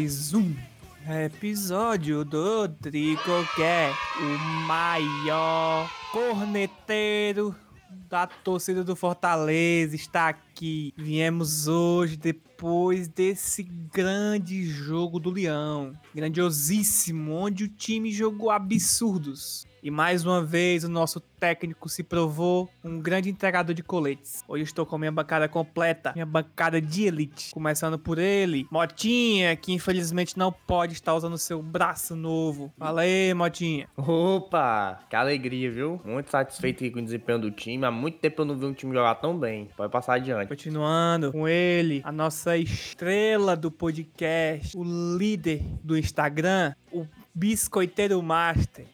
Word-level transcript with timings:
Mais 0.00 0.32
um 0.32 0.56
episódio 1.26 2.24
do 2.24 2.66
Tricocast, 2.66 3.98
o 4.18 4.66
maior 4.66 5.90
corneteiro 6.10 7.54
da 8.08 8.26
torcida 8.26 8.82
do 8.82 8.96
Fortaleza 8.96 9.94
está 9.94 10.30
aqui. 10.30 10.94
Viemos 10.96 11.68
hoje 11.68 12.16
depois 12.16 13.08
desse 13.08 13.62
grande 13.62 14.64
jogo 14.64 15.20
do 15.20 15.28
Leão, 15.28 15.92
grandiosíssimo, 16.14 17.34
onde 17.34 17.64
o 17.64 17.68
time 17.68 18.10
jogou 18.10 18.50
absurdos. 18.50 19.66
E 19.82 19.90
mais 19.90 20.26
uma 20.26 20.42
vez 20.42 20.84
o 20.84 20.88
nosso 20.88 21.20
técnico 21.20 21.88
se 21.88 22.02
provou 22.02 22.68
um 22.84 23.00
grande 23.00 23.30
entregador 23.30 23.74
de 23.74 23.82
coletes. 23.82 24.44
Hoje 24.46 24.64
estou 24.64 24.84
com 24.84 24.96
a 24.96 24.98
minha 24.98 25.12
bancada 25.12 25.48
completa, 25.48 26.12
minha 26.12 26.26
bancada 26.26 26.80
de 26.80 27.04
elite. 27.04 27.50
Começando 27.52 27.98
por 27.98 28.18
ele, 28.18 28.66
Motinha, 28.70 29.56
que 29.56 29.72
infelizmente 29.72 30.36
não 30.36 30.52
pode 30.52 30.92
estar 30.92 31.14
usando 31.14 31.38
seu 31.38 31.62
braço 31.62 32.14
novo. 32.14 32.72
Fala 32.78 33.02
aí, 33.02 33.32
Motinha. 33.32 33.88
Opa, 33.96 35.00
que 35.08 35.16
alegria, 35.16 35.70
viu? 35.70 36.00
Muito 36.04 36.30
satisfeito 36.30 36.90
com 36.92 36.98
o 36.98 37.02
desempenho 37.02 37.38
do 37.38 37.50
time. 37.50 37.84
Há 37.84 37.90
muito 37.90 38.18
tempo 38.18 38.42
eu 38.42 38.46
não 38.46 38.56
vi 38.56 38.66
um 38.66 38.74
time 38.74 38.94
jogar 38.94 39.14
tão 39.14 39.38
bem. 39.38 39.68
Pode 39.76 39.90
passar 39.90 40.14
adiante. 40.14 40.48
Continuando 40.48 41.32
com 41.32 41.48
ele, 41.48 42.02
a 42.04 42.12
nossa 42.12 42.56
estrela 42.56 43.56
do 43.56 43.70
podcast, 43.70 44.76
o 44.76 44.84
líder 45.16 45.62
do 45.82 45.96
Instagram, 45.96 46.74
o 46.92 47.06
biscoiteiro 47.34 48.22
master. 48.22 48.84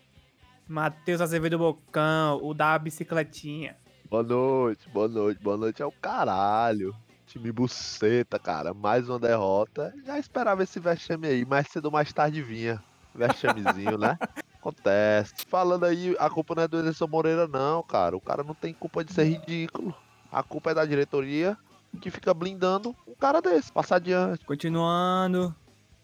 Matheus 0.68 1.20
Azevedo 1.20 1.58
Bocão, 1.58 2.40
o 2.42 2.52
da 2.52 2.76
bicicletinha. 2.78 3.76
Boa 4.10 4.22
noite, 4.22 4.88
boa 4.88 5.06
noite, 5.06 5.40
boa 5.40 5.56
noite 5.56 5.80
é 5.80 5.86
o 5.86 5.92
caralho. 5.92 6.94
Time 7.26 7.52
buceta, 7.52 8.38
cara. 8.38 8.74
Mais 8.74 9.08
uma 9.08 9.18
derrota. 9.18 9.94
Já 10.04 10.18
esperava 10.18 10.62
esse 10.62 10.80
vexame 10.80 11.28
aí, 11.28 11.44
mais 11.44 11.68
cedo 11.68 11.86
ou 11.86 11.90
mais 11.92 12.12
tarde 12.12 12.42
vinha. 12.42 12.82
Vexamezinho, 13.14 13.96
né? 13.96 14.18
Acontece. 14.58 15.34
Falando 15.48 15.84
aí, 15.84 16.16
a 16.18 16.28
culpa 16.28 16.54
não 16.56 16.62
é 16.64 16.68
do 16.68 16.76
Anderson 16.78 17.06
Moreira, 17.06 17.46
não, 17.46 17.82
cara. 17.82 18.16
O 18.16 18.20
cara 18.20 18.42
não 18.42 18.54
tem 18.54 18.74
culpa 18.74 19.04
de 19.04 19.12
ser 19.12 19.24
ridículo. 19.24 19.94
A 20.30 20.42
culpa 20.42 20.72
é 20.72 20.74
da 20.74 20.84
diretoria 20.84 21.56
que 22.00 22.10
fica 22.10 22.34
blindando 22.34 22.94
um 23.06 23.14
cara 23.14 23.40
desse. 23.40 23.72
Passar 23.72 23.96
adiante. 23.96 24.44
Continuando 24.44 25.54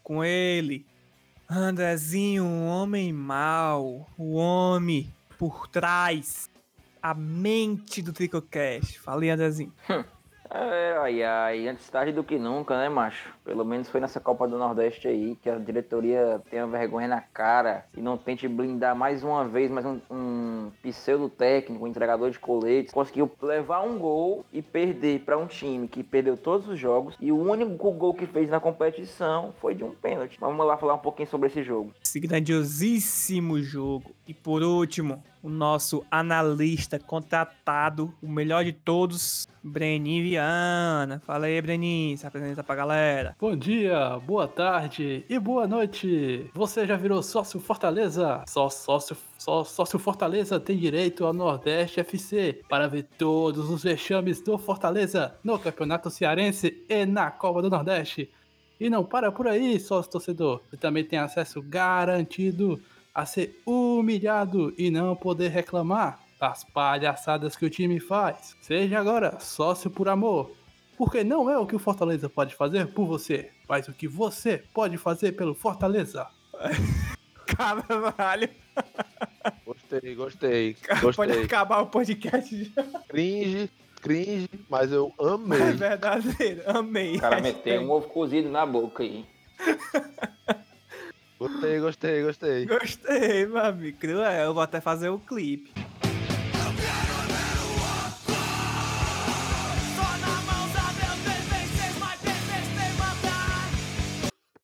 com 0.01 0.23
ele, 0.23 0.85
Andrezinho, 1.49 2.43
um 2.43 2.67
homem 2.67 3.11
mau, 3.11 4.09
o 4.17 4.35
homem 4.35 5.13
por 5.37 5.67
trás, 5.67 6.49
a 7.01 7.13
mente 7.13 8.01
do 8.01 8.13
Tricocast. 8.13 8.99
Falei, 8.99 9.29
Andrezinho. 9.29 9.73
É, 10.55 10.95
ai, 10.99 11.23
ai, 11.23 11.67
antes 11.67 11.89
tarde 11.89 12.11
do 12.11 12.23
que 12.23 12.37
nunca, 12.37 12.77
né, 12.77 12.87
macho? 12.87 13.33
Pelo 13.43 13.65
menos 13.65 13.89
foi 13.89 13.99
nessa 13.99 14.19
Copa 14.19 14.47
do 14.47 14.55
Nordeste 14.55 15.07
aí 15.07 15.35
que 15.41 15.49
a 15.49 15.57
diretoria 15.57 16.39
tenha 16.47 16.67
vergonha 16.67 17.07
na 17.07 17.21
cara 17.21 17.85
e 17.97 18.01
não 18.01 18.17
tente 18.17 18.47
blindar 18.47 18.95
mais 18.95 19.23
uma 19.23 19.47
vez 19.47 19.71
mais 19.71 19.83
um, 19.83 19.99
um 20.11 20.71
pseudo 20.83 21.27
técnico, 21.27 21.83
um 21.83 21.87
entregador 21.87 22.29
de 22.29 22.37
coletes. 22.37 22.93
Conseguiu 22.93 23.31
levar 23.41 23.81
um 23.81 23.97
gol 23.97 24.45
e 24.53 24.61
perder 24.61 25.21
para 25.21 25.39
um 25.39 25.47
time 25.47 25.87
que 25.87 26.03
perdeu 26.03 26.37
todos 26.37 26.67
os 26.67 26.77
jogos 26.77 27.17
e 27.19 27.31
o 27.31 27.41
único 27.41 27.91
gol 27.91 28.13
que 28.13 28.27
fez 28.27 28.47
na 28.47 28.59
competição 28.59 29.55
foi 29.59 29.73
de 29.73 29.83
um 29.83 29.89
pênalti. 29.89 30.37
Vamos 30.39 30.63
lá 30.67 30.77
falar 30.77 30.93
um 30.93 30.99
pouquinho 30.99 31.27
sobre 31.27 31.47
esse 31.47 31.63
jogo. 31.63 31.91
Esse 32.03 32.19
grandiosíssimo 32.19 33.59
jogo. 33.59 34.11
E 34.27 34.35
por 34.35 34.61
último, 34.61 35.23
o 35.43 35.49
nosso 35.49 36.05
analista 36.09 36.97
contratado, 36.97 38.13
o 38.21 38.29
melhor 38.29 38.63
de 38.63 38.71
todos, 38.71 39.45
Brenin 39.61 40.23
Viana. 40.23 41.21
Fala 41.25 41.47
aí, 41.47 41.61
Brenin, 41.61 42.15
se 42.15 42.25
apresenta 42.25 42.63
pra 42.63 42.75
galera. 42.75 43.35
Bom 43.37 43.53
dia, 43.53 44.17
boa 44.25 44.47
tarde 44.47 45.25
e 45.29 45.37
boa 45.37 45.67
noite. 45.67 46.49
Você 46.53 46.87
já 46.87 46.95
virou 46.95 47.21
sócio 47.21 47.59
Fortaleza? 47.59 48.41
Só 48.47 48.69
sócio, 48.69 49.17
só 49.37 49.65
sócio 49.65 49.99
Fortaleza 49.99 50.61
tem 50.61 50.77
direito 50.77 51.25
ao 51.25 51.33
Nordeste 51.33 51.99
FC 51.99 52.61
para 52.69 52.87
ver 52.87 53.03
todos 53.17 53.69
os 53.69 53.83
vexames 53.83 54.39
do 54.39 54.57
Fortaleza 54.57 55.35
no 55.43 55.59
Campeonato 55.59 56.09
Cearense 56.09 56.85
e 56.87 57.05
na 57.05 57.29
Copa 57.29 57.61
do 57.61 57.69
Nordeste. 57.69 58.31
E 58.79 58.89
não 58.89 59.03
para 59.03 59.31
por 59.31 59.47
aí, 59.47 59.79
sócio 59.79 60.11
torcedor. 60.11 60.61
Você 60.69 60.77
também 60.77 61.03
tem 61.03 61.19
acesso 61.19 61.61
garantido 61.61 62.81
a 63.13 63.25
ser 63.25 63.61
humilhado 63.65 64.73
e 64.77 64.89
não 64.89 65.15
poder 65.15 65.49
reclamar 65.49 66.19
das 66.39 66.63
palhaçadas 66.63 67.55
que 67.55 67.65
o 67.65 67.69
time 67.69 67.99
faz. 67.99 68.55
Seja 68.61 68.99
agora 68.99 69.39
sócio 69.39 69.89
por 69.89 70.09
amor. 70.09 70.51
Porque 70.97 71.23
não 71.23 71.49
é 71.49 71.57
o 71.57 71.65
que 71.65 71.75
o 71.75 71.79
Fortaleza 71.79 72.29
pode 72.29 72.53
fazer 72.55 72.87
por 72.93 73.05
você, 73.05 73.49
mas 73.67 73.87
o 73.87 73.93
que 73.93 74.07
você 74.07 74.63
pode 74.73 74.97
fazer 74.97 75.31
pelo 75.33 75.55
Fortaleza. 75.55 76.27
Caralho, 77.45 78.49
Gostei, 79.65 80.15
gostei. 80.15 80.77
pode 80.87 81.01
Gostei. 81.17 81.43
acabar 81.43 81.81
o 81.81 81.87
podcast 81.87 82.63
já. 82.75 82.83
Cringe, 83.09 83.69
cringe, 84.01 84.49
mas 84.69 84.91
eu 84.91 85.13
É 85.19 85.27
amei. 85.33 85.71
verdadeiro, 85.73 86.63
amei. 86.67 87.17
O 87.17 87.19
cara 87.21 87.41
meteu 87.41 87.81
um 87.81 87.91
ovo 87.91 88.07
cozido 88.07 88.49
na 88.49 88.65
boca 88.65 89.03
aí. 89.03 89.25
Gostei, 91.43 91.79
gostei, 91.81 92.23
gostei. 92.23 92.65
Gostei, 92.65 93.45
meu 93.45 93.57
amigo. 93.57 93.97
Cruel, 93.97 94.45
eu 94.45 94.53
vou 94.53 94.63
até 94.63 94.79
fazer 94.79 95.09
o 95.09 95.19
clipe. 95.19 95.73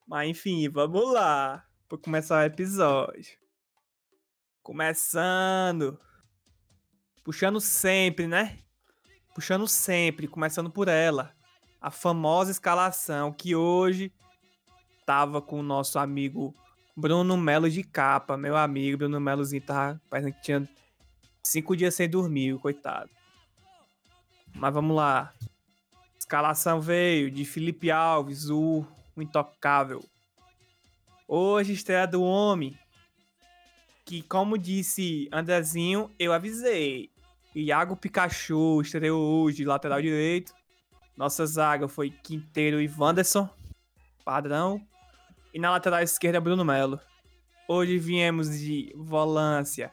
Mas 0.07 0.29
enfim, 0.29 0.69
vamos 0.69 1.11
lá. 1.11 1.65
Pra 1.89 1.97
começar 1.97 2.43
o 2.43 2.45
episódio. 2.45 3.37
Começando. 4.63 5.99
Puxando 7.25 7.59
sempre, 7.59 8.25
né? 8.25 8.57
Puxando 9.35 9.67
sempre, 9.67 10.29
começando 10.29 10.69
por 10.71 10.87
ela. 10.87 11.35
A 11.81 11.91
famosa 11.91 12.51
escalação 12.51 13.33
que 13.33 13.53
hoje 13.53 14.13
tava 15.05 15.41
com 15.41 15.59
o 15.59 15.63
nosso 15.63 15.99
amigo 15.99 16.55
Bruno 16.99 17.37
Melo 17.37 17.69
de 17.69 17.81
capa, 17.81 18.35
meu 18.35 18.57
amigo. 18.57 18.97
Bruno 18.97 19.21
Melozinho 19.21 19.61
tava 19.61 20.01
parecendo 20.09 20.35
que 20.35 20.41
tinha 20.41 20.69
cinco 21.41 21.75
dias 21.75 21.95
sem 21.95 22.09
dormir, 22.09 22.59
coitado. 22.59 23.09
Mas 24.53 24.73
vamos 24.73 24.95
lá. 24.95 25.33
Escalação 26.19 26.81
veio 26.81 27.31
de 27.31 27.45
Felipe 27.45 27.89
Alves, 27.89 28.49
o, 28.49 28.85
o 29.15 29.21
intocável. 29.21 30.03
Hoje 31.25 31.71
estreia 31.71 32.05
do 32.05 32.21
homem. 32.21 32.77
Que, 34.03 34.21
como 34.23 34.57
disse 34.57 35.29
Andrezinho, 35.31 36.11
eu 36.19 36.33
avisei. 36.33 37.09
Iago 37.55 37.95
Pikachu 37.95 38.81
estreou 38.81 39.21
hoje, 39.21 39.63
lateral 39.63 40.01
direito. 40.01 40.53
Nossa 41.15 41.45
zaga 41.45 41.87
foi 41.87 42.09
Quinteiro 42.09 42.81
e 42.81 42.89
Wanderson. 42.89 43.49
Padrão. 44.25 44.85
E 45.53 45.59
na 45.59 45.71
lateral 45.71 46.01
esquerda, 46.01 46.39
Bruno 46.39 46.63
Melo. 46.63 46.99
Hoje 47.67 47.97
viemos 47.97 48.59
de 48.59 48.93
volância 48.95 49.91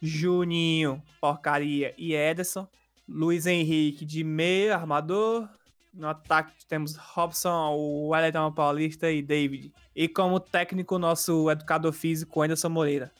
Juninho, 0.00 1.02
porcaria 1.20 1.94
e 1.98 2.14
Ederson. 2.14 2.66
Luiz 3.06 3.46
Henrique 3.46 4.04
de 4.04 4.22
meio, 4.22 4.74
armador. 4.74 5.48
No 5.92 6.08
ataque 6.08 6.52
temos 6.66 6.96
Robson, 6.96 7.74
o 7.74 8.08
Wellington 8.08 8.52
Paulista 8.52 9.10
e 9.10 9.22
David. 9.22 9.72
E 9.96 10.08
como 10.08 10.38
técnico, 10.38 10.98
nosso 10.98 11.50
educador 11.50 11.92
físico, 11.92 12.42
Anderson 12.42 12.68
Moreira. 12.68 13.12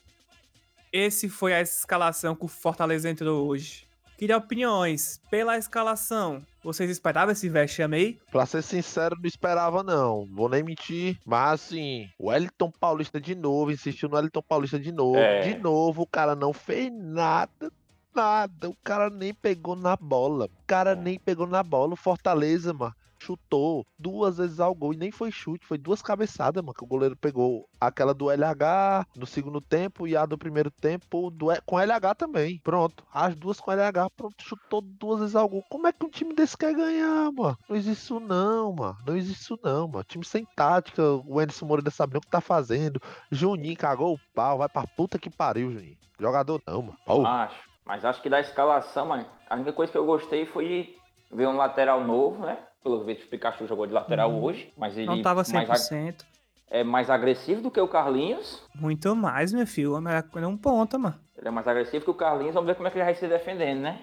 Esse 0.92 1.28
foi 1.28 1.52
a 1.52 1.60
escalação 1.60 2.34
que 2.34 2.44
o 2.44 2.48
Fortaleza 2.48 3.10
entrou 3.10 3.46
hoje. 3.46 3.87
Queria 4.18 4.36
opiniões. 4.36 5.20
Pela 5.30 5.56
escalação, 5.56 6.44
vocês 6.60 6.90
esperavam 6.90 7.30
esse 7.30 7.48
vexame 7.48 7.96
aí? 7.96 8.18
Pra 8.32 8.44
ser 8.46 8.62
sincero, 8.64 9.14
não 9.16 9.28
esperava 9.28 9.84
não. 9.84 10.26
Vou 10.32 10.48
nem 10.48 10.60
mentir. 10.60 11.20
Mas 11.24 11.62
assim, 11.62 12.10
o 12.18 12.28
Wellington 12.28 12.72
Paulista 12.80 13.20
de 13.20 13.36
novo, 13.36 13.70
insistiu 13.70 14.08
no 14.08 14.16
Wellington 14.16 14.42
Paulista 14.42 14.76
de 14.76 14.90
novo. 14.90 15.16
É. 15.16 15.42
De 15.42 15.58
novo, 15.58 16.02
o 16.02 16.06
cara 16.06 16.34
não 16.34 16.52
fez 16.52 16.92
nada. 16.92 17.70
Nada. 18.12 18.68
O 18.68 18.76
cara 18.82 19.08
nem 19.08 19.32
pegou 19.32 19.76
na 19.76 19.94
bola. 19.94 20.46
O 20.46 20.66
cara 20.66 20.96
nem 20.96 21.16
pegou 21.16 21.46
na 21.46 21.62
bola. 21.62 21.92
O 21.92 21.96
Fortaleza, 21.96 22.72
mano. 22.72 22.96
Chutou 23.20 23.86
duas 23.98 24.38
vezes 24.38 24.60
ao 24.60 24.74
gol 24.74 24.94
e 24.94 24.96
nem 24.96 25.10
foi 25.10 25.30
chute, 25.30 25.66
foi 25.66 25.78
duas 25.78 26.00
cabeçadas, 26.02 26.62
mano. 26.62 26.74
Que 26.74 26.84
o 26.84 26.86
goleiro 26.86 27.16
pegou 27.16 27.68
aquela 27.80 28.14
do 28.14 28.30
LH 28.30 29.06
no 29.16 29.26
segundo 29.26 29.60
tempo 29.60 30.06
e 30.06 30.16
a 30.16 30.24
do 30.24 30.38
primeiro 30.38 30.70
tempo 30.70 31.30
do, 31.30 31.46
com 31.66 31.78
LH 31.78 32.14
também. 32.16 32.60
Pronto, 32.62 33.04
as 33.12 33.34
duas 33.34 33.60
com 33.60 33.72
LH, 33.72 34.10
pronto, 34.16 34.42
chutou 34.42 34.80
duas 34.80 35.20
vezes 35.20 35.36
ao 35.36 35.48
gol. 35.48 35.64
Como 35.68 35.86
é 35.86 35.92
que 35.92 36.04
um 36.04 36.10
time 36.10 36.34
desse 36.34 36.56
quer 36.56 36.74
ganhar, 36.74 37.30
mano? 37.32 37.58
Não 37.68 37.76
existe 37.76 38.04
isso 38.04 38.20
não, 38.20 38.72
mano. 38.72 38.98
Não 39.06 39.16
existe 39.16 39.42
isso 39.42 39.58
não, 39.62 39.88
mano. 39.88 40.04
Time 40.04 40.24
sem 40.24 40.44
tática, 40.56 41.02
o 41.26 41.38
Anderson 41.38 41.66
Moreira 41.66 41.90
sabendo 41.90 42.18
o 42.18 42.20
que 42.20 42.28
tá 42.28 42.40
fazendo. 42.40 43.00
Juninho 43.30 43.76
cagou 43.76 44.14
o 44.14 44.20
pau, 44.34 44.58
vai 44.58 44.68
pra 44.68 44.86
puta 44.86 45.18
que 45.18 45.30
pariu, 45.30 45.72
Juninho. 45.72 45.96
Jogador 46.18 46.62
não, 46.66 46.82
mano. 46.82 47.26
Acho. 47.26 47.68
Mas 47.84 48.04
acho 48.04 48.20
que 48.20 48.28
da 48.28 48.38
escalação, 48.38 49.06
mano, 49.06 49.26
a 49.48 49.54
única 49.54 49.72
coisa 49.72 49.90
que 49.90 49.96
eu 49.96 50.04
gostei 50.04 50.44
foi 50.44 50.68
de 50.68 50.98
ver 51.32 51.48
um 51.48 51.56
lateral 51.56 52.04
novo, 52.04 52.44
né? 52.44 52.58
Pelo 52.82 53.04
visto, 53.04 53.24
o 53.24 53.28
Pikachu 53.28 53.66
jogou 53.66 53.86
de 53.86 53.92
lateral 53.92 54.32
hoje, 54.32 54.72
mas 54.76 54.96
ele 54.96 55.06
Não 55.06 55.20
tava 55.22 55.42
mais, 55.52 55.70
ag- 55.70 55.78
100%. 55.90 56.24
é 56.70 56.84
mais 56.84 57.10
agressivo 57.10 57.60
do 57.62 57.70
que 57.70 57.80
o 57.80 57.88
Carlinhos. 57.88 58.62
Muito 58.74 59.14
mais, 59.16 59.52
meu 59.52 59.66
filho. 59.66 59.96
É 59.96 60.00
melhor 60.00 60.22
que 60.22 60.38
um 60.38 60.56
ponta, 60.56 60.96
mano. 60.98 61.16
Ele 61.36 61.48
é 61.48 61.50
mais 61.50 61.66
agressivo 61.66 62.04
que 62.04 62.10
o 62.10 62.14
Carlinhos. 62.14 62.54
Vamos 62.54 62.66
ver 62.68 62.74
como 62.76 62.86
é 62.88 62.90
que 62.90 62.98
ele 62.98 63.04
vai 63.04 63.14
se 63.14 63.26
defendendo, 63.26 63.80
né? 63.80 64.00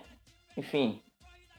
Enfim, 0.57 1.01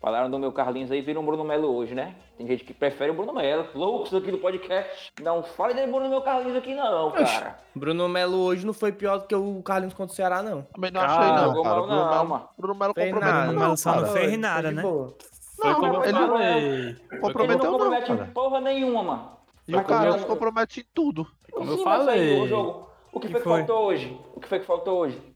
falaram 0.00 0.30
do 0.30 0.38
meu 0.38 0.52
Carlinhos 0.52 0.90
aí, 0.90 1.00
viram 1.02 1.22
o 1.22 1.26
Bruno 1.26 1.44
Melo 1.44 1.68
hoje, 1.74 1.94
né? 1.94 2.14
Tem 2.36 2.46
gente 2.46 2.64
que 2.64 2.74
prefere 2.74 3.10
o 3.10 3.14
Bruno 3.14 3.32
Melo. 3.32 3.66
Loucos 3.74 4.12
aqui 4.14 4.30
do 4.30 4.38
podcast. 4.38 5.10
Não 5.22 5.42
fale 5.42 5.72
de 5.74 5.86
Bruno 5.86 6.08
meu 6.10 6.20
Carlinhos 6.20 6.56
aqui 6.56 6.74
não, 6.74 7.10
cara. 7.12 7.58
Bruno 7.74 8.08
Melo 8.08 8.36
hoje 8.38 8.64
não 8.66 8.74
foi 8.74 8.92
pior 8.92 9.18
do 9.18 9.26
que 9.26 9.34
o 9.34 9.62
Carlinhos 9.62 9.94
contra 9.94 10.12
o 10.12 10.16
Ceará, 10.16 10.42
não. 10.42 10.62
também 10.62 10.90
não 10.90 11.00
Cara, 11.00 11.12
achei 11.18 11.32
não, 11.32 11.44
jogou 11.48 11.62
cara. 11.62 11.74
mal 11.76 11.86
Bruno 11.86 11.96
não, 12.04 12.26
Melo. 12.28 12.48
Bruno 12.58 12.74
Melo 12.78 12.94
Fez 12.94 13.12
comprometeu 13.12 13.40
nada, 13.52 13.52
não, 13.68 13.76
só 13.76 13.92
cara. 13.92 14.06
não 14.06 14.12
fez 14.12 14.28
Foi 14.28 14.36
nada, 14.36 14.70
né? 14.70 14.82
Foi 15.56 15.70
Não, 15.70 15.80
como 15.80 15.94
eu 15.94 16.04
ele- 16.04 16.12
falei. 16.12 16.56
Ele 16.56 17.00
não 17.12 17.20
Comprometeu 17.20 17.64
não, 17.64 17.72
compromete 17.72 18.06
cara. 18.06 18.30
porra 18.34 18.60
nenhuma, 18.60 19.02
mano. 19.02 19.30
E 19.66 19.72
o 19.72 19.76
Mas 19.78 19.86
Carlinhos 19.86 20.16
como- 20.16 20.26
compromete 20.28 20.80
em 20.80 20.84
tudo. 20.94 21.26
Como 21.50 21.70
eu 21.70 21.76
Sim, 21.78 21.78
aí 21.80 21.84
falei. 21.84 22.40
O, 22.40 22.46
jogo, 22.48 22.90
o 23.12 23.20
que, 23.20 23.26
Que 23.28 23.32
foi 23.32 23.42
que 23.42 23.48
faltou 23.48 23.84
hoje? 23.86 24.20
O 24.34 24.40
que 24.40 24.48
foi 24.48 24.58
que 24.60 24.66
faltou 24.66 24.98
hoje? 24.98 25.34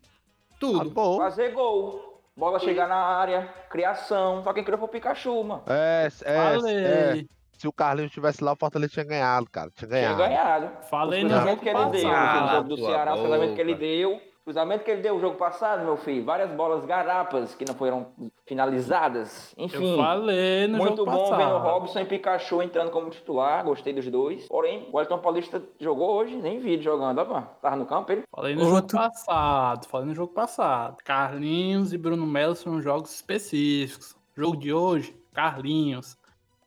Tudo. 0.60 0.80
Acabou. 0.82 1.16
Fazer 1.18 1.50
gol. 1.52 2.20
Bola 2.36 2.58
chegar 2.58 2.86
na 2.88 2.96
área, 2.96 3.42
criação. 3.70 4.42
Só 4.44 4.52
quem 4.52 4.62
criou 4.62 4.78
foi 4.78 4.88
o 4.88 4.90
Pikachu, 4.90 5.42
mano. 5.42 5.62
É, 5.66 6.08
é, 6.24 7.18
é. 7.18 7.24
Se 7.58 7.66
o 7.68 7.72
Carlinhos 7.72 8.12
tivesse 8.12 8.42
lá, 8.42 8.52
o 8.52 8.56
Fortaleza 8.56 8.92
tinha 8.92 9.04
ganhado, 9.04 9.46
cara. 9.50 9.70
Tinha 9.74 9.88
Tinha 9.88 10.14
ganhado. 10.14 10.18
ganhado. 10.18 10.84
Falei 10.88 11.24
o 11.24 11.28
no 11.28 11.34
jogo 11.40 11.56
que 11.58 11.68
ele 11.68 11.78
deu, 11.90 12.08
passado. 12.10 12.44
o 12.44 12.54
jogo 12.54 12.68
do 12.68 12.76
Ceará, 12.78 13.14
o 13.14 13.54
que 13.54 13.60
ele 13.60 13.74
deu. 13.74 14.20
Cruzamento 14.50 14.82
que 14.84 14.90
ele 14.90 15.00
deu 15.00 15.14
o 15.14 15.20
jogo 15.20 15.36
passado, 15.36 15.84
meu 15.84 15.96
filho. 15.96 16.24
Várias 16.24 16.50
bolas 16.50 16.84
garapas 16.84 17.54
que 17.54 17.64
não 17.64 17.72
foram 17.76 18.08
finalizadas. 18.44 19.54
Enfim. 19.56 19.92
Eu 19.92 19.96
falei 19.96 20.66
no 20.66 20.78
Muito 20.78 20.96
jogo 20.96 21.10
bom 21.10 21.30
passado. 21.30 21.38
vendo 21.38 21.54
o 21.54 21.58
Robson 21.58 22.00
e 22.00 22.04
Pikachu 22.04 22.60
entrando 22.60 22.90
como 22.90 23.10
titular. 23.10 23.64
Gostei 23.64 23.92
dos 23.92 24.08
dois. 24.10 24.48
Porém, 24.48 24.88
o 24.92 25.00
Elton 25.00 25.18
Paulista 25.18 25.62
jogou 25.78 26.10
hoje. 26.16 26.34
Nem 26.34 26.58
vi 26.58 26.72
ele 26.72 26.82
jogando. 26.82 27.20
Ó, 27.20 27.24
mano. 27.26 27.48
Tava 27.62 27.76
no 27.76 27.86
campo 27.86 28.10
ele. 28.10 28.24
Falei 28.34 28.56
no 28.56 28.62
Outro- 28.74 28.98
jogo 28.98 29.08
passado, 29.12 29.86
falei 29.86 30.06
no 30.08 30.14
jogo 30.16 30.32
passado. 30.34 30.96
Carlinhos 31.04 31.92
e 31.92 31.96
Bruno 31.98 32.26
Melo 32.26 32.56
são 32.56 32.82
jogos 32.82 33.14
específicos. 33.14 34.16
Jogo 34.36 34.56
de 34.56 34.72
hoje, 34.72 35.16
Carlinhos. 35.32 36.18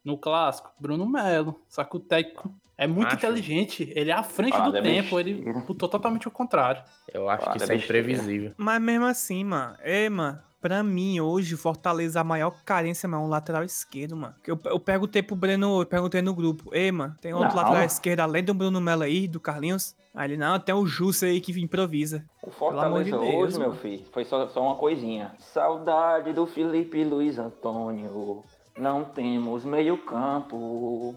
No 0.06 0.18
clássico, 0.18 0.71
Bruno 0.79 1.06
Melo. 1.06 1.59
Só 1.68 1.83
que 1.83 1.97
o 1.97 2.00
técnico 2.00 2.50
é 2.78 2.88
muito 2.88 3.08
Acho. 3.08 3.16
inteligente. 3.18 3.92
Ele 3.96 4.10
é 4.12 4.14
à 4.14 4.24
frente 4.24 4.56
Ah, 4.56 4.66
do 4.66 4.72
deve 4.72 4.88
tempo. 4.90 5.20
Ele 5.20 5.36
botou 5.68 5.88
totalmente 5.90 6.28
o 6.28 6.31
contrário. 6.31 6.81
Eu 7.14 7.30
acho 7.30 7.48
Ah, 7.48 7.52
que 7.52 7.58
isso 7.58 7.66
é 7.66 7.68
deve 7.68 7.80
ser, 7.80 7.86
imprevisível. 7.86 8.52
Mas 8.58 8.81
mesmo 8.81 9.06
assim, 9.06 9.44
mano. 9.44 9.75
Ei, 9.84 10.10
mano. 10.10 10.40
Pra 10.62 10.81
mim, 10.81 11.20
hoje, 11.20 11.58
Fortaleza, 11.58 12.22
a 12.22 12.24
maior 12.24 12.56
carência, 12.64 13.08
mano, 13.10 13.24
é 13.24 13.25
o 13.25 13.30
lateral 13.30 13.66
esquerdo, 13.66 14.16
mano. 14.16 14.34
Eu, 14.48 14.58
eu 14.64 14.80
perguntei 14.80 15.22
pro 15.22 15.36
Breno, 15.36 15.81
eu 15.81 15.86
perguntei 15.86 16.22
no 16.22 16.34
grupo. 16.34 16.74
Ei, 16.74 16.90
mano, 16.90 17.14
tem 17.20 17.34
outro 17.34 17.50
Não. 17.50 17.56
lateral 17.58 17.84
esquerdo 17.84 18.22
além 18.22 18.42
do 18.46 18.54
Bruno 18.54 18.80
Melo 18.80 19.04
aí, 19.04 19.28
do 19.28 19.42
Carlinhos? 19.42 19.94
Aí 20.16 20.30
ele, 20.30 20.38
não, 20.38 20.58
tem 20.58 20.74
o 20.74 20.86
Jussa 20.86 21.25
aí 21.25 21.42
que 21.42 21.52
improvisa. 21.62 22.24
O 22.42 22.46
amor 22.48 23.04
de 23.04 23.12
Fortaleza 23.12 23.18
Deus, 23.18 23.36
hoje, 23.36 23.60
meu 23.60 23.68
mano. 23.70 23.80
filho, 23.81 24.06
foi 24.14 24.24
só, 24.24 24.48
só 24.48 24.62
uma 24.62 24.75
coisinha. 24.75 25.34
Saudade 25.38 26.31
do 26.31 26.46
Felipe 26.48 27.04
Luiz 27.04 27.38
Antônio. 27.38 28.42
Não 28.78 29.04
temos 29.04 29.66
meio 29.66 29.98
campo. 29.98 31.14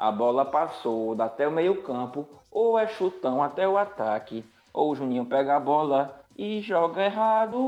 A 0.00 0.10
bola 0.10 0.46
passou 0.46 1.14
até 1.20 1.46
o 1.46 1.52
meio 1.52 1.82
campo. 1.82 2.26
Ou 2.50 2.78
é 2.78 2.86
chutão 2.86 3.42
até 3.42 3.68
o 3.68 3.76
ataque. 3.76 4.42
Ou 4.72 4.90
o 4.90 4.94
Juninho 4.94 5.26
pega 5.26 5.56
a 5.56 5.60
bola 5.60 6.24
e 6.38 6.62
joga 6.62 7.04
errado. 7.04 7.58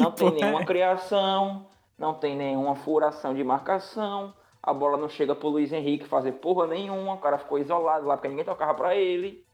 Não 0.00 0.10
tem 0.10 0.30
porra 0.30 0.38
é 0.38 0.40
nenhuma 0.40 0.64
criação. 0.64 1.66
Não 1.98 2.14
tem 2.14 2.34
nenhuma 2.34 2.74
furação 2.74 3.34
de 3.34 3.44
marcação. 3.44 4.32
A 4.62 4.72
bola 4.72 4.96
não 4.96 5.10
chega 5.10 5.34
pro 5.34 5.50
Luiz 5.50 5.70
Henrique 5.70 6.08
fazer 6.08 6.32
porra 6.32 6.66
nenhuma. 6.66 7.12
O 7.12 7.18
cara 7.18 7.36
ficou 7.36 7.58
isolado 7.58 8.06
lá 8.06 8.16
porque 8.16 8.28
ninguém 8.28 8.46
tocava 8.46 8.72
pra 8.72 8.96
ele. 8.96 9.44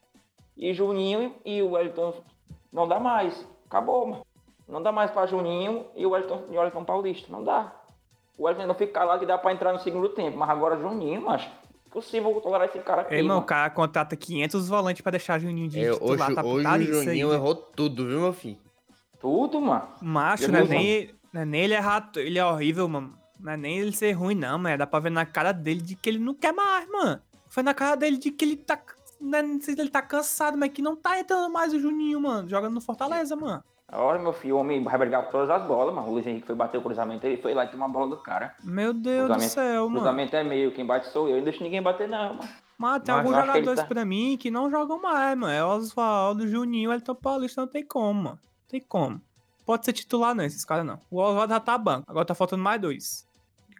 E 0.57 0.73
Juninho 0.73 1.35
e 1.45 1.61
o 1.61 1.73
Wellington 1.73 2.15
não 2.73 2.87
dá 2.87 3.01
mais. 3.01 3.45
Acabou, 3.67 4.07
mano. 4.07 4.27
Não 4.69 4.81
dá 4.81 4.93
mais 4.93 5.11
pra 5.11 5.27
Juninho 5.27 5.85
e 5.97 6.07
o 6.07 6.11
Wellington, 6.11 6.45
e 6.49 6.55
o 6.55 6.61
Wellington 6.61 6.85
Paulista. 6.85 7.27
Não 7.33 7.43
dá. 7.43 7.73
O 8.39 8.45
Wellington 8.45 8.67
não 8.69 8.75
fica 8.75 9.03
lá 9.05 9.19
que 9.19 9.27
dá 9.27 9.37
pra 9.37 9.53
entrar 9.53 9.73
no 9.73 9.81
segundo 9.81 10.09
tempo. 10.11 10.39
Mas 10.39 10.49
agora 10.49 10.79
Juninho, 10.79 11.21
mas 11.23 11.47
impossível 11.87 12.33
tolerar 12.41 12.69
esse 12.69 12.79
cara 12.79 13.03
aqui. 13.03 13.15
Ei, 13.15 13.23
mano, 13.23 13.41
o 13.41 13.45
cara 13.45 13.69
contrata 13.71 14.15
500 14.17 14.69
volantes 14.69 15.03
pra 15.03 15.11
deixar 15.11 15.39
Juninho 15.41 15.69
de 15.69 15.81
titular, 15.81 16.29
hoje 16.29 16.35
tá 16.35 16.45
hoje 16.45 16.67
o 16.67 16.83
isso 16.83 16.99
aí. 17.01 17.05
Juninho 17.05 17.33
errou 17.33 17.55
tudo, 17.55 18.07
viu, 18.07 18.21
meu 18.21 18.33
filho? 18.33 18.59
Tudo, 19.21 19.61
mano. 19.61 19.89
Macho, 20.01 20.51
não 20.53 20.61
é, 20.61 20.65
nem, 20.65 21.11
não 21.33 21.41
é 21.41 21.45
nem 21.45 21.61
ele 21.63 21.75
errar, 21.75 22.11
ele 22.17 22.39
é 22.39 22.45
horrível, 22.45 22.89
mano. 22.89 23.15
Não 23.41 23.53
é 23.53 23.57
nem 23.57 23.79
ele 23.79 23.93
ser 23.93 24.13
ruim, 24.13 24.35
não, 24.35 24.59
mano. 24.59 24.79
Dá 24.79 24.87
pra 24.87 25.01
ver 25.01 25.11
na 25.11 25.27
cara 25.27 25.53
dele 25.53 25.81
de 25.81 25.97
que 25.97 26.09
ele 26.09 26.19
não 26.19 26.35
quer 26.35 26.53
mais, 26.53 26.89
mano. 26.89 27.21
Foi 27.49 27.63
na 27.63 27.75
cara 27.75 27.97
dele 27.97 28.17
de 28.19 28.31
que 28.31 28.45
ele 28.45 28.57
tá. 28.57 28.79
Não, 29.21 29.39
é- 29.39 29.43
não 29.43 29.61
sei 29.61 29.75
se 29.75 29.81
ele 29.81 29.91
tá 29.91 30.01
cansado, 30.03 30.57
mas 30.57 30.71
que 30.71 30.81
não 30.83 30.95
tá 30.95 31.19
entrando 31.19 31.51
mais 31.53 31.73
o 31.73 31.81
Juninho, 31.81 32.21
mano. 32.21 32.49
Jogando 32.49 32.75
no 32.75 32.81
Fortaleza, 32.81 33.35
mano. 33.35 33.63
Olha, 33.91 34.19
meu 34.19 34.33
filho, 34.35 34.57
o 34.57 34.59
homem 34.61 34.83
vai 34.83 34.99
brigar 34.99 35.23
por 35.25 35.33
todas 35.33 35.49
as 35.51 35.67
bolas, 35.67 35.95
mano. 35.95 36.09
O 36.09 36.13
Luiz 36.13 36.27
Henrique 36.27 36.47
foi 36.47 36.55
bater 36.55 36.77
o 36.79 36.83
cruzamento, 36.83 37.27
ele 37.27 37.39
foi 37.41 37.55
lá 37.55 37.65
e 37.65 37.69
tomou 37.69 37.87
a 37.87 37.89
bola 37.89 38.09
do 38.09 38.17
cara. 38.19 38.55
Meu 38.63 38.93
Deus 38.93 39.29
do 39.29 39.41
céu, 39.41 39.85
O 39.87 39.89
mano. 39.89 40.01
cruzamento 40.01 40.37
é 40.37 40.45
meio, 40.45 40.73
quem 40.73 40.85
bate 40.85 41.07
sou 41.09 41.27
eu. 41.27 41.33
Eu 41.33 41.37
não 41.39 41.45
deixo 41.45 41.63
ninguém 41.63 41.81
bater, 41.83 42.07
não, 42.09 42.35
mano. 42.35 42.49
Mas 42.77 43.03
tem 43.03 43.15
Mas 43.15 43.25
alguns 43.27 43.41
jogadores 43.47 43.81
tá- 43.81 43.87
pra 43.87 44.05
mim 44.05 44.37
que 44.39 44.51
não 44.51 44.71
jogam 44.71 45.01
mais, 45.01 45.37
mano. 45.37 45.53
É 45.53 45.65
Oswaldo, 45.65 46.47
Juninho, 46.47 46.93
Elton 46.93 47.15
Paulista, 47.15 47.63
não 47.63 47.69
tem 47.69 47.85
como, 47.85 48.23
mano. 48.25 48.39
Não 48.43 48.69
tem 48.69 48.81
como. 48.81 49.21
Pode 49.67 49.85
ser 49.85 49.93
titular, 49.95 50.35
não, 50.35 50.45
esses 50.45 50.65
caras 50.65 50.85
não. 50.87 51.01
O 51.11 51.19
Oswaldo 51.21 51.53
já 51.55 51.59
tá 51.61 51.77
banco. 51.79 52.05
Agora 52.09 52.25
tá 52.27 52.35
faltando 52.35 52.63
mais 52.63 52.81
dois. 52.81 53.27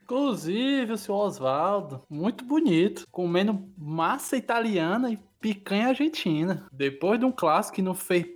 Inclusive, 0.03 0.93
o 0.93 0.97
seu 0.99 1.15
Oswaldo, 1.15 2.03
muito 2.09 2.45
bonito, 2.45 3.07
comendo 3.11 3.63
massa 3.77 4.37
italiana 4.39 5.11
e 5.11 5.19
picanha 5.39 5.89
argentina. 5.89 6.67
Depois 6.73 7.21
de 7.21 7.27
um 7.27 7.31
clássico 7.31 7.77
que 7.77 7.83
não 7.83 7.95
fez 7.95 8.27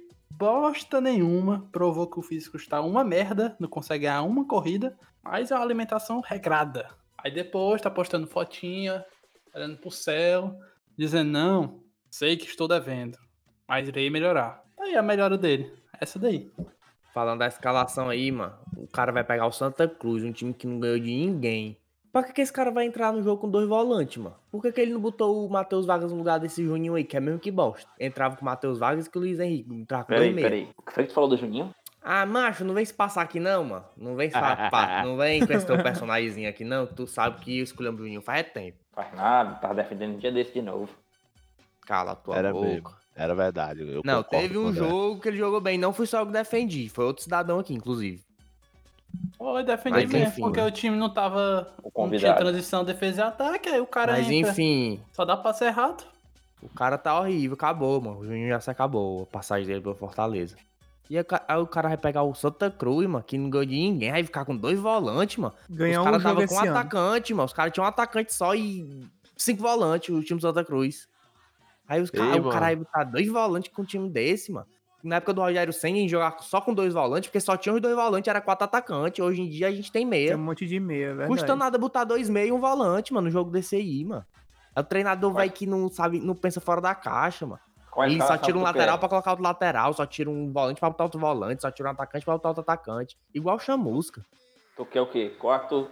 bosta 0.43 1.01
nenhuma, 1.01 1.69
provou 1.71 2.11
que 2.11 2.19
o 2.19 2.23
físico 2.23 2.57
está 2.57 2.81
uma 2.81 3.05
merda, 3.05 3.57
não 3.61 3.69
consegue 3.69 4.07
ganhar 4.07 4.23
uma 4.23 4.45
corrida, 4.45 4.99
mas 5.23 5.53
é 5.53 5.55
uma 5.55 5.63
alimentação 5.63 6.21
regrada. 6.21 6.89
Aí 7.17 7.31
depois 7.31 7.81
tá 7.81 7.89
postando 7.89 8.27
fotinha, 8.27 9.05
olhando 9.55 9.77
pro 9.77 9.89
céu, 9.93 10.59
dizendo: 10.99 11.31
Não, 11.31 11.85
sei 12.11 12.37
que 12.37 12.47
estou 12.47 12.67
devendo, 12.67 13.17
mas 13.69 13.87
irei 13.87 14.11
melhorar. 14.11 14.65
Aí 14.81 14.97
a 14.97 15.03
melhora 15.03 15.39
dele, 15.39 15.73
essa 16.01 16.19
daí. 16.19 16.51
Falando 17.15 17.39
da 17.39 17.47
escalação 17.47 18.09
aí, 18.09 18.33
mano, 18.33 18.59
o 18.77 18.89
cara 18.89 19.13
vai 19.13 19.23
pegar 19.23 19.47
o 19.47 19.53
Santa 19.53 19.87
Cruz, 19.87 20.25
um 20.25 20.33
time 20.33 20.53
que 20.53 20.67
não 20.67 20.81
ganhou 20.81 20.99
de 20.99 21.15
ninguém. 21.15 21.79
Pra 22.13 22.23
que, 22.23 22.33
que 22.35 22.43
esse 22.43 22.53
cara 22.53 22.71
vai 22.71 22.85
entrar 22.85 23.11
no 23.13 23.23
jogo 23.23 23.41
com 23.41 23.49
dois 23.51 23.67
volantes, 23.67 24.19
mano? 24.23 24.37
Por 24.51 24.61
que, 24.61 24.71
que 24.71 24.81
ele 24.81 24.93
não 24.93 25.01
botou 25.01 25.47
o 25.47 25.51
Matheus 25.51 25.87
Vargas 25.87 26.13
no 26.13 26.19
lugar 26.19 26.39
desse 26.39 26.63
Juninho 26.63 26.95
aí, 26.95 27.05
que 27.05 27.17
é 27.17 27.21
mesmo 27.21 27.41
que 27.41 27.51
bosta? 27.51 27.89
Entrava 27.99 28.37
com 28.37 28.43
o 28.43 28.45
Matheus 28.45 28.79
Vargas 28.79 29.07
e 29.07 29.11
com 29.11 29.19
o 29.19 29.23
Luiz 29.23 29.41
Henrique, 29.41 29.73
entrava 29.75 30.05
com 30.05 30.09
Peraí, 30.09 30.35
peraí. 30.35 30.69
O 30.77 30.83
que 30.83 30.93
foi 30.93 31.05
que 31.05 31.09
tu 31.09 31.15
falou 31.15 31.31
do 31.31 31.37
Juninho? 31.39 31.75
Ah, 32.03 32.27
macho, 32.27 32.65
não 32.65 32.75
vem 32.75 32.85
se 32.85 32.93
passar 32.93 33.23
aqui 33.23 33.41
não, 33.41 33.65
mano. 33.65 33.85
Não 33.97 34.15
vem, 34.15 34.29
se 34.29 34.39
fa- 34.39 34.69
não 35.07 35.17
vem 35.17 35.47
com 35.47 35.53
esse 35.53 35.65
teu 35.65 35.83
personagemzinho 35.83 36.51
aqui 36.51 36.65
não. 36.65 36.87
Tu 36.87 37.07
sabe 37.07 37.41
que 37.41 37.59
eu 37.61 37.65
escolhemos 37.65 38.01
o 38.01 38.05
Juninho 38.05 38.21
faz 38.21 38.47
tempo. 38.53 38.77
Faz 38.93 39.15
nada, 39.15 39.55
tava 39.55 39.75
defendendo 39.75 40.15
um 40.17 40.19
dia 40.19 40.31
desse 40.33 40.53
de 40.53 40.61
novo. 40.61 40.91
Cala 41.87 42.13
a 42.13 42.17
tua 42.17 42.37
Era 42.37 42.53
boca. 42.53 42.67
mesmo. 42.67 42.91
Era 43.15 43.35
verdade. 43.35 43.81
eu 43.83 44.03
Não, 44.05 44.23
teve 44.23 44.57
o 44.59 44.67
um 44.67 44.73
jogo 44.73 45.21
que 45.21 45.29
ele 45.29 45.37
jogou 45.37 45.61
bem. 45.61 45.79
Não 45.79 45.93
fui 45.93 46.07
só 46.07 46.21
eu 46.21 46.27
que 46.27 46.33
defendi. 46.33 46.89
Foi 46.89 47.05
outro 47.05 47.23
cidadão 47.23 47.59
aqui, 47.59 47.73
inclusive. 47.75 48.23
Oi, 49.39 49.65
defendi 49.65 49.97
Mas 49.97 50.11
mesmo, 50.11 50.29
enfim, 50.29 50.41
porque 50.43 50.61
o 50.61 50.71
time 50.71 50.97
não 50.97 51.11
tava. 51.13 51.73
O 51.79 51.83
Não 51.83 51.83
tinha 51.83 51.93
convidado. 51.93 52.39
transição, 52.39 52.85
defesa 52.85 53.23
e 53.23 53.25
ataque, 53.25 53.69
aí 53.69 53.81
o 53.81 53.87
cara 53.87 54.13
Mas 54.13 54.31
entra. 54.31 54.51
enfim, 54.53 55.01
Só 55.13 55.25
dá 55.25 55.37
pra 55.37 55.53
ser 55.53 55.67
errado. 55.67 56.05
o 56.63 56.69
cara 56.69 56.97
tá 56.97 57.19
horrível. 57.19 57.55
Acabou, 57.55 58.01
mano. 58.01 58.21
O 58.21 58.25
Juninho 58.25 58.49
já 58.49 58.61
se 58.61 58.71
acabou. 58.71 59.23
A 59.25 59.27
passagem 59.27 59.67
dele 59.67 59.81
pelo 59.81 59.95
Fortaleza. 59.97 60.57
E 61.11 61.19
aí, 61.19 61.25
o 61.61 61.67
cara 61.67 61.89
vai 61.89 61.99
pegar 61.99 62.23
o 62.23 62.33
Santa 62.35 62.71
Cruz, 62.71 63.07
mano, 63.09 63.23
que 63.25 63.37
não 63.37 63.51
ganhou 63.51 63.67
de 63.67 63.75
ninguém. 63.75 64.11
Vai 64.13 64.23
ficar 64.25 64.45
com 64.45 64.57
dois 64.57 64.79
volantes, 64.79 65.37
mano. 65.39 65.53
Ganhou 65.69 65.97
Os 65.97 66.01
um 66.01 66.05
caras 66.05 66.23
jogo 66.23 66.35
tava 66.37 66.49
com 66.49 66.55
um 66.55 66.61
ano. 66.61 66.71
atacante, 66.71 67.35
mano. 67.35 67.47
Os 67.47 67.53
caras 67.53 67.73
tinham 67.73 67.85
um 67.85 67.89
atacante 67.89 68.33
só 68.33 68.55
e 68.55 69.07
cinco 69.37 69.61
volantes, 69.61 70.15
o 70.15 70.23
time 70.23 70.39
do 70.39 70.43
Santa 70.47 70.65
Cruz. 70.65 71.09
Aí 71.89 72.01
os 72.01 72.11
cara, 72.11 72.35
Ei, 72.35 72.41
o 72.41 72.49
cara 72.49 72.61
vai 72.67 72.77
botar 72.77 73.05
dois 73.05 73.29
volantes 73.29 73.71
com 73.75 73.83
um 73.83 73.85
time 73.85 74.09
desse, 74.09 74.53
mano. 74.53 74.67
Na 75.03 75.17
época 75.17 75.33
do 75.33 75.41
Rogério 75.41 75.73
Senna, 75.73 75.97
a 75.97 76.01
gente 76.01 76.11
jogava 76.11 76.37
só 76.43 76.61
com 76.61 76.73
dois 76.73 76.95
volantes, 76.95 77.29
porque 77.29 77.41
só 77.41 77.57
tinha 77.57 77.75
os 77.75 77.81
dois 77.81 77.95
volantes, 77.95 78.29
era 78.29 78.41
quatro 78.41 78.65
atacantes. 78.65 79.25
Hoje 79.25 79.43
em 79.43 79.49
dia 79.49 79.67
a 79.67 79.73
gente 79.73 79.91
tem 79.91 80.03
Tem 80.03 80.11
meia. 80.11 80.37
um 80.37 80.41
monte 80.41 80.65
de 80.65 80.79
meia, 80.79 81.07
é 81.07 81.09
verdade. 81.09 81.31
Custa 81.31 81.57
nada 81.57 81.77
botar 81.77 82.05
dois 82.05 82.29
meia 82.29 82.47
e 82.47 82.53
um 82.53 82.61
volante, 82.61 83.13
mano, 83.13 83.25
no 83.27 83.31
jogo 83.31 83.51
desse 83.51 83.75
aí, 83.75 84.05
mano. 84.05 84.25
É 84.75 84.81
o 84.81 84.85
treinador 84.85 85.33
vai 85.33 85.51
que 85.51 85.67
não 85.67 85.89
sabe, 85.91 86.21
não 86.21 86.35
pensa 86.35 86.61
fora 86.61 86.81
da 86.81 86.95
caixa, 86.95 87.45
mano. 87.45 87.61
Qual 87.91 88.07
é 88.07 88.09
Ele 88.09 88.17
só 88.19 88.23
escalação 88.25 88.47
tira 88.47 88.59
um 88.59 88.63
lateral 88.63 88.99
pra 88.99 89.09
colocar 89.09 89.31
outro 89.33 89.45
lateral, 89.45 89.93
só 89.93 90.07
tira 90.07 90.31
um 90.31 90.51
volante 90.53 90.81
pra 90.81 90.89
botar 90.89 91.05
outro 91.05 91.21
volante, 91.21 91.63
só 91.63 91.71
tira 91.71 91.89
um 91.89 91.93
atacante 91.93 92.25
pra 92.25 92.35
botar 92.35 92.49
outro 92.49 92.63
atacante. 92.63 93.19
Igual 93.35 93.59
chamusca. 93.59 94.25
Tu 94.77 94.85
quer 94.87 95.01
o 95.01 95.07
quê? 95.07 95.35
4... 95.39 95.79
Um 95.79 95.89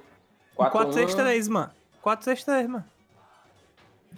4 0.55 0.91
4-6-3, 0.91 1.49
mano. 1.49 1.71
4-6-3, 2.03 2.69
mano. 2.69 2.85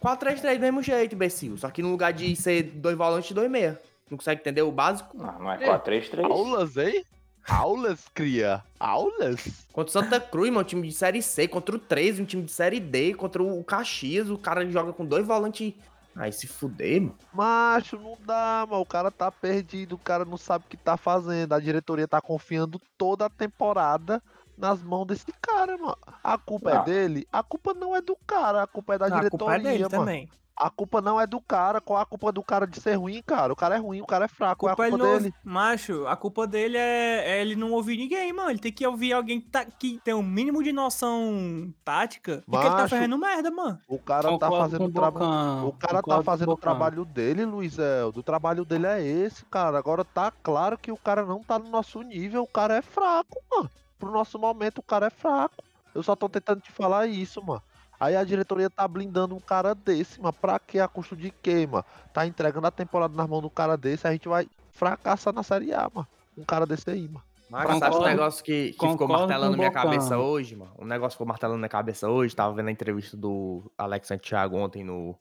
4-3-3 0.01 0.55
do 0.55 0.61
mesmo 0.61 0.83
jeito, 0.83 1.15
imbecil. 1.15 1.57
Só 1.57 1.71
que 1.71 1.83
no 1.83 1.91
lugar 1.91 2.13
de 2.13 2.35
ser 2.37 2.63
dois 2.63 2.97
volantes, 2.97 3.33
dois 3.33 3.51
meia. 3.51 3.81
Não 4.13 4.19
consegue 4.19 4.43
entender 4.43 4.61
o 4.61 4.71
básico? 4.71 5.17
Não, 5.17 5.39
não 5.39 5.51
é 5.51 5.59
4-3-3. 5.59 6.31
Aulas, 6.31 6.77
hein? 6.77 7.03
Aulas, 7.49 8.05
cria. 8.13 8.63
Aulas. 8.79 9.67
Contra 9.73 9.89
o 9.89 9.93
Santa 9.93 10.21
Cruz, 10.21 10.51
mano, 10.51 10.61
um 10.61 10.65
time 10.65 10.87
de 10.87 10.93
Série 10.93 11.23
C. 11.23 11.49
Contra 11.49 11.75
o 11.75 11.79
13, 11.79 12.21
um 12.21 12.25
time 12.27 12.43
de 12.43 12.53
Série 12.53 12.79
D. 12.79 13.15
Contra 13.15 13.43
o 13.43 13.65
Caxias, 13.65 14.29
o 14.29 14.37
cara 14.37 14.69
joga 14.69 14.93
com 14.93 15.07
dois 15.07 15.27
volantes. 15.27 15.73
Aí 16.15 16.31
se 16.31 16.47
fuder, 16.47 17.01
mano. 17.01 17.17
Macho, 17.33 17.97
não 17.99 18.19
dá, 18.21 18.67
mano. 18.69 18.83
O 18.83 18.87
cara 18.87 19.11
tá 19.11 19.33
perdido, 19.33 19.95
o 19.95 19.99
cara 19.99 20.27
não 20.27 20.37
sabe 20.37 20.67
o 20.67 20.69
que 20.69 20.77
tá 20.77 20.99
fazendo. 20.99 21.55
A 21.55 21.59
diretoria 21.59 22.07
tá 22.07 22.21
confiando 22.21 22.79
toda 22.99 23.25
a 23.25 23.31
temporada 23.31 24.23
nas 24.59 24.83
mãos 24.83 25.07
desse 25.07 25.33
cara, 25.41 25.79
mano. 25.79 25.97
A 26.23 26.37
culpa 26.37 26.71
Não. 26.75 26.83
é 26.83 26.85
dele? 26.85 27.27
A 27.33 27.43
culpa 27.43 27.73
não 27.73 27.97
é 27.97 28.03
do 28.03 28.15
cara, 28.27 28.63
a 28.63 28.67
culpa 28.67 28.95
é 28.95 28.99
da 28.99 29.07
a 29.07 29.09
diretoria, 29.09 29.31
culpa 29.31 29.55
é 29.55 29.59
dele 29.59 29.85
mano. 29.85 29.91
também. 29.91 30.29
A 30.63 30.71
culpa 30.71 31.01
não 31.01 31.21
é 31.21 31.27
do 31.27 31.41
cara. 31.41 31.81
Qual 31.81 31.99
a 31.99 32.07
culpa 32.07 32.31
do 32.31 32.41
cara 32.41 32.69
de 32.69 32.81
ser 32.81 32.95
ruim, 32.95 33.21
cara? 33.21 33.53
O 33.53 33.57
cara 33.57 33.75
é 33.75 33.79
ruim, 33.79 34.01
o 34.01 34.07
cara 34.07 34.27
é 34.27 34.29
fraco. 34.29 34.61
Qual 34.61 34.71
é 34.71 34.73
a 34.73 34.77
culpa 34.77 34.91
culpa 34.91 35.03
ele 35.05 35.11
não 35.13 35.19
dele? 35.19 35.35
ouve- 35.35 35.35
Macho, 35.45 36.07
a 36.07 36.17
culpa 36.17 36.47
dele 36.47 36.77
é, 36.79 37.33
é 37.33 37.41
ele 37.41 37.57
não 37.57 37.73
ouvir 37.73 37.97
ninguém, 37.97 38.33
mano. 38.33 38.51
Ele 38.51 38.61
tem 38.61 38.73
que 38.73 38.87
ouvir 38.87 39.13
alguém 39.13 39.41
que, 39.41 39.49
tá, 39.51 39.65
que 39.65 40.01
tem 40.05 40.15
um 40.15 40.23
mínimo 40.23 40.63
de 40.63 40.73
noção 40.73 41.75
tática. 41.85 42.45
Porque 42.47 42.65
ele 42.65 42.75
tá 42.75 42.83
Macho, 42.83 42.95
fazendo 42.95 43.19
merda, 43.19 43.51
mano. 43.51 43.79
O 43.89 43.99
cara 43.99 44.39
tá 44.39 44.51
fazendo 44.51 44.85
o 44.85 44.93
trabalho. 44.93 45.67
O 45.69 45.73
cara 45.73 45.95
tá 45.95 46.03
concordo 46.03 46.23
fazendo 46.25 46.53
o 46.53 46.57
trabalho 46.57 47.05
dele, 47.05 47.45
Luiz 47.45 47.77
Eldo. 47.79 48.21
O 48.21 48.23
trabalho 48.23 48.65
dele 48.65 48.87
é 48.87 49.03
esse, 49.05 49.45
cara. 49.47 49.77
Agora 49.77 50.05
tá 50.05 50.31
claro 50.43 50.79
que 50.79 50.93
o 50.93 50.97
cara 50.97 51.25
não 51.25 51.43
tá 51.43 51.59
no 51.59 51.69
nosso 51.71 52.01
nível. 52.03 52.45
O 52.45 52.47
cara 52.47 52.77
é 52.77 52.83
fraco, 52.83 53.43
mano. 53.51 53.69
Pro 53.99 54.13
nosso 54.13 54.39
momento, 54.39 54.79
o 54.79 54.83
cara 54.83 55.07
é 55.07 55.11
fraco. 55.11 55.57
Eu 55.95 56.03
só 56.03 56.15
tô 56.15 56.29
tentando 56.29 56.61
te 56.61 56.71
falar 56.73 57.07
isso, 57.07 57.43
mano. 57.45 57.63
Aí 58.03 58.17
a 58.17 58.25
diretoria 58.25 58.69
tá 58.69 58.87
blindando 58.89 59.37
um 59.37 59.39
cara 59.41 59.77
desse, 59.77 60.21
mano. 60.21 60.33
Pra 60.33 60.59
quê? 60.59 60.81
A 60.81 60.89
custo 60.89 61.15
de 61.15 61.31
quê, 61.31 61.69
mano? 61.71 61.85
Tá 62.13 62.27
entregando 62.27 62.67
a 62.67 62.71
temporada 62.73 63.15
nas 63.15 63.29
mãos 63.29 63.43
do 63.43 63.49
cara 63.49 63.77
desse. 63.77 64.09
A 64.09 64.11
gente 64.11 64.29
vai 64.29 64.49
fracassar 64.73 65.33
na 65.33 65.45
Série 65.45 65.73
A, 65.73 65.89
mano. 65.95 66.09
Um 66.37 66.43
cara 66.45 66.67
desse 66.67 66.91
aí, 66.91 67.07
mano. 67.07 67.23
Mas 67.49 67.65
Concordo- 67.67 67.95
sabe 67.95 67.97
o 68.05 68.09
negócio 68.09 68.43
que, 68.45 68.73
que 68.73 68.89
ficou 68.89 69.07
martelando 69.07 69.57
minha 69.57 69.69
Bocão. 69.71 69.83
cabeça 69.85 70.19
hoje, 70.19 70.57
mano? 70.57 70.73
Um 70.81 70.85
negócio 70.85 71.11
que 71.11 71.15
ficou 71.17 71.27
martelando 71.29 71.59
na 71.59 71.61
minha 71.61 71.69
cabeça 71.69 72.09
hoje. 72.09 72.35
Tava 72.35 72.53
vendo 72.55 72.69
a 72.69 72.73
entrevista 72.73 73.17
do 73.17 73.71
Alex 73.79 74.09
Santiago 74.09 74.57
ontem 74.57 74.83
no, 74.83 75.15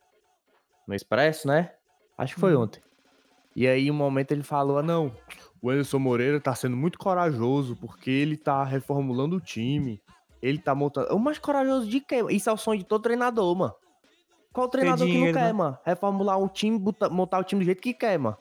no 0.87 0.95
Expresso, 0.95 1.47
né? 1.47 1.73
Acho 2.17 2.33
que 2.33 2.39
foi 2.39 2.55
ontem. 2.55 2.81
E 3.55 3.67
aí, 3.67 3.91
um 3.91 3.93
momento 3.93 4.31
ele 4.31 4.43
falou: 4.43 4.77
ah, 4.79 4.83
não, 4.83 5.11
o 5.61 5.69
Anderson 5.69 5.99
Moreira 5.99 6.39
tá 6.39 6.55
sendo 6.55 6.75
muito 6.75 6.97
corajoso 6.97 7.75
porque 7.75 8.09
ele 8.09 8.37
tá 8.37 8.63
reformulando 8.63 9.35
o 9.35 9.41
time. 9.41 10.01
Ele 10.41 10.57
tá 10.57 10.73
montando. 10.73 11.13
O 11.15 11.19
mais 11.19 11.37
corajoso 11.37 11.87
de 11.87 11.99
quê? 11.99 12.23
Isso 12.29 12.49
é 12.49 12.53
o 12.53 12.57
sonho 12.57 12.79
de 12.79 12.85
todo 12.85 13.01
treinador, 13.03 13.55
mano. 13.55 13.73
Qual 14.51 14.67
treinador 14.67 15.05
que 15.05 15.11
dinheiro, 15.13 15.33
não 15.35 15.39
quer, 15.41 15.47
né? 15.47 15.53
mano? 15.53 15.77
Reformular 15.85 16.37
um 16.37 16.47
time, 16.47 16.77
botar- 16.77 17.09
montar 17.09 17.39
o 17.39 17.43
time 17.43 17.61
do 17.61 17.65
jeito 17.65 17.81
que 17.81 17.93
quer, 17.93 18.17
mano. 18.19 18.35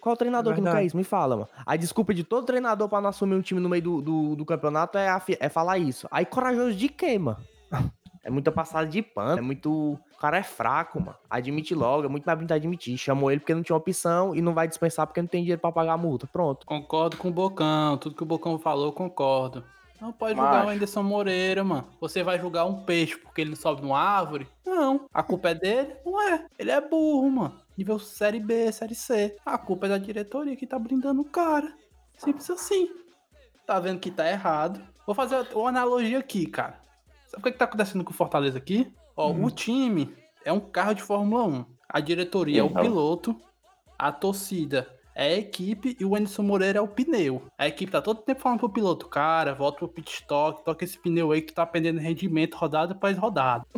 Qual 0.00 0.16
treinador 0.16 0.54
que 0.54 0.60
não 0.60 0.70
quer 0.72 0.84
isso? 0.84 0.96
Me 0.96 1.02
fala, 1.04 1.36
mano. 1.36 1.48
A 1.66 1.74
desculpa 1.76 2.14
de 2.14 2.22
todo 2.22 2.46
treinador 2.46 2.88
pra 2.88 3.00
não 3.00 3.08
assumir 3.10 3.34
um 3.34 3.42
time 3.42 3.60
no 3.60 3.68
meio 3.68 3.82
do, 3.82 4.00
do, 4.00 4.36
do 4.36 4.44
campeonato 4.46 4.96
é, 4.96 5.08
afi- 5.08 5.36
é 5.40 5.48
falar 5.48 5.76
isso. 5.78 6.06
Aí 6.10 6.24
corajoso 6.24 6.76
de 6.76 6.88
quê, 6.88 7.18
mano? 7.18 7.38
É 8.24 8.30
muita 8.30 8.52
passada 8.52 8.86
de 8.86 9.00
pano, 9.00 9.38
é 9.38 9.40
muito. 9.40 9.70
O 9.72 10.18
cara 10.20 10.36
é 10.36 10.42
fraco, 10.42 11.00
mano. 11.00 11.14
Admite 11.30 11.74
logo, 11.74 12.04
é 12.04 12.08
muito 12.08 12.24
mais 12.26 12.36
bonito 12.36 12.52
admitir. 12.52 12.98
Chamou 12.98 13.30
ele 13.30 13.40
porque 13.40 13.54
não 13.54 13.62
tinha 13.62 13.74
opção 13.76 14.34
e 14.34 14.42
não 14.42 14.52
vai 14.52 14.68
dispensar 14.68 15.06
porque 15.06 15.22
não 15.22 15.28
tem 15.28 15.40
dinheiro 15.40 15.60
pra 15.62 15.72
pagar 15.72 15.94
a 15.94 15.96
multa. 15.96 16.26
Pronto. 16.26 16.66
Concordo 16.66 17.16
com 17.16 17.28
o 17.28 17.32
Bocão. 17.32 17.96
Tudo 17.96 18.14
que 18.14 18.22
o 18.22 18.26
Bocão 18.26 18.58
falou, 18.58 18.92
concordo. 18.92 19.64
Não 20.00 20.12
pode 20.12 20.34
Macho. 20.34 20.48
julgar 20.52 20.66
o 20.66 20.68
Anderson 20.70 21.02
Moreira, 21.02 21.64
mano. 21.64 21.88
Você 22.00 22.22
vai 22.22 22.38
julgar 22.38 22.64
um 22.66 22.84
peixe 22.84 23.16
porque 23.16 23.40
ele 23.40 23.50
não 23.50 23.56
sobe 23.56 23.82
numa 23.82 23.98
árvore? 23.98 24.46
Não. 24.64 25.06
A 25.12 25.22
culpa 25.22 25.50
é 25.50 25.54
dele? 25.54 25.96
Não 26.06 26.20
é. 26.22 26.46
Ele 26.58 26.70
é 26.70 26.80
burro, 26.80 27.28
mano. 27.30 27.60
Nível 27.76 27.98
Série 27.98 28.38
B, 28.40 28.70
Série 28.72 28.94
C. 28.94 29.36
A 29.44 29.58
culpa 29.58 29.86
é 29.86 29.90
da 29.90 29.98
diretoria 29.98 30.54
que 30.56 30.66
tá 30.66 30.78
blindando 30.78 31.20
o 31.20 31.24
cara. 31.24 31.72
Simples 32.16 32.48
assim. 32.50 32.88
Tá 33.66 33.78
vendo 33.80 33.98
que 34.00 34.10
tá 34.10 34.28
errado. 34.28 34.80
Vou 35.04 35.14
fazer 35.14 35.46
uma 35.54 35.68
analogia 35.68 36.18
aqui, 36.18 36.46
cara. 36.46 36.80
Sabe 37.26 37.40
o 37.40 37.44
que, 37.44 37.52
que 37.52 37.58
tá 37.58 37.64
acontecendo 37.64 38.04
com 38.04 38.10
o 38.10 38.14
Fortaleza 38.14 38.56
aqui? 38.58 38.92
Ó, 39.16 39.30
Hum. 39.30 39.44
o 39.44 39.50
time 39.50 40.14
é 40.44 40.52
um 40.52 40.60
carro 40.60 40.94
de 40.94 41.02
Fórmula 41.02 41.44
1. 41.44 41.64
A 41.88 42.00
diretoria 42.00 42.60
é 42.60 42.62
o 42.62 42.66
Então. 42.66 42.82
piloto. 42.82 43.36
A 43.98 44.12
torcida 44.12 44.88
é 45.18 45.34
a 45.34 45.36
equipe 45.36 45.96
e 45.98 46.04
o 46.04 46.14
Anderson 46.14 46.44
Moreira 46.44 46.78
é 46.78 46.80
o 46.80 46.86
pneu. 46.86 47.42
A 47.58 47.66
equipe 47.66 47.90
tá 47.90 48.00
todo 48.00 48.22
tempo 48.22 48.40
falando 48.40 48.60
pro 48.60 48.68
piloto, 48.68 49.08
cara, 49.08 49.52
volta 49.52 49.78
pro 49.78 49.88
pit 49.88 50.12
stop, 50.12 50.64
toca 50.64 50.84
esse 50.84 50.96
pneu 50.96 51.32
aí 51.32 51.42
que 51.42 51.52
tá 51.52 51.66
perdendo 51.66 51.98
rendimento 51.98 52.54
rodada 52.54 52.92
após 52.92 53.18
rodada. 53.18 53.66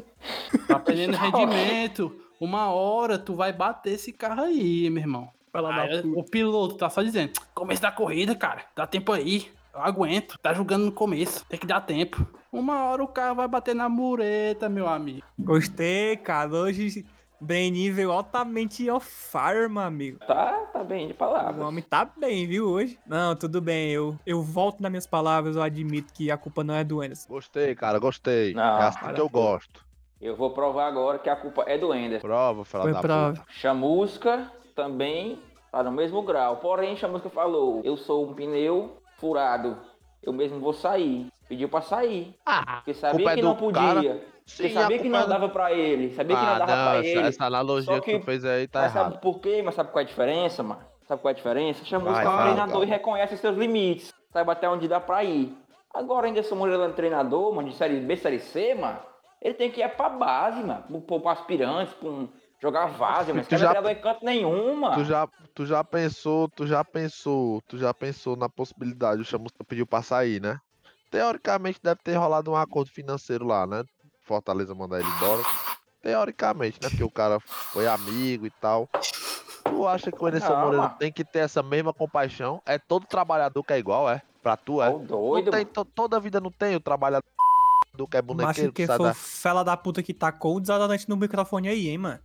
Tá 0.68 0.78
perdendo 0.78 1.16
rendimento. 1.16 2.14
Uma 2.38 2.70
hora 2.70 3.18
tu 3.18 3.34
vai 3.34 3.54
bater 3.54 3.94
esse 3.94 4.12
carro 4.12 4.42
aí, 4.42 4.90
meu 4.90 5.02
irmão. 5.02 5.30
Aí, 5.54 6.02
o 6.14 6.22
piloto 6.22 6.76
tá 6.76 6.90
só 6.90 7.02
dizendo, 7.02 7.32
começo 7.54 7.80
da 7.80 7.90
corrida, 7.90 8.34
cara, 8.34 8.66
dá 8.76 8.86
tempo 8.86 9.10
aí. 9.10 9.50
Eu 9.72 9.80
aguento, 9.80 10.38
tá 10.38 10.52
jogando 10.52 10.84
no 10.84 10.92
começo, 10.92 11.44
tem 11.46 11.58
que 11.58 11.66
dar 11.66 11.80
tempo. 11.80 12.26
Uma 12.52 12.84
hora 12.84 13.02
o 13.02 13.08
carro 13.08 13.36
vai 13.36 13.48
bater 13.48 13.74
na 13.74 13.88
mureta, 13.88 14.68
meu 14.68 14.86
amigo. 14.86 15.22
Gostei, 15.38 16.16
cara. 16.18 16.52
Hoje, 16.52 17.06
bem 17.40 17.70
nível 17.70 18.12
altamente 18.12 18.88
on 18.90 19.00
fire, 19.00 19.68
meu 19.68 19.82
amigo. 19.82 20.18
Tá, 20.26 20.52
tá 20.72 20.84
bem 20.84 21.06
de 21.06 21.12
O 21.12 21.16
palavras. 21.16 21.64
homem 21.64 21.82
tá 21.82 22.04
bem, 22.04 22.46
viu, 22.46 22.68
hoje? 22.68 22.98
Não, 23.06 23.34
tudo 23.34 23.60
bem. 23.60 23.90
Eu, 23.90 24.16
eu 24.26 24.42
volto 24.42 24.80
nas 24.80 24.90
minhas 24.90 25.06
palavras. 25.06 25.56
Eu 25.56 25.62
admito 25.62 26.12
que 26.12 26.30
a 26.30 26.36
culpa 26.36 26.62
não 26.62 26.74
é 26.74 26.84
do 26.84 27.00
Anderson. 27.00 27.28
Gostei, 27.28 27.74
cara, 27.74 27.98
gostei. 27.98 28.52
Não, 28.54 28.62
é 28.62 28.86
assim 28.88 28.98
para 29.00 29.12
que 29.14 29.20
eu 29.20 29.28
gosto. 29.28 29.84
Eu 30.20 30.36
vou 30.36 30.50
provar 30.50 30.86
agora 30.86 31.18
que 31.18 31.30
a 31.30 31.36
culpa 31.36 31.64
é 31.66 31.78
do 31.78 31.94
Ender. 31.94 32.20
Prova, 32.20 32.64
fala 32.64 32.84
Foi 32.84 32.92
da 32.92 33.00
prova. 33.00 33.32
puta. 33.38 33.46
Chamusca 33.48 34.52
também 34.76 35.38
tá 35.72 35.82
no 35.82 35.90
mesmo 35.90 36.20
grau. 36.22 36.58
Porém, 36.58 36.94
Chamusca 36.96 37.30
falou: 37.30 37.80
Eu 37.84 37.96
sou 37.96 38.28
um 38.28 38.34
pneu 38.34 38.98
furado. 39.16 39.78
Eu 40.22 40.34
mesmo 40.34 40.60
vou 40.60 40.74
sair. 40.74 41.28
Pediu 41.50 41.68
pra 41.68 41.80
sair. 41.82 42.32
Ah, 42.46 42.76
Porque 42.76 42.94
sabia 42.94 43.28
é 43.28 43.34
que 43.34 43.40
do 43.40 43.48
não 43.48 43.56
podia. 43.56 43.82
cara. 43.82 44.00
Porque 44.02 44.22
sim, 44.46 44.72
sabia 44.72 44.96
a 44.96 45.00
que 45.00 45.08
não 45.08 45.18
é 45.18 45.26
dava 45.26 45.48
pra 45.48 45.72
ele. 45.72 46.14
Sabia 46.14 46.36
que 46.36 46.42
não 46.42 46.48
Ah, 46.54 46.58
dava 46.60 46.76
não, 46.76 46.84
pra 46.84 46.96
essa, 47.00 47.08
ele. 47.08 47.26
essa 47.28 47.44
analogia 47.44 47.94
Só 47.96 48.00
que... 48.00 48.12
que- 48.12 48.18
tu 48.20 48.24
fez 48.24 48.44
aí 48.44 48.68
tá 48.68 48.82
Mas 48.82 48.94
errado. 48.94 49.10
sabe 49.10 49.20
por 49.20 49.40
quê? 49.40 49.60
Mas 49.64 49.74
sabe 49.74 49.90
qual 49.90 50.00
é 50.00 50.04
a 50.04 50.06
diferença, 50.08 50.62
mano? 50.62 50.80
Sabe 51.08 51.20
qual 51.20 51.30
é 51.30 51.32
a 51.32 51.36
diferença? 51.36 51.82
Vai, 51.98 52.24
é 52.24 52.28
um 52.28 52.30
fala, 52.30 52.42
treinador 52.44 52.82
e 52.84 52.86
reconhece 52.86 53.34
os 53.34 53.40
seus 53.40 53.56
limites. 53.56 54.14
Sabe 54.32 54.48
até 54.52 54.68
onde 54.70 54.86
dá 54.86 55.00
pra 55.00 55.24
ir. 55.24 55.52
Agora, 55.92 56.28
ainda 56.28 56.40
sou 56.44 56.56
Moreira 56.56 56.84
é 56.84 56.86
um 56.88 56.92
treinador, 56.92 57.52
mano, 57.52 57.68
de 57.68 57.74
série 57.74 57.98
B, 57.98 58.16
série 58.16 58.38
C, 58.38 58.76
mano. 58.76 59.00
Ele 59.42 59.54
tem 59.54 59.72
que 59.72 59.80
ir 59.82 59.88
pra 59.96 60.08
base, 60.08 60.62
mano. 60.62 60.84
Pro, 61.04 61.18
pro 61.20 61.28
aspirantes, 61.30 61.92
pra 61.94 62.08
um, 62.08 62.28
jogar 62.62 62.86
vaza. 62.86 63.32
Esse 63.32 63.48
Tu 63.48 63.52
não 63.52 63.58
já- 63.58 63.66
é 63.66 63.70
treinador 63.70 63.90
em 63.90 64.00
canto 64.00 64.24
nenhum, 64.24 64.76
mano. 64.76 64.94
Tu 64.94 65.04
já, 65.04 65.28
tu 65.52 65.66
já 65.66 65.82
pensou, 65.82 66.48
tu 66.48 66.64
já 66.64 66.84
pensou, 66.84 67.60
tu 67.66 67.76
já 67.76 67.92
pensou 67.92 68.36
na 68.36 68.48
possibilidade, 68.48 69.20
o 69.20 69.24
Chamusca 69.24 69.64
pediu 69.64 69.84
pra 69.86 70.00
sair, 70.00 70.40
né? 70.40 70.58
Teoricamente 71.10 71.80
deve 71.82 72.00
ter 72.02 72.14
rolado 72.14 72.50
um 72.50 72.56
acordo 72.56 72.90
financeiro 72.90 73.46
lá, 73.46 73.66
né? 73.66 73.84
Fortaleza 74.24 74.74
mandar 74.74 75.00
ele 75.00 75.08
embora. 75.08 75.42
Teoricamente, 76.02 76.78
né? 76.82 76.88
Porque 76.88 77.04
o 77.04 77.10
cara 77.10 77.38
foi 77.40 77.86
amigo 77.86 78.46
e 78.46 78.50
tal. 78.50 78.88
Tu 79.64 79.86
acha 79.86 80.10
que 80.10 80.22
o 80.22 80.26
Anderson 80.26 80.48
Não, 80.48 80.66
Moreira 80.66 80.88
tem 80.90 81.12
que 81.12 81.24
ter 81.24 81.40
essa 81.40 81.62
mesma 81.62 81.92
compaixão? 81.92 82.62
É 82.64 82.78
todo 82.78 83.06
trabalhador 83.06 83.62
que 83.62 83.72
é 83.72 83.78
igual, 83.78 84.08
é? 84.08 84.22
Pra 84.42 84.56
tu, 84.56 84.80
é? 84.80 84.88
Ô, 84.88 84.98
doido, 84.98 85.50
não 85.50 85.52
tem, 85.52 85.66
toda 85.66 86.16
a 86.16 86.20
vida 86.20 86.40
não 86.40 86.50
tem 86.50 86.76
o 86.76 86.80
trabalhador 86.80 87.24
que 88.08 88.16
é 88.16 88.22
Mas 88.22 88.24
bonequeiro 88.24 88.72
que 88.72 88.82
que 88.82 88.86
foi 88.86 88.96
o 88.96 89.08
da... 89.08 89.14
fela 89.14 89.62
da 89.62 89.76
puta 89.76 90.02
que 90.02 90.14
tacou 90.14 90.56
o 90.56 90.60
desodorante 90.60 91.08
no 91.08 91.16
microfone 91.16 91.68
aí, 91.68 91.88
hein, 91.88 91.98
mano. 91.98 92.20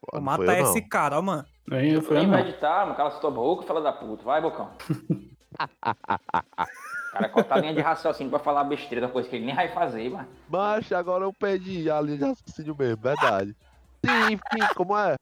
Pô, 0.00 0.20
matar 0.20 0.46
não. 0.46 0.70
esse 0.70 0.80
cara, 0.82 1.18
ó, 1.18 1.22
mano. 1.22 1.44
Nem 1.66 1.92
eu 1.92 2.02
Nem 2.10 2.24
não. 2.24 2.30
vai 2.30 2.42
editar, 2.42 2.84
mano. 2.84 2.96
Cala 2.96 3.10
sua 3.10 3.30
boca, 3.30 3.66
fala 3.66 3.82
da 3.82 3.92
puta. 3.92 4.22
Vai, 4.22 4.40
Bocão. 4.40 4.70
cara, 7.14 7.28
corta 7.28 7.54
a 7.54 7.58
linha 7.58 7.72
de 7.74 7.80
raciocínio 7.80 8.30
pra 8.30 8.40
falar 8.40 8.64
besteira 8.64 9.06
da 9.06 9.12
coisa 9.12 9.28
que 9.28 9.36
ele 9.36 9.46
nem 9.46 9.54
vai 9.54 9.68
fazer, 9.68 10.10
mano. 10.10 10.28
Mas 10.48 10.90
agora 10.92 11.24
eu 11.24 11.32
perdi 11.32 11.88
a 11.88 12.00
linha 12.00 12.18
de 12.18 12.24
raciocínio 12.24 12.76
mesmo, 12.76 13.02
verdade. 13.02 13.56
Sim, 14.04 14.38
sim, 14.52 14.74
como 14.74 14.98
é? 14.98 15.16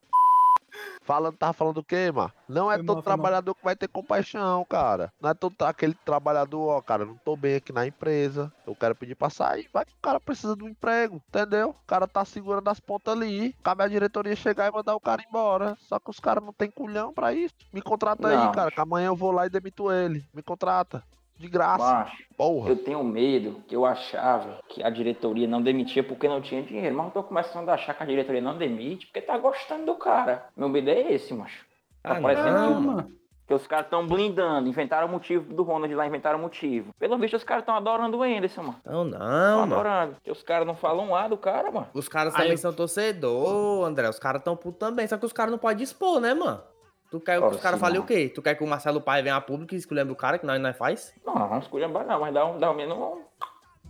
Falando, 1.03 1.37
tava 1.37 1.53
falando 1.53 1.79
o 1.79 1.85
quê, 1.85 2.11
mano? 2.13 2.33
Não 2.49 2.71
é 2.71 2.77
Foi 2.77 2.87
todo 2.87 2.97
mal, 2.97 3.03
trabalhador 3.03 3.55
que 3.55 3.65
vai 3.65 3.77
ter 3.77 3.89
compaixão, 3.89 4.65
cara. 4.65 5.13
Não 5.21 5.31
é 5.31 5.35
todo 5.35 5.55
aquele 5.63 5.95
trabalhador, 5.95 6.69
ó, 6.69 6.81
cara, 6.81 7.05
não 7.05 7.17
tô 7.17 7.37
bem 7.37 7.57
aqui 7.57 7.73
na 7.73 7.87
empresa. 7.87 8.53
Eu 8.67 8.75
quero 8.75 8.95
pedir 8.95 9.15
pra 9.15 9.29
sair. 9.29 9.69
Vai 9.73 9.85
que 9.85 9.93
o 9.93 10.01
cara 10.01 10.19
precisa 10.21 10.57
de 10.57 10.65
um 10.65 10.69
emprego, 10.69 11.21
entendeu? 11.29 11.71
O 11.71 11.87
cara 11.87 12.07
tá 12.07 12.25
segurando 12.25 12.69
as 12.69 12.81
pontas 12.81 13.15
ali. 13.15 13.55
Cabe 13.63 13.83
a 13.83 13.89
diretoria 13.89 14.35
chegar 14.37 14.69
e 14.69 14.75
mandar 14.75 14.95
o 14.95 15.01
cara 15.01 15.23
embora. 15.29 15.77
Só 15.81 15.99
que 15.99 16.09
os 16.09 16.21
caras 16.21 16.43
não 16.43 16.53
tem 16.53 16.71
culhão 16.71 17.13
pra 17.13 17.35
isso. 17.35 17.55
Me 17.73 17.83
contrata 17.83 18.29
Não. 18.29 18.49
aí, 18.49 18.55
cara, 18.55 18.71
que 18.71 18.81
amanhã 18.81 19.09
eu 19.09 19.17
vou 19.17 19.33
lá 19.33 19.47
e 19.47 19.51
demito 19.51 19.91
ele. 19.91 20.25
Me 20.33 20.43
contrata. 20.43 21.03
De 21.43 21.49
graça. 21.49 21.83
Macho, 21.85 22.23
Porra. 22.37 22.69
eu 22.71 22.77
tenho 22.77 23.03
medo 23.03 23.63
que 23.67 23.75
eu 23.75 23.85
achava 23.85 24.61
que 24.69 24.81
a 24.81 24.89
diretoria 24.89 25.49
não 25.49 25.61
demitia 25.61 26.05
porque 26.05 26.29
não 26.29 26.41
tinha 26.41 26.63
dinheiro. 26.63 26.95
Mas 26.97 27.07
eu 27.07 27.13
tô 27.13 27.23
começando 27.25 27.69
a 27.69 27.75
achar 27.75 27.95
que 27.95 28.03
a 28.05 28.07
diretoria 28.07 28.41
não 28.41 28.57
demite 28.57 29.07
porque 29.07 29.21
tá 29.21 29.37
gostando 29.37 29.85
do 29.87 29.97
cara. 29.97 30.47
Meu 30.57 30.69
medo 30.69 30.89
é 30.89 31.13
esse, 31.13 31.35
macho. 31.35 31.67
Tá 32.01 32.17
Ah, 32.17 32.21
parecendo 32.21 32.51
não, 32.59 32.75
que- 32.81 32.87
mano. 32.87 33.13
Que 33.45 33.55
os 33.55 33.67
caras 33.67 33.87
estão 33.87 34.07
blindando, 34.07 34.69
inventaram 34.69 35.09
o 35.09 35.11
motivo 35.11 35.53
do 35.53 35.65
Ronald 35.65 35.93
lá, 35.93 36.07
inventaram 36.07 36.39
o 36.39 36.43
motivo. 36.43 36.95
Pelo 36.97 37.19
visto, 37.19 37.37
os 37.37 37.43
caras 37.43 37.63
estão 37.63 37.75
adorando 37.75 38.17
o 38.17 38.23
Anderson, 38.23 38.63
mano. 38.63 38.77
Não, 38.87 39.05
Estão 39.05 39.19
não, 39.19 39.59
mano. 39.59 39.75
adorando. 39.75 40.15
Porque 40.15 40.31
os 40.31 40.43
caras 40.45 40.65
não 40.67 40.77
falam 40.77 41.11
lá 41.11 41.27
do 41.27 41.37
cara, 41.37 41.71
mano. 41.73 41.89
Os 41.93 42.09
caras 42.09 42.33
Aí 42.35 42.39
também 42.39 42.53
eu- 42.53 42.59
são 42.59 42.73
torcedor, 42.73 43.85
André. 43.85 44.09
Os 44.09 44.19
caras 44.21 44.43
tão 44.43 44.57
putos 44.57 44.79
também. 44.79 45.09
Só 45.09 45.19
que 45.19 45.27
os 45.27 45.33
caras 45.33 45.51
não 45.51 45.59
podem 45.59 45.83
expor, 45.83 46.21
né, 46.21 46.33
mano? 46.35 46.63
Tu 47.13 47.21
quer 47.21 47.39
que 47.39 47.45
os 47.47 47.61
caras 47.61 47.79
sim, 47.79 47.85
falem 47.85 48.01
o 48.01 48.05
quê? 48.07 48.29
Tu 48.35 48.41
quer 48.41 48.55
que 48.55 48.65
o 48.65 48.67
Marcelo 48.67 48.99
Pai 48.99 49.23
venha 49.23 49.37
a 49.37 49.41
público 49.43 49.75
e 49.75 49.77
escolha 49.77 50.03
o 50.11 50.17
cara, 50.17 50.39
que 50.39 50.47
nós 50.47 50.59
não 50.59 50.73
faz? 50.73 51.13
Não, 51.27 51.35
não 51.35 51.59
escolher 51.59 51.87
não, 51.87 52.19
mas 52.21 52.33
dá 52.33 52.47
um, 52.47 52.59
dá 52.59 52.71
um 52.71 52.75
menos 52.75 52.97
um, 52.97 53.23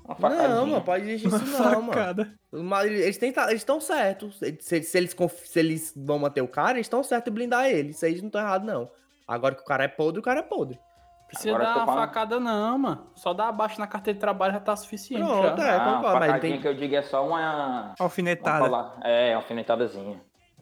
uma 0.04 0.16
facadinha. 0.16 0.48
Não, 0.48 0.66
mano, 0.66 0.82
pode 0.82 1.08
existir 1.08 1.28
isso 1.28 1.38
não, 1.62 1.82
mano. 1.82 1.92
Facada. 1.92 2.34
Mas 2.50 2.90
eles 2.90 3.22
estão 3.52 3.80
certos. 3.80 4.40
Se, 4.60 4.82
se 4.82 4.98
eles, 4.98 5.16
se 5.44 5.58
eles 5.60 5.94
vão 5.96 6.18
manter 6.18 6.42
o 6.42 6.48
cara, 6.48 6.72
eles 6.72 6.86
estão 6.86 7.00
certos 7.04 7.30
em 7.30 7.34
blindar 7.34 7.66
ele. 7.66 7.90
Isso 7.90 8.04
aí 8.04 8.10
eles 8.10 8.22
não 8.22 8.26
estão 8.28 8.40
errados, 8.40 8.66
não. 8.66 8.90
Agora 9.28 9.54
que 9.54 9.62
o 9.62 9.64
cara 9.64 9.84
é 9.84 9.88
podre, 9.88 10.18
o 10.18 10.22
cara 10.22 10.40
é 10.40 10.42
podre. 10.42 10.80
Precisa 11.28 11.50
Agora 11.50 11.64
dar 11.64 11.76
uma 11.76 11.86
falando- 11.86 12.06
facada, 12.08 12.40
não, 12.40 12.78
mano. 12.78 13.06
Só 13.14 13.32
dar 13.32 13.48
abaixo 13.48 13.78
na 13.78 13.86
carteira 13.86 14.14
de 14.16 14.20
trabalho 14.20 14.52
já 14.52 14.58
tá 14.60 14.74
suficiente. 14.74 15.24
Pronto, 15.24 15.62
já. 15.62 15.68
é. 15.68 15.76
Ah, 15.76 15.84
concordo, 15.84 16.18
mas 16.18 16.26
facadinha 16.26 16.52
tem- 16.54 16.60
que 16.60 16.66
eu 16.68 16.74
digo 16.74 16.94
é 16.96 17.02
só 17.02 17.24
uma... 17.24 17.94
Alfinetada. 17.98 18.92
É, 19.04 19.30
uma 19.30 19.36
alfinetadazinha. 19.36 20.20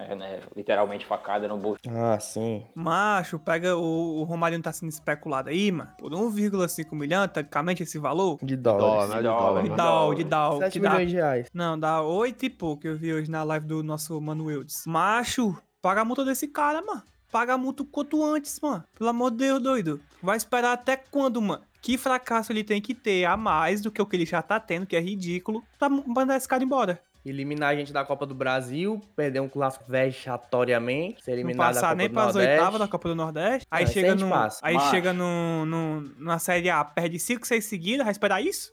É, 0.09 0.15
né? 0.15 0.41
Literalmente 0.57 1.05
facada 1.05 1.47
no 1.47 1.57
bolso. 1.59 1.81
Ah, 1.89 2.19
sim. 2.19 2.65
Macho, 2.75 3.39
pega 3.39 3.77
o, 3.77 4.21
o 4.21 4.25
Romarinho 4.25 4.63
tá 4.63 4.73
sendo 4.73 4.89
especulado 4.89 5.49
aí, 5.51 5.71
mano. 5.71 5.91
Por 5.99 6.11
1,5 6.13 6.95
milhão, 6.95 7.27
tecnicamente 7.29 7.83
esse 7.83 7.99
valor. 7.99 8.39
De 8.43 8.57
Dólar, 8.57 8.79
dólares. 8.81 9.11
né? 9.11 9.17
De 9.17 9.23
dólar, 9.23 9.41
dólar. 9.41 9.63
De 9.63 9.69
né? 9.71 9.77
Dal, 9.77 10.15
de 10.15 10.25
Dal. 10.25 10.59
7 10.59 10.73
Que 10.73 10.81
dá, 10.81 10.91
milhões 10.91 11.11
de 11.11 11.17
reais. 11.17 11.49
não, 11.53 11.79
dá 11.79 12.03
8 12.03 12.45
e 12.47 12.51
pouco 12.51 12.83
que 12.83 12.89
eu 12.89 12.97
vi 12.97 13.13
hoje 13.13 13.31
na 13.31 13.43
live 13.43 13.67
do 13.67 13.83
nosso 13.83 14.21
Mano 14.21 14.45
Wildes. 14.47 14.85
Macho, 14.87 15.57
paga 15.83 16.01
a 16.01 16.05
multa 16.05 16.25
desse 16.25 16.49
cara, 16.49 16.81
mano. 16.83 17.03
Paga 17.31 17.55
a 17.55 17.59
multa 17.59 17.83
o 17.83 17.87
quanto 17.87 18.25
antes, 18.25 18.59
mano. 18.61 18.83
Pelo 18.99 19.11
amor 19.11 19.31
de 19.31 19.37
Deus, 19.39 19.63
doido. 19.63 20.01
Vai 20.23 20.37
esperar 20.37 20.73
até 20.73 20.97
quando, 20.97 21.41
mano? 21.41 21.63
Que 21.81 21.97
fracasso 21.97 22.53
ele 22.53 22.65
tem 22.65 22.81
que 22.81 22.95
ter 22.95 23.25
a 23.25 23.37
mais 23.37 23.81
do 23.81 23.91
que 23.91 24.03
o 24.03 24.07
que 24.07 24.17
ele 24.17 24.27
já 24.27 24.43
tá 24.43 24.59
tendo, 24.61 24.85
que 24.87 24.97
é 24.97 25.01
ridículo, 25.01 25.63
pra 25.79 25.89
mandar 25.89 26.37
esse 26.37 26.47
cara 26.49 26.63
embora. 26.63 27.01
Eliminar 27.25 27.71
a 27.71 27.75
gente 27.77 27.93
da 27.93 28.03
Copa 28.05 28.25
do 28.25 28.35
Brasil, 28.35 29.01
perder 29.15 29.41
um 29.41 29.49
clássico 29.49 29.85
vexatoriamente, 29.87 31.23
ser 31.23 31.33
Não 31.33 31.39
eliminado 31.39 31.67
da 31.69 31.75
passar 31.75 31.87
Copa 31.89 31.95
nem 31.97 32.09
do 32.09 32.15
pras 32.15 32.27
Nordeste. 32.35 32.53
oitavas 32.59 32.81
da 32.81 32.89
Copa 32.89 33.09
do 33.11 33.15
Nordeste. 33.15 33.67
Aí 33.71 33.85
É, 33.85 33.87
chega 33.87 34.15
no. 34.15 34.29
passa. 34.31 34.61
Aí 34.63 34.81
chega 34.91 35.13
no, 35.13 35.67
no, 35.67 36.01
na 36.19 36.39
Série 36.39 36.71
A, 36.71 36.83
perde 36.85 37.19
5, 37.19 37.47
6 37.47 37.65
seguidas, 37.65 38.05
vai 38.05 38.13
esperar 38.13 38.41
isso? 38.41 38.73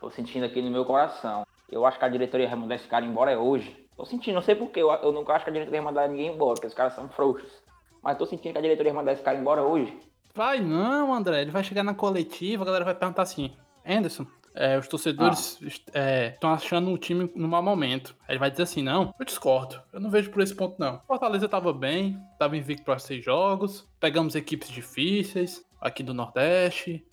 Tô 0.00 0.10
sentindo 0.10 0.44
aqui 0.44 0.60
no 0.60 0.70
meu 0.70 0.84
coração. 0.84 1.46
Eu 1.70 1.86
acho 1.86 1.98
que 1.98 2.04
a 2.04 2.08
diretoria 2.08 2.48
vai 2.48 2.56
mandar 2.58 2.74
esse 2.74 2.88
cara 2.88 3.04
embora 3.04 3.30
é 3.30 3.36
hoje. 3.38 3.86
Tô 3.96 4.04
sentindo, 4.04 4.34
não 4.34 4.42
sei 4.42 4.54
porquê. 4.54 4.80
Eu, 4.82 4.90
eu 4.90 5.12
nunca 5.12 5.32
acho 5.32 5.44
que 5.44 5.50
a 5.50 5.52
diretoria 5.52 5.80
vai 5.80 5.92
mandar 5.92 6.08
ninguém 6.08 6.34
embora, 6.34 6.54
porque 6.54 6.66
os 6.66 6.74
caras 6.74 6.94
são 6.94 7.08
frouxos. 7.08 7.50
Mas 8.02 8.18
tô 8.18 8.26
sentindo 8.26 8.52
que 8.52 8.58
a 8.58 8.62
diretoria 8.62 8.92
vai 8.92 9.00
mandar 9.02 9.12
esse 9.12 9.22
cara 9.22 9.38
embora 9.38 9.62
hoje. 9.62 9.96
Vai 10.34 10.60
não, 10.60 11.14
André. 11.14 11.42
Ele 11.42 11.50
vai 11.50 11.62
chegar 11.62 11.82
na 11.84 11.94
coletiva, 11.94 12.62
a 12.64 12.66
galera 12.66 12.84
vai 12.84 12.94
perguntar 12.94 13.22
assim: 13.22 13.54
Anderson, 13.86 14.26
é, 14.54 14.78
os 14.78 14.86
torcedores 14.86 15.58
estão 16.32 16.52
achando 16.52 16.90
o 16.90 16.98
time 16.98 17.30
no 17.34 17.48
mau 17.48 17.62
momento. 17.62 18.14
Aí 18.28 18.32
ele 18.32 18.38
vai 18.38 18.50
dizer 18.50 18.64
assim: 18.64 18.82
não, 18.82 19.14
eu 19.18 19.24
discordo. 19.24 19.80
Eu 19.92 20.00
não 20.00 20.10
vejo 20.10 20.30
por 20.30 20.42
esse 20.42 20.54
ponto, 20.54 20.76
não. 20.78 21.00
Fortaleza 21.06 21.48
tava 21.48 21.72
bem, 21.72 22.18
tava 22.38 22.56
invicto 22.56 22.84
para 22.84 22.98
seis 22.98 23.24
jogos. 23.24 23.88
Pegamos 23.98 24.34
equipes 24.34 24.68
difíceis 24.68 25.64
aqui 25.80 26.02
do 26.02 26.14
Nordeste. 26.14 27.04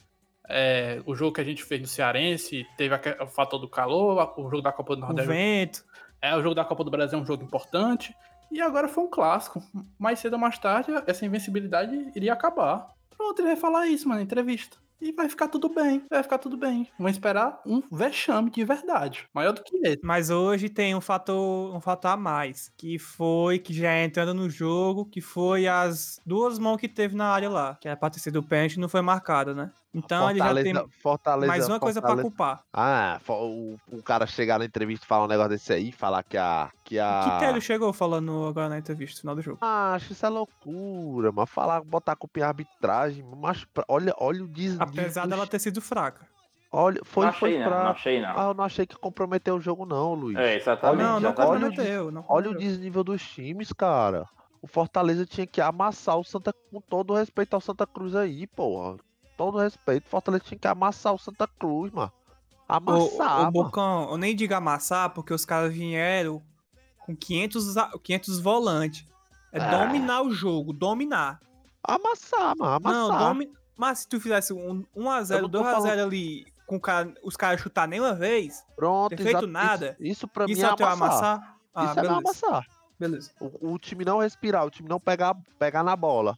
É, 0.48 1.02
o 1.06 1.14
jogo 1.16 1.34
que 1.36 1.42
a 1.42 1.44
gente 1.44 1.64
fez 1.64 1.80
no 1.80 1.88
Cearense 1.88 2.66
teve 2.76 2.96
o 3.22 3.28
fator 3.28 3.60
do 3.60 3.70
calor, 3.70 4.34
o 4.36 4.44
jogo 4.50 4.62
da 4.62 4.72
Copa 4.72 4.96
do 4.96 5.04
O 5.04 5.06
Nordeste. 5.06 5.28
vento. 5.32 5.84
É, 6.22 6.36
o 6.36 6.42
jogo 6.42 6.56
da 6.56 6.66
Copa 6.66 6.84
do 6.84 6.92
Brasil 6.92 7.18
é 7.18 7.22
um 7.22 7.26
jogo 7.26 7.44
importante. 7.44 8.14
E 8.52 8.60
agora 8.60 8.88
foi 8.88 9.04
um 9.04 9.10
clássico. 9.10 9.62
Mais 9.98 10.20
cedo 10.20 10.34
ou 10.34 10.40
mais 10.40 10.58
tarde, 10.58 10.92
essa 11.06 11.26
invencibilidade 11.26 12.12
iria 12.16 12.34
acabar. 12.34 12.88
Pronto, 13.16 13.40
ele 13.40 13.50
vai 13.50 13.58
falar 13.58 13.88
isso, 13.88 14.08
mano, 14.08 14.20
na 14.20 14.24
entrevista. 14.24 14.78
E 15.02 15.14
vai 15.14 15.30
ficar 15.30 15.48
tudo 15.48 15.70
bem, 15.70 16.04
vai 16.10 16.22
ficar 16.22 16.38
tudo 16.38 16.58
bem. 16.58 16.88
Vamos 16.98 17.14
esperar 17.14 17.62
um 17.66 17.82
vexame 17.90 18.50
de 18.50 18.66
verdade. 18.66 19.28
Maior 19.34 19.54
do 19.54 19.64
que 19.64 19.78
esse. 19.78 20.00
Mas 20.04 20.30
hoje 20.30 20.68
tem 20.68 20.94
um 20.94 21.00
fator, 21.00 21.74
um 21.74 21.80
fator 21.80 22.12
a 22.12 22.18
mais, 22.18 22.70
que 22.78 23.00
foi 23.00 23.60
que 23.60 23.74
já 23.74 23.94
é 23.94 24.04
entrando 24.04 24.34
no 24.34 24.50
jogo, 24.50 25.06
que 25.06 25.22
foi 25.22 25.68
as 25.68 26.20
duas 26.26 26.60
mãos 26.60 26.78
que 26.78 26.88
teve 26.90 27.16
na 27.16 27.28
área 27.28 27.50
lá, 27.50 27.76
que 27.80 27.88
era 27.88 27.96
pra 27.96 28.10
ter 28.10 28.20
sido 28.20 28.44
pênalti 28.44 28.80
não 28.80 28.90
foi 28.90 29.02
marcado, 29.02 29.56
né? 29.56 29.72
Então 29.94 30.30
ele 30.30 30.38
já 30.38 30.54
tem 30.54 30.74
Fortaleza, 31.02 31.48
mais 31.52 31.68
uma 31.68 31.80
coisa 31.80 32.00
pra 32.00 32.10
Fortaleza- 32.12 32.30
culpar. 32.30 32.64
Ah, 32.72 33.20
o, 33.28 33.76
o 33.92 34.04
cara 34.04 34.28
chegar 34.28 34.60
na 34.60 34.66
entrevista 34.66 35.04
e 35.04 35.08
falar 35.08 35.26
um 35.26 35.28
negócio 35.28 35.50
desse 35.50 35.74
aí, 35.74 35.92
falar 35.92 36.22
que 36.24 36.38
a. 36.38 36.70
Que 36.84 37.00
a. 37.00 37.24
Que 37.24 37.40
Télio 37.40 37.62
chegou 37.62 37.92
falando 37.92 38.46
agora 38.46 38.70
na 38.70 38.78
entrevista, 38.78 39.16
no 39.18 39.22
final 39.22 39.36
do 39.36 39.42
jogo. 39.42 39.58
Ah, 39.62 39.94
acho 39.96 40.14
isso 40.14 40.24
é 40.26 40.30
loucura, 40.30 41.32
mas 41.32 41.50
falar, 41.50 41.82
botar 41.82 42.12
a 42.12 42.16
culpa 42.16 42.40
em 42.40 42.44
arbitragem, 42.44 43.26
mas 43.38 43.66
pra- 43.66 43.86
olha, 43.88 44.14
olha 44.20 44.44
o 44.44 44.48
desnível. 44.48 44.86
Apesar 44.88 45.28
dela 45.28 45.48
ter 45.48 45.58
sido 45.60 45.82
fraca. 45.82 46.28
Olha, 46.72 47.02
foi, 47.04 47.26
não 47.26 47.34
foi 47.34 47.50
achei 47.50 47.64
não, 47.64 47.68
pra. 47.72 47.84
não 47.84 47.92
achei 47.92 48.22
não. 48.22 48.40
Ah, 48.40 48.44
eu 48.50 48.54
não 48.54 48.64
achei 48.64 48.86
que 48.86 48.96
comprometeu 48.96 49.56
o 49.56 49.60
jogo, 49.60 49.88
não, 49.88 50.14
Luiz. 50.14 50.38
É, 50.38 50.56
exatamente. 50.56 51.02
não, 51.02 51.20
não 51.20 51.30
exatamente. 51.32 51.50
olha 51.50 51.58
o 51.66 51.70
comprometeu. 51.72 52.12
Não 52.12 52.26
Olha 52.30 52.46
o 52.46 52.50
comprometeu. 52.50 52.60
desnível 52.70 53.04
dos 53.04 53.24
times, 53.28 53.74
cara. 53.74 54.28
O 54.62 54.68
Fortaleza 54.68 55.26
tinha 55.26 55.48
que 55.48 55.60
amassar 55.62 56.16
o 56.20 56.24
Santa 56.24 56.54
com 56.72 56.80
todo 56.80 57.12
o 57.12 57.16
respeito 57.16 57.56
ao 57.56 57.62
Santa 57.62 57.88
Cruz 57.88 58.14
aí, 58.16 58.46
porra. 58.46 58.98
Todo 59.40 59.58
respeito, 59.58 60.06
o 60.06 60.10
Fortaleza 60.10 60.44
tinha 60.44 60.60
que 60.60 60.68
amassar 60.68 61.14
o 61.14 61.18
Santa 61.18 61.48
Cruz, 61.48 61.94
mano. 61.94 62.12
Amassar, 62.68 63.48
Ô. 63.48 63.52
Bocão, 63.52 64.12
eu 64.12 64.18
nem 64.18 64.36
digo 64.36 64.54
amassar, 64.54 65.10
porque 65.12 65.34
os 65.34 65.46
caras 65.46 65.74
vieram 65.74 66.42
com 67.06 67.16
500, 67.16 67.64
za- 67.74 67.90
500 68.04 68.40
volantes. 68.42 69.08
É 69.54 69.60
Ah. 69.62 69.86
dominar 69.86 70.22
o 70.24 70.30
jogo, 70.32 70.74
dominar. 70.74 71.40
Amassar, 71.82 72.54
mano, 72.58 72.74
amassar. 72.76 72.94
Não, 72.94 73.18
domi... 73.30 73.50
Mas 73.78 74.00
se 74.00 74.10
tu 74.10 74.20
fizesse 74.20 74.52
um 74.52 74.84
1x0, 74.94 75.38
Eu 75.38 75.42
não 75.44 75.50
tô 75.50 75.64
2x0 75.64 76.04
ali, 76.04 76.46
com 76.68 76.78
cara, 76.78 77.14
os 77.24 77.38
caras 77.38 77.62
chutar 77.62 77.88
nenhuma 77.88 78.14
vez, 78.14 78.62
Pronto, 78.76 79.16
ter 79.16 79.24
feito 79.24 79.48
nada, 79.48 79.96
Isso, 80.02 80.12
isso 80.12 80.28
pra 80.28 80.46
isso 80.46 80.56
mim 80.62 80.68
é 80.68 80.70
é 80.70 80.70
amassar. 80.74 80.92
amassar? 80.94 81.58
Ah, 81.74 81.84
isso 81.86 81.92
é 81.92 82.02
beleza. 82.02 82.18
amassar. 82.20 82.66
beleza. 83.00 83.32
O, 83.40 83.72
o 83.74 83.80
time 83.80 84.04
não 84.04 84.20
respirar, 84.20 84.66
o 84.66 84.70
time 84.70 84.90
não 84.90 85.00
pegar, 85.00 85.34
pegar 85.58 85.82
na 85.82 85.96
bola. 85.96 86.38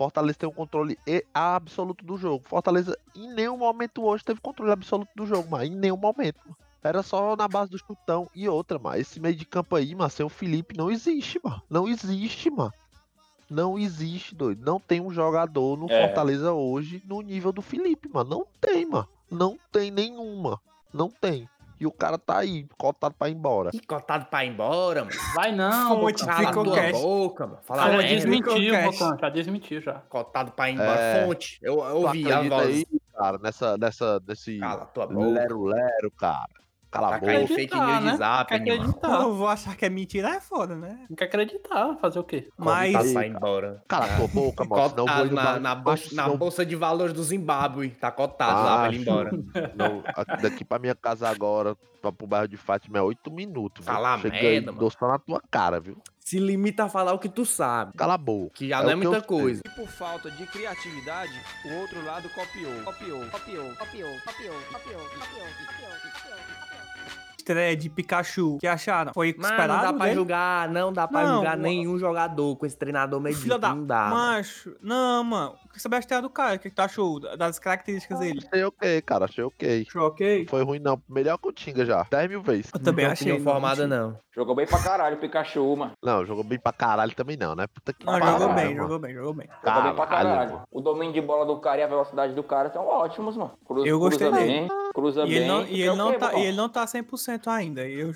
Fortaleza 0.00 0.38
tem 0.38 0.48
um 0.48 0.52
controle 0.52 0.98
absoluto 1.34 2.02
do 2.06 2.16
jogo. 2.16 2.48
Fortaleza 2.48 2.96
em 3.14 3.30
nenhum 3.34 3.58
momento 3.58 4.02
hoje 4.02 4.24
teve 4.24 4.40
controle 4.40 4.72
absoluto 4.72 5.10
do 5.14 5.26
jogo, 5.26 5.46
mas 5.50 5.68
em 5.68 5.74
nenhum 5.74 5.98
momento. 5.98 6.38
mano. 6.42 6.56
Era 6.82 7.02
só 7.02 7.36
na 7.36 7.46
base 7.46 7.70
do 7.70 7.76
chutão 7.76 8.26
e 8.34 8.48
outra, 8.48 8.78
mano. 8.78 8.96
Esse 8.96 9.20
meio 9.20 9.36
de 9.36 9.44
campo 9.44 9.76
aí, 9.76 9.94
mano, 9.94 10.08
sem 10.08 10.24
o 10.24 10.30
Felipe 10.30 10.74
não 10.74 10.90
existe, 10.90 11.38
mano. 11.44 11.60
Não 11.68 11.86
existe, 11.86 12.48
mano. 12.48 12.72
Não 13.50 13.78
existe, 13.78 14.34
doido. 14.34 14.64
Não 14.64 14.80
tem 14.80 15.02
um 15.02 15.10
jogador 15.10 15.76
no 15.76 15.90
É. 15.90 16.06
Fortaleza 16.06 16.50
hoje 16.50 17.02
no 17.04 17.20
nível 17.20 17.52
do 17.52 17.60
Felipe, 17.60 18.08
mano. 18.08 18.30
Não 18.30 18.46
tem, 18.58 18.86
mano. 18.86 19.06
Não 19.30 19.58
tem 19.70 19.90
nenhuma. 19.90 20.58
Não 20.94 21.10
tem. 21.10 21.46
E 21.80 21.86
o 21.86 21.90
cara 21.90 22.18
tá 22.18 22.38
aí, 22.38 22.66
cotado 22.76 23.14
pra 23.18 23.30
ir 23.30 23.32
embora. 23.34 23.70
Que 23.70 23.80
cotado 23.80 24.26
pra 24.26 24.44
ir 24.44 24.50
embora, 24.50 25.02
mano. 25.04 25.16
Vai 25.34 25.50
não, 25.50 25.98
Fonte. 26.00 26.26
Cala 26.26 26.46
ficou 26.48 26.64
tua 26.64 26.76
cash. 26.76 26.92
boca, 27.00 27.46
mano. 27.46 27.58
Fala 27.62 27.84
Ah, 27.84 27.90
já 28.02 28.02
desmentiu. 28.08 28.72
Já 29.18 29.28
desmentiu 29.30 29.80
já. 29.80 29.94
Cotado 29.94 30.52
pra 30.52 30.68
ir 30.68 30.74
embora. 30.74 31.00
É. 31.00 31.24
Fonte. 31.26 31.58
Eu, 31.62 31.82
eu 31.82 31.96
ouvi 32.02 32.30
a 32.30 32.42
voz. 32.42 32.66
aí, 32.68 32.86
cara, 33.16 33.38
nessa, 33.38 33.78
nessa, 33.78 34.20
Cala 34.60 34.84
boca. 35.14 35.26
lero-lero, 35.30 36.10
cara. 36.10 36.60
Cala 36.90 37.08
a 37.08 37.10
Tá 37.12 37.18
boca. 37.20 37.46
fake 37.46 37.78
news 37.78 38.02
de 38.12 38.16
zap, 38.16 38.52
acreditar. 38.54 39.20
Eu 39.22 39.34
vou 39.34 39.46
achar 39.46 39.76
que 39.76 39.84
é 39.84 39.88
mentira, 39.88 40.30
é 40.30 40.40
foda, 40.40 40.74
né? 40.74 41.06
Não 41.08 41.16
quer 41.16 41.26
acreditar. 41.26 41.96
Fazer 42.00 42.18
o 42.18 42.24
quê? 42.24 42.48
Mas. 42.58 42.92
Tá 42.92 43.04
saindo 43.04 43.36
embora. 43.36 43.82
Cala 43.86 44.06
a 44.06 44.16
tua 44.16 44.26
boca, 44.28 44.64
mano. 44.64 44.88
Senão 44.90 45.06
eu 45.06 45.26
vou 45.26 45.30
na, 45.36 45.60
na, 45.60 45.74
bolsa, 45.76 46.14
na 46.16 46.28
bolsa 46.28 46.66
de 46.66 46.74
valores 46.74 47.12
do 47.14 47.22
Zimbábue. 47.22 47.90
Tá 47.90 48.10
cotado 48.10 48.64
lá 48.64 48.78
pra 48.78 48.88
ele 48.88 48.96
ir 48.96 49.06
Macho. 49.06 49.10
embora. 49.10 49.30
Não, 49.76 50.02
aqui- 50.04 50.42
daqui 50.42 50.64
pra 50.64 50.78
minha 50.80 50.94
casa 50.96 51.28
agora, 51.28 51.76
pra, 52.02 52.10
pro 52.10 52.26
bairro 52.26 52.48
de 52.48 52.56
Fátima, 52.56 52.98
é 52.98 53.02
8 53.02 53.30
minutos. 53.30 53.84
viu? 53.84 53.94
Fala 53.94 54.18
Chega 54.18 54.34
merda, 54.42 54.66
mano. 54.72 54.78
dou 54.80 54.90
só 54.90 55.06
na 55.06 55.18
tua 55.18 55.40
cara, 55.50 55.78
viu? 55.78 55.96
se 56.30 56.38
limita 56.38 56.84
a 56.84 56.88
falar 56.88 57.12
o 57.12 57.18
que 57.18 57.28
tu 57.28 57.44
sabe. 57.44 57.92
Cala 57.96 58.14
a 58.14 58.18
boca. 58.18 58.52
Que 58.54 58.66
é 58.66 58.68
já 58.68 58.82
não 58.84 58.90
é, 58.90 58.94
muita 58.94 59.20
coisa. 59.20 59.62
E 59.66 59.68
por 59.70 59.88
falta 59.88 60.30
de 60.30 60.46
criatividade, 60.46 61.32
o 61.64 61.74
outro 61.80 62.04
lado 62.04 62.28
copiou. 62.28 62.72
Copiou, 62.84 63.28
copiou, 63.30 63.74
copiou, 63.74 64.14
copiou, 64.24 64.54
copiou, 64.70 65.00
copiou, 65.00 65.00
copiou. 65.10 66.00
Estreia 67.36 67.76
de 67.76 67.88
Pikachu, 67.90 68.58
que 68.60 68.66
acharam? 68.66 69.12
Foi 69.12 69.34
Mas 69.36 69.50
esperado, 69.50 69.72
não 69.72 69.92
dá 69.92 69.98
pra 69.98 70.06
né? 70.06 70.14
julgar, 70.14 70.68
não 70.68 70.92
dá 70.92 71.08
pra 71.08 71.22
não, 71.22 71.34
julgar 71.36 71.50
mano. 71.56 71.62
nenhum 71.62 71.98
jogador 71.98 72.54
com 72.56 72.66
esse 72.66 72.76
treinador 72.76 73.20
meio 73.20 73.34
Filha 73.34 73.58
da... 73.58 73.74
não 73.74 73.84
dá. 73.84 74.08
Macho, 74.08 74.76
não, 74.80 75.24
mano. 75.24 75.56
O 75.64 75.68
que 75.72 75.80
você 75.80 75.88
acha 75.92 76.22
do 76.22 76.30
cara? 76.30 76.56
O 76.56 76.58
que 76.58 76.70
tu 76.70 76.80
achou 76.80 77.18
das 77.18 77.58
características 77.58 78.18
ah, 78.18 78.20
dele? 78.20 78.40
Achei 78.46 78.64
ok, 78.64 79.02
cara, 79.02 79.24
achei 79.24 79.42
ok. 79.42 79.86
Achei 79.88 80.00
ok? 80.00 80.38
Não 80.40 80.46
foi 80.46 80.62
ruim 80.62 80.78
não, 80.78 81.02
melhor 81.08 81.38
que 81.38 81.48
o 81.48 81.52
Tinga 81.52 81.84
já, 81.84 82.06
10 82.10 82.28
mil 82.28 82.42
vezes. 82.42 82.70
Eu 82.72 82.80
também 82.80 83.06
não 83.06 83.12
achei. 83.12 83.32
Não 83.32 83.40
formada 83.40 83.86
não. 83.86 84.16
Jogou 84.32 84.54
bem 84.54 84.66
pra 84.66 84.82
caralho 84.82 85.16
o 85.16 85.18
Pikachu, 85.18 85.76
mano. 85.76 85.92
Não, 86.02 86.19
jogou 86.24 86.44
bem 86.44 86.58
pra 86.58 86.72
caralho 86.72 87.14
também 87.14 87.36
não, 87.36 87.54
né? 87.54 87.66
Puta 87.66 87.92
que 87.92 88.04
Não, 88.06 88.18
pariu, 88.18 88.38
jogou 88.38 88.54
bem, 88.54 88.64
mano. 88.66 88.76
jogou 88.82 88.98
bem, 88.98 89.14
jogou 89.14 89.34
bem. 89.34 89.48
Jogou 89.64 89.82
bem 89.82 89.94
pra 89.94 90.06
Caralho, 90.06 90.28
caralho. 90.28 90.52
mano. 90.52 90.64
O 90.70 90.80
domínio 90.80 91.12
de 91.14 91.20
bola 91.20 91.44
do 91.46 91.58
cara 91.60 91.80
e 91.80 91.82
a 91.84 91.86
velocidade 91.86 92.34
do 92.34 92.42
cara 92.42 92.70
são 92.70 92.86
ótimos, 92.86 93.36
mano. 93.36 93.52
Cruza, 93.66 93.86
Eu 93.86 93.98
gostei 93.98 94.28
cruza 94.28 94.42
dele. 94.44 94.60
bem, 94.60 94.68
cruza 94.94 95.22
E 95.22 95.26
bem. 95.26 95.34
ele 95.36 95.46
não, 95.46 95.64
tu 95.64 95.66
e 95.66 95.68
quer 95.68 95.74
ele 95.80 95.88
o 95.90 95.96
não 95.96 96.18
tá, 96.18 96.34
e 96.34 96.42
ele 96.46 96.56
não 96.56 96.68
tá 96.68 96.84
100% 96.86 97.46
ainda. 97.48 97.86
Eu, 97.88 98.12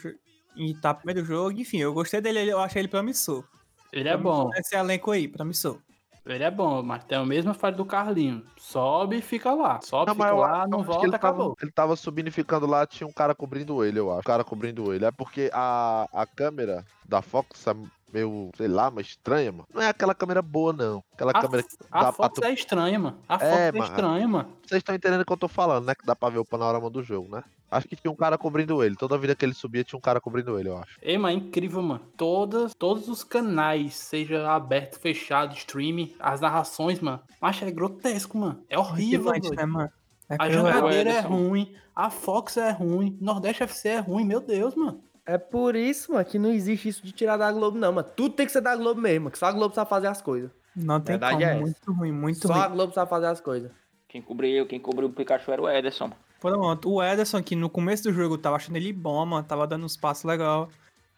e 0.56 0.74
tá 0.80 0.94
primeiro 0.94 1.24
jogo, 1.24 1.52
enfim, 1.52 1.78
eu 1.78 1.92
gostei 1.92 2.20
dele, 2.20 2.48
eu 2.50 2.58
achei 2.60 2.80
ele 2.82 2.88
promissor. 2.88 3.44
Ele 3.92 4.08
é 4.08 4.16
bom. 4.16 4.50
Esse 4.56 4.74
elenco 4.76 5.10
aí, 5.10 5.28
promissor. 5.28 5.78
Ele 6.26 6.42
é 6.42 6.50
bom, 6.50 6.82
mas 6.82 7.04
tem 7.04 7.18
a 7.18 7.24
mesma 7.24 7.52
falha 7.52 7.76
do 7.76 7.84
Carlinho. 7.84 8.44
Sobe 8.56 9.18
e 9.18 9.22
fica 9.22 9.52
lá. 9.52 9.80
Sobe, 9.82 10.06
Não, 10.06 10.14
fica 10.14 10.28
eu 10.28 10.36
lá, 10.36 10.66
não 10.66 10.82
volta, 10.82 11.04
ele 11.04 11.12
tava, 11.12 11.16
acabou. 11.16 11.56
ele 11.60 11.70
tava 11.70 11.96
subindo 11.96 12.28
e 12.28 12.30
ficando 12.30 12.66
lá, 12.66 12.86
tinha 12.86 13.06
um 13.06 13.12
cara 13.12 13.34
cobrindo 13.34 13.84
ele, 13.84 13.98
eu 13.98 14.10
acho. 14.10 14.20
Um 14.20 14.22
cara 14.22 14.42
cobrindo 14.42 14.92
ele. 14.94 15.04
É 15.04 15.10
porque 15.12 15.50
a, 15.52 16.08
a 16.12 16.26
câmera 16.26 16.84
da 17.06 17.20
Fox 17.20 17.66
é 17.66 17.74
meio, 18.14 18.50
sei 18.56 18.68
lá, 18.68 18.90
mas 18.90 19.08
estranha, 19.08 19.50
mano. 19.52 19.66
Não 19.74 19.82
é 19.82 19.88
aquela 19.88 20.14
câmera 20.14 20.40
boa, 20.40 20.72
não. 20.72 21.02
Aquela 21.12 21.32
A, 21.32 21.40
câmera 21.42 21.62
que 21.64 21.68
a 21.90 22.12
Fox 22.12 22.38
tu... 22.40 22.44
é 22.46 22.52
estranha, 22.54 22.98
mano. 22.98 23.18
A 23.28 23.34
É, 23.34 23.38
Fox 23.38 23.52
é, 23.52 23.72
mano. 23.72 23.84
estranha, 23.84 24.28
mano. 24.28 24.48
Vocês 24.66 24.78
estão 24.78 24.94
entendendo 24.94 25.20
o 25.22 25.24
que 25.26 25.32
eu 25.32 25.36
tô 25.36 25.48
falando, 25.48 25.84
né? 25.86 25.94
Que 25.94 26.06
dá 26.06 26.14
pra 26.14 26.28
ver 26.30 26.38
o 26.38 26.44
panorama 26.44 26.88
do 26.88 27.02
jogo, 27.02 27.28
né? 27.34 27.42
Acho 27.70 27.88
que 27.88 27.96
tinha 27.96 28.10
um 28.10 28.14
cara 28.14 28.38
cobrindo 28.38 28.84
ele. 28.84 28.94
Toda 28.94 29.18
vida 29.18 29.34
que 29.34 29.44
ele 29.44 29.52
subia, 29.52 29.82
tinha 29.82 29.98
um 29.98 30.00
cara 30.00 30.20
cobrindo 30.20 30.56
ele, 30.60 30.68
eu 30.68 30.78
acho. 30.78 30.96
Ei, 31.02 31.18
mano, 31.18 31.34
é 31.34 31.38
incrível, 31.38 31.82
mano. 31.82 32.00
Todas, 32.16 32.72
todos 32.78 33.08
os 33.08 33.24
canais, 33.24 33.96
seja 33.96 34.48
aberto, 34.48 35.00
fechado, 35.00 35.54
streaming, 35.56 36.14
as 36.20 36.40
narrações, 36.40 37.00
mano. 37.00 37.20
Mas 37.40 37.60
é 37.62 37.70
grotesco, 37.72 38.38
mano. 38.38 38.62
É 38.70 38.78
horrível, 38.78 39.24
Motivante, 39.24 39.48
doido. 39.48 39.58
né, 39.58 39.66
mano? 39.66 39.90
É 40.30 40.36
A 40.38 40.48
jogadeira 40.48 41.10
é 41.10 41.20
ruim, 41.20 41.74
a 41.94 42.08
Fox 42.10 42.56
é 42.56 42.70
ruim, 42.70 43.18
Nordeste 43.20 43.62
FC 43.64 43.88
é 43.88 43.98
ruim, 43.98 44.24
meu 44.24 44.40
Deus, 44.40 44.74
mano. 44.74 45.02
É 45.26 45.38
por 45.38 45.74
isso, 45.74 46.12
mano, 46.12 46.24
que 46.24 46.38
não 46.38 46.50
existe 46.50 46.88
isso 46.88 47.02
de 47.02 47.12
tirar 47.12 47.36
da 47.36 47.50
Globo, 47.50 47.78
não, 47.78 47.92
mano. 47.92 48.08
Tudo 48.14 48.34
tem 48.34 48.44
que 48.46 48.52
ser 48.52 48.60
da 48.60 48.76
Globo 48.76 49.00
mesmo, 49.00 49.30
que 49.30 49.38
só 49.38 49.46
a 49.46 49.52
Globo 49.52 49.74
sabe 49.74 49.88
fazer 49.88 50.06
as 50.06 50.20
coisas. 50.20 50.50
Não 50.76 51.00
tem 51.00 51.14
Verdade 51.14 51.32
como, 51.34 51.44
é 51.44 51.50
essa. 51.52 51.60
muito 51.60 51.92
ruim, 51.92 52.12
muito 52.12 52.46
Só 52.46 52.52
a 52.52 52.66
ruim. 52.66 52.76
Globo 52.76 52.92
sabe 52.92 53.08
fazer 53.08 53.26
as 53.26 53.40
coisas. 53.40 53.70
Quem 54.08 54.20
cobriu, 54.20 54.66
quem 54.66 54.78
cobriu 54.78 55.08
o 55.08 55.12
Pikachu 55.12 55.50
era 55.50 55.62
o 55.62 55.68
Ederson. 55.68 56.10
Pronto, 56.40 56.90
o 56.92 57.02
Ederson 57.02 57.38
aqui 57.38 57.56
no 57.56 57.70
começo 57.70 58.02
do 58.04 58.12
jogo 58.12 58.34
eu 58.34 58.38
tava 58.38 58.56
achando 58.56 58.76
ele 58.76 58.92
bom, 58.92 59.24
mano, 59.24 59.46
tava 59.46 59.66
dando 59.66 59.86
uns 59.86 59.96
passos 59.96 60.24
legal. 60.24 60.68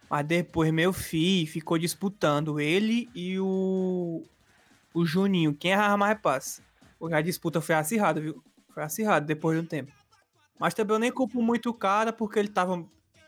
Mas 0.09 0.25
depois 0.25 0.73
meu 0.73 0.93
filho 0.93 1.49
ficou 1.51 1.77
disputando 1.79 2.61
ele 2.61 3.09
e 3.15 3.39
o 3.41 4.23
o 4.95 5.05
Juninho, 5.05 5.53
quem 5.55 5.73
errava 5.73 5.97
mais 5.97 6.19
passe. 6.21 6.63
Porque 6.99 7.15
a 7.15 7.21
disputa 7.21 7.61
foi 7.61 7.75
acirrada, 7.75 8.19
viu? 8.21 8.43
Foi 8.73 8.83
acirrada 8.83 9.27
depois 9.27 9.59
de 9.59 9.65
um 9.65 9.69
tempo. 9.69 9.93
Mas 10.59 10.73
também 10.73 10.95
eu 10.95 10.99
nem 11.01 11.13
culpo 11.13 11.43
muito 11.43 11.69
o 11.69 11.75
cara, 11.75 12.13
porque 12.13 12.39
ele 12.39 12.49
tava. 12.49 12.83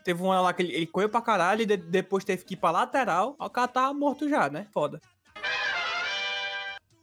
Teve 0.09 0.23
uma 0.23 0.41
lá 0.41 0.51
que 0.51 0.63
ele, 0.63 0.73
ele 0.73 0.87
correu 0.87 1.07
pra 1.07 1.21
caralho 1.21 1.61
e 1.61 1.65
de- 1.67 1.77
depois 1.77 2.23
teve 2.23 2.43
que 2.43 2.55
ir 2.55 2.57
pra 2.57 2.71
lateral. 2.71 3.35
O 3.39 3.47
cara 3.47 3.67
tava 3.67 3.93
morto 3.93 4.27
já, 4.27 4.49
né? 4.49 4.65
Foda. 4.73 4.99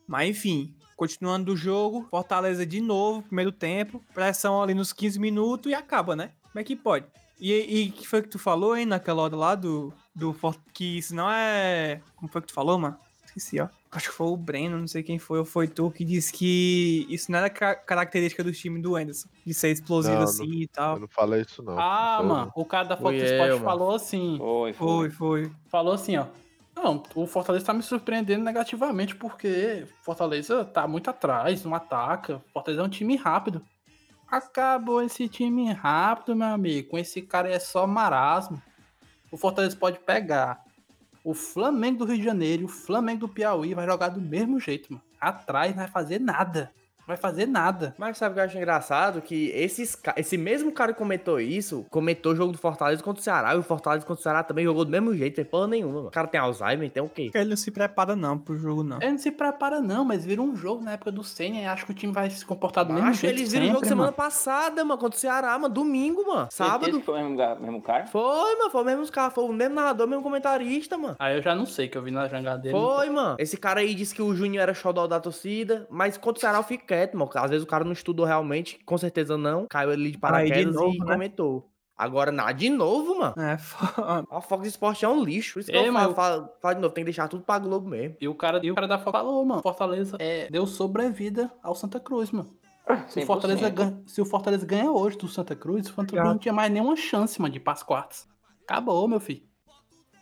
Mas 0.08 0.28
enfim, 0.30 0.74
continuando 0.96 1.44
do 1.46 1.56
jogo, 1.56 2.04
Fortaleza 2.10 2.66
de 2.66 2.80
novo, 2.80 3.22
primeiro 3.22 3.52
tempo, 3.52 4.02
pressão 4.12 4.60
ali 4.60 4.74
nos 4.74 4.92
15 4.92 5.20
minutos 5.20 5.70
e 5.70 5.74
acaba, 5.76 6.16
né? 6.16 6.32
Como 6.50 6.60
é 6.60 6.64
que 6.64 6.74
pode? 6.74 7.06
E, 7.40 7.52
e 7.52 7.90
que 7.92 8.08
foi 8.08 8.22
que 8.22 8.28
tu 8.28 8.40
falou, 8.40 8.76
hein, 8.76 8.86
naquela 8.86 9.22
hora 9.22 9.36
lá 9.36 9.54
do, 9.54 9.94
do 10.12 10.34
que 10.74 10.98
isso 10.98 11.14
não 11.14 11.30
é. 11.30 12.00
Como 12.16 12.28
foi 12.28 12.40
que 12.40 12.48
tu 12.48 12.54
falou, 12.54 12.76
mano? 12.76 12.98
Esqueci, 13.24 13.60
ó. 13.60 13.68
Acho 13.90 14.10
que 14.10 14.14
foi 14.14 14.26
o 14.26 14.36
Breno, 14.36 14.78
não 14.78 14.86
sei 14.88 15.02
quem 15.02 15.18
foi, 15.18 15.38
ou 15.38 15.44
foi 15.44 15.68
tu, 15.68 15.90
que 15.90 16.04
disse 16.04 16.32
que 16.32 17.06
isso 17.08 17.30
não 17.30 17.38
era 17.38 17.48
ca- 17.48 17.74
característica 17.76 18.42
do 18.44 18.52
time 18.52 18.80
do 18.80 18.96
Anderson, 18.96 19.28
de 19.46 19.54
ser 19.54 19.70
explosivo 19.70 20.16
Não, 20.16 20.22
assim 20.24 20.60
e 20.62 20.66
tal. 20.66 20.94
Eu 20.96 21.00
não 21.00 21.08
falei 21.08 21.42
isso, 21.42 21.62
não. 21.62 21.78
Ah, 21.78 22.18
Eu- 22.20 22.26
mano, 22.26 22.52
o 22.54 22.64
cara 22.64 22.88
da 22.88 22.96
Fox 22.96 23.16
falou 23.62 23.94
assim. 23.94 24.36
Foi, 24.38 24.72
foi. 24.72 24.86
Foi, 24.88 25.10
foi. 25.10 25.52
falou 25.70 25.94
assim, 25.94 26.16
ó. 26.16 26.26
Não, 26.74 27.02
o 27.14 27.26
Fortaleza 27.26 27.64
tá 27.64 27.72
me 27.72 27.82
surpreendendo 27.82 28.44
negativamente 28.44 29.16
porque 29.16 29.86
Fortaleza 30.02 30.62
tá 30.62 30.86
muito 30.86 31.08
atrás, 31.08 31.64
não 31.64 31.74
ataca. 31.74 32.42
Fortaleza 32.52 32.82
é 32.82 32.84
um 32.84 32.88
time 32.90 33.16
rápido. 33.16 33.62
Acabou 34.28 35.00
esse 35.02 35.26
time 35.28 35.72
rápido, 35.72 36.36
meu 36.36 36.48
amigo. 36.48 36.90
Com 36.90 36.98
esse 36.98 37.22
cara 37.22 37.48
é 37.48 37.58
só 37.58 37.86
marasmo. 37.86 38.60
O 39.30 39.38
Fortaleza 39.38 39.74
pode 39.76 39.98
pegar 40.00 40.62
o 41.26 41.34
Flamengo 41.34 41.98
do 41.98 42.04
Rio 42.04 42.18
de 42.18 42.24
Janeiro 42.24 42.66
o 42.66 42.68
Flamengo 42.68 43.22
do 43.22 43.28
Piauí 43.28 43.74
vai 43.74 43.84
jogar 43.84 44.10
do 44.10 44.20
mesmo 44.20 44.60
jeito, 44.60 44.92
mano. 44.92 45.02
Atrás 45.20 45.72
não 45.72 45.78
vai 45.78 45.88
fazer 45.88 46.20
nada. 46.20 46.70
Não 47.06 47.14
vai 47.14 47.16
fazer 47.16 47.46
nada. 47.46 47.94
Mas 47.96 48.18
sabe 48.18 48.32
o 48.32 48.34
que 48.34 48.40
eu 48.40 48.44
acho 48.44 48.56
engraçado? 48.56 49.22
Que 49.22 49.50
esses, 49.50 49.96
esse 50.16 50.36
mesmo 50.36 50.72
cara 50.72 50.92
que 50.92 50.98
comentou 50.98 51.40
isso, 51.40 51.86
comentou 51.88 52.32
o 52.32 52.36
jogo 52.36 52.50
do 52.50 52.58
Fortaleza 52.58 53.00
contra 53.02 53.20
o 53.20 53.22
Ceará, 53.24 53.54
e 53.54 53.58
o 53.58 53.62
Fortaleza 53.62 54.04
contra 54.04 54.20
o 54.20 54.22
Ceará 54.22 54.42
também 54.42 54.64
jogou 54.64 54.84
do 54.84 54.90
mesmo 54.90 55.14
jeito, 55.14 55.36
tem 55.36 55.44
porra 55.44 55.68
nenhuma. 55.68 55.94
Mano. 55.94 56.08
O 56.08 56.10
cara 56.10 56.26
tem 56.26 56.40
Alzheimer, 56.40 56.90
tem 56.90 57.02
o 57.02 57.08
quê? 57.08 57.30
Ele 57.32 57.50
não 57.50 57.56
se 57.56 57.70
prepara 57.70 58.16
não 58.16 58.36
pro 58.36 58.58
jogo, 58.58 58.82
não. 58.82 58.96
Ele 59.00 59.12
não 59.12 59.18
se 59.18 59.30
prepara, 59.30 59.80
não, 59.80 60.04
mas 60.04 60.24
vira 60.24 60.42
um 60.42 60.56
jogo 60.56 60.82
na 60.82 60.92
época 60.92 61.12
do 61.12 61.22
Senna 61.22 61.60
e 61.60 61.64
acho 61.64 61.86
que 61.86 61.92
o 61.92 61.94
time 61.94 62.12
vai 62.12 62.28
se 62.28 62.44
comportar 62.44 62.84
do 62.84 62.92
mesmo 62.92 63.08
Acho 63.08 63.20
jeito. 63.20 63.38
eles 63.38 63.52
viram 63.52 63.66
o 63.66 63.68
jogo 63.68 63.78
sempre, 63.78 63.88
semana 63.90 64.06
mano. 64.08 64.16
passada, 64.16 64.84
mano, 64.84 65.00
contra 65.00 65.16
o 65.16 65.20
Ceará, 65.20 65.56
mano, 65.58 65.72
domingo, 65.72 66.26
mano, 66.26 66.48
sábado. 66.50 67.00
foi 67.02 67.22
o 67.22 67.30
mesmo, 67.30 67.60
mesmo 67.60 67.82
cara? 67.82 68.06
Foi, 68.06 68.56
mano, 68.58 68.70
foi 68.70 68.82
o 68.82 68.84
mesmo 68.84 69.12
cara, 69.12 69.30
foi 69.30 69.44
o 69.44 69.52
mesmo 69.52 69.74
narrador, 69.76 70.06
o 70.06 70.10
mesmo 70.10 70.22
comentarista, 70.24 70.98
mano. 70.98 71.14
Aí 71.20 71.36
eu 71.36 71.42
já 71.42 71.54
não 71.54 71.66
sei, 71.66 71.86
que 71.88 71.96
eu 71.96 72.02
vi 72.02 72.10
na 72.10 72.26
jangadeira. 72.26 72.76
Foi, 72.76 73.08
mano. 73.10 73.36
Esse 73.38 73.56
cara 73.56 73.80
aí 73.80 73.94
disse 73.94 74.12
que 74.14 74.22
o 74.22 74.34
Júnior 74.34 74.62
era 74.62 74.74
xodó 74.74 75.06
da 75.06 75.20
torcida, 75.20 75.86
mas 75.88 76.16
contra 76.16 76.38
o 76.38 76.40
Ceará 76.40 76.58
eu 76.58 76.64
fico 76.64 76.84
quieto, 76.96 77.16
mano. 77.16 77.30
Às 77.34 77.50
vezes 77.50 77.64
o 77.64 77.68
cara 77.68 77.84
não 77.84 77.92
estudou 77.92 78.24
realmente, 78.24 78.78
com 78.84 78.96
certeza 78.96 79.36
não. 79.36 79.66
Caiu 79.66 79.90
ali 79.90 80.02
de 80.02 80.06
Aí, 80.08 80.12
de 80.12 80.18
paraquedas 80.18 80.74
novo, 80.74 80.94
e 80.94 80.98
né? 80.98 81.12
comentou. 81.12 81.70
Agora, 81.96 82.30
nada 82.30 82.52
de 82.52 82.68
novo, 82.68 83.18
mano. 83.18 83.34
É 83.38 83.56
foda. 83.58 84.24
A 84.30 84.40
Fox 84.40 84.68
Sports 84.68 85.02
é 85.02 85.08
um 85.08 85.22
lixo. 85.22 85.54
Por 85.54 85.60
isso 85.60 85.70
que 85.70 85.76
Ei, 85.76 85.88
eu 85.88 85.92
falo, 85.92 86.14
falo, 86.14 86.48
falo 86.60 86.74
de 86.74 86.80
novo, 86.80 86.94
tem 86.94 87.02
que 87.04 87.10
deixar 87.10 87.28
tudo 87.28 87.42
pra 87.42 87.58
Globo 87.58 87.88
mesmo. 87.88 88.16
E 88.20 88.28
o 88.28 88.34
cara, 88.34 88.60
e 88.62 88.70
o 88.70 88.74
cara 88.74 88.86
da 88.86 88.98
Fox 88.98 89.12
falou, 89.12 89.44
mano, 89.44 89.62
Fortaleza 89.62 90.16
é, 90.20 90.48
deu 90.50 90.66
sobrevida 90.66 91.50
ao 91.62 91.74
Santa 91.74 91.98
Cruz, 91.98 92.30
mano. 92.30 92.50
Se 93.08 93.18
o, 93.18 93.22
100%. 93.22 93.26
Fortaleza 93.26 93.68
ganha, 93.70 94.02
se 94.06 94.20
o 94.20 94.24
Fortaleza 94.24 94.66
ganha 94.66 94.92
hoje 94.92 95.18
do 95.18 95.26
Santa 95.26 95.56
Cruz, 95.56 95.88
o 95.88 95.94
Santa 95.94 96.14
Cruz 96.14 96.28
não 96.28 96.38
tinha 96.38 96.54
mais 96.54 96.70
nenhuma 96.70 96.94
chance, 96.96 97.40
mano, 97.40 97.52
de 97.52 97.58
ir 97.58 97.62
pras 97.62 97.82
quartas. 97.82 98.28
Acabou, 98.62 99.08
meu 99.08 99.18
filho. 99.18 99.42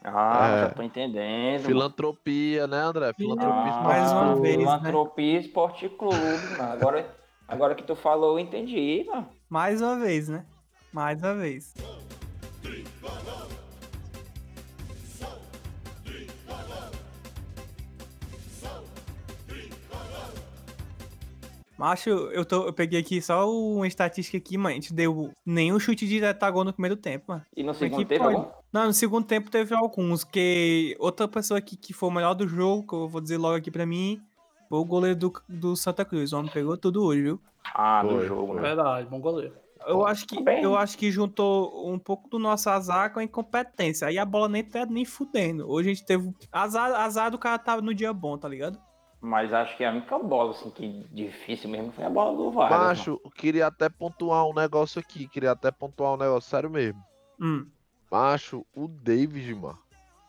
Ah, 0.05 0.49
É. 0.49 0.61
já 0.61 0.69
tô 0.71 0.83
entendendo. 0.83 1.63
Filantropia, 1.65 2.67
né, 2.67 2.77
André? 2.79 3.13
Filantropia 3.15 3.73
Ah, 3.73 3.83
mais 3.83 4.13
uma 4.13 4.35
vez, 4.37 4.57
né? 4.59 4.63
Filantropia 4.65 5.39
Esporte 5.41 5.89
Clube, 5.89 6.17
mano. 6.59 6.73
Agora, 6.73 7.17
agora 7.49 7.75
que 7.75 7.83
tu 7.83 7.97
falou, 7.97 8.33
eu 8.33 8.39
entendi, 8.39 9.05
mano. 9.09 9.27
Mais 9.49 9.81
uma 9.81 9.97
vez, 9.99 10.29
né? 10.29 10.45
Mais 10.93 11.23
uma 11.23 11.35
vez. 11.35 11.73
Macho, 21.77 22.09
eu, 22.09 22.45
tô, 22.45 22.67
eu 22.67 22.73
peguei 22.73 23.01
aqui 23.01 23.21
só 23.21 23.51
uma 23.51 23.87
estatística 23.87 24.39
aqui, 24.39 24.57
mano. 24.57 24.71
A 24.71 24.75
gente 24.75 24.95
deu 24.95 25.31
nenhum 25.45 25.79
chute 25.79 26.07
direto 26.07 26.43
a 26.43 26.51
gol 26.51 26.65
no 26.65 26.73
primeiro 26.73 26.97
tempo, 26.97 27.25
mano. 27.29 27.43
E 27.57 27.63
no 27.63 27.75
segundo 27.75 28.07
pode? 28.07 28.23
algum? 28.23 28.51
Não, 28.73 28.87
no 28.87 28.93
segundo 28.93 29.27
tempo 29.27 29.51
teve 29.51 29.75
alguns, 29.75 30.25
que 30.25 30.97
outra 30.99 31.27
pessoa 31.27 31.59
aqui 31.59 31.77
que 31.77 31.93
foi 31.93 32.09
o 32.09 32.13
melhor 32.13 32.35
do 32.35 32.47
jogo, 32.47 32.87
que 32.87 32.95
eu 32.95 33.09
vou 33.09 33.21
dizer 33.21 33.39
logo 33.39 33.57
aqui 33.57 33.71
pra 33.71 33.85
mim, 33.85 34.21
foi 34.69 34.79
o 34.79 34.85
goleiro 34.85 35.19
do, 35.19 35.33
do 35.49 35.77
Santa 35.77 36.05
Cruz. 36.05 36.33
O 36.33 36.39
homem 36.39 36.51
pegou 36.51 36.77
tudo 36.77 37.05
hoje, 37.05 37.23
viu? 37.23 37.41
Ah, 37.75 38.05
Foi, 38.07 38.27
jogo, 38.27 38.55
né? 38.55 38.63
Verdade, 38.63 39.09
bom 39.09 39.21
goleiro. 39.21 39.55
Eu 39.87 40.07
acho 40.07 40.27
que 40.27 40.43
bem. 40.43 40.63
eu 40.63 40.77
acho 40.77 40.97
que 40.97 41.11
juntou 41.11 41.93
um 41.93 41.99
pouco 41.99 42.29
do 42.29 42.39
nosso 42.39 42.71
azar 42.71 43.13
com 43.13 43.21
a 43.21 43.25
incompetência. 43.25 44.09
Aí 44.09 44.19
a 44.19 44.25
bola 44.25 44.49
nem 44.49 44.65
tá 44.65 44.87
nem 44.87 45.05
fudendo. 45.05 45.71
Hoje 45.71 45.91
a 45.91 45.95
gente 45.95 46.07
teve 46.07 46.33
azar, 46.51 46.93
azar 46.95 47.31
do 47.31 47.39
cara 47.39 47.59
tava 47.59 47.83
no 47.83 47.93
dia 47.93 48.13
bom, 48.13 48.39
tá 48.39 48.49
ligado? 48.49 48.79
Mas 49.25 49.55
acho 49.55 49.75
que 49.79 49.83
a 49.85 49.91
única 49.91 50.19
bola, 50.19 50.51
assim, 50.51 50.69
que 50.71 51.07
difícil 51.11 51.71
mesmo 51.71 51.91
foi 51.93 52.05
a 52.05 52.11
bola 52.11 52.37
do 52.37 52.51
Vargas. 52.51 52.77
mano. 52.79 52.89
Macho, 52.91 53.21
queria 53.35 53.69
até 53.69 53.89
pontuar 53.89 54.47
um 54.47 54.53
negócio 54.53 55.01
aqui. 55.01 55.27
Queria 55.27 55.53
até 55.53 55.71
pontuar 55.71 56.13
um 56.13 56.19
negócio 56.19 56.51
sério 56.51 56.69
mesmo. 56.69 57.03
Hum. 57.41 57.67
Macho, 58.11 58.67
o 58.77 58.87
David, 58.87 59.55
mano, 59.55 59.79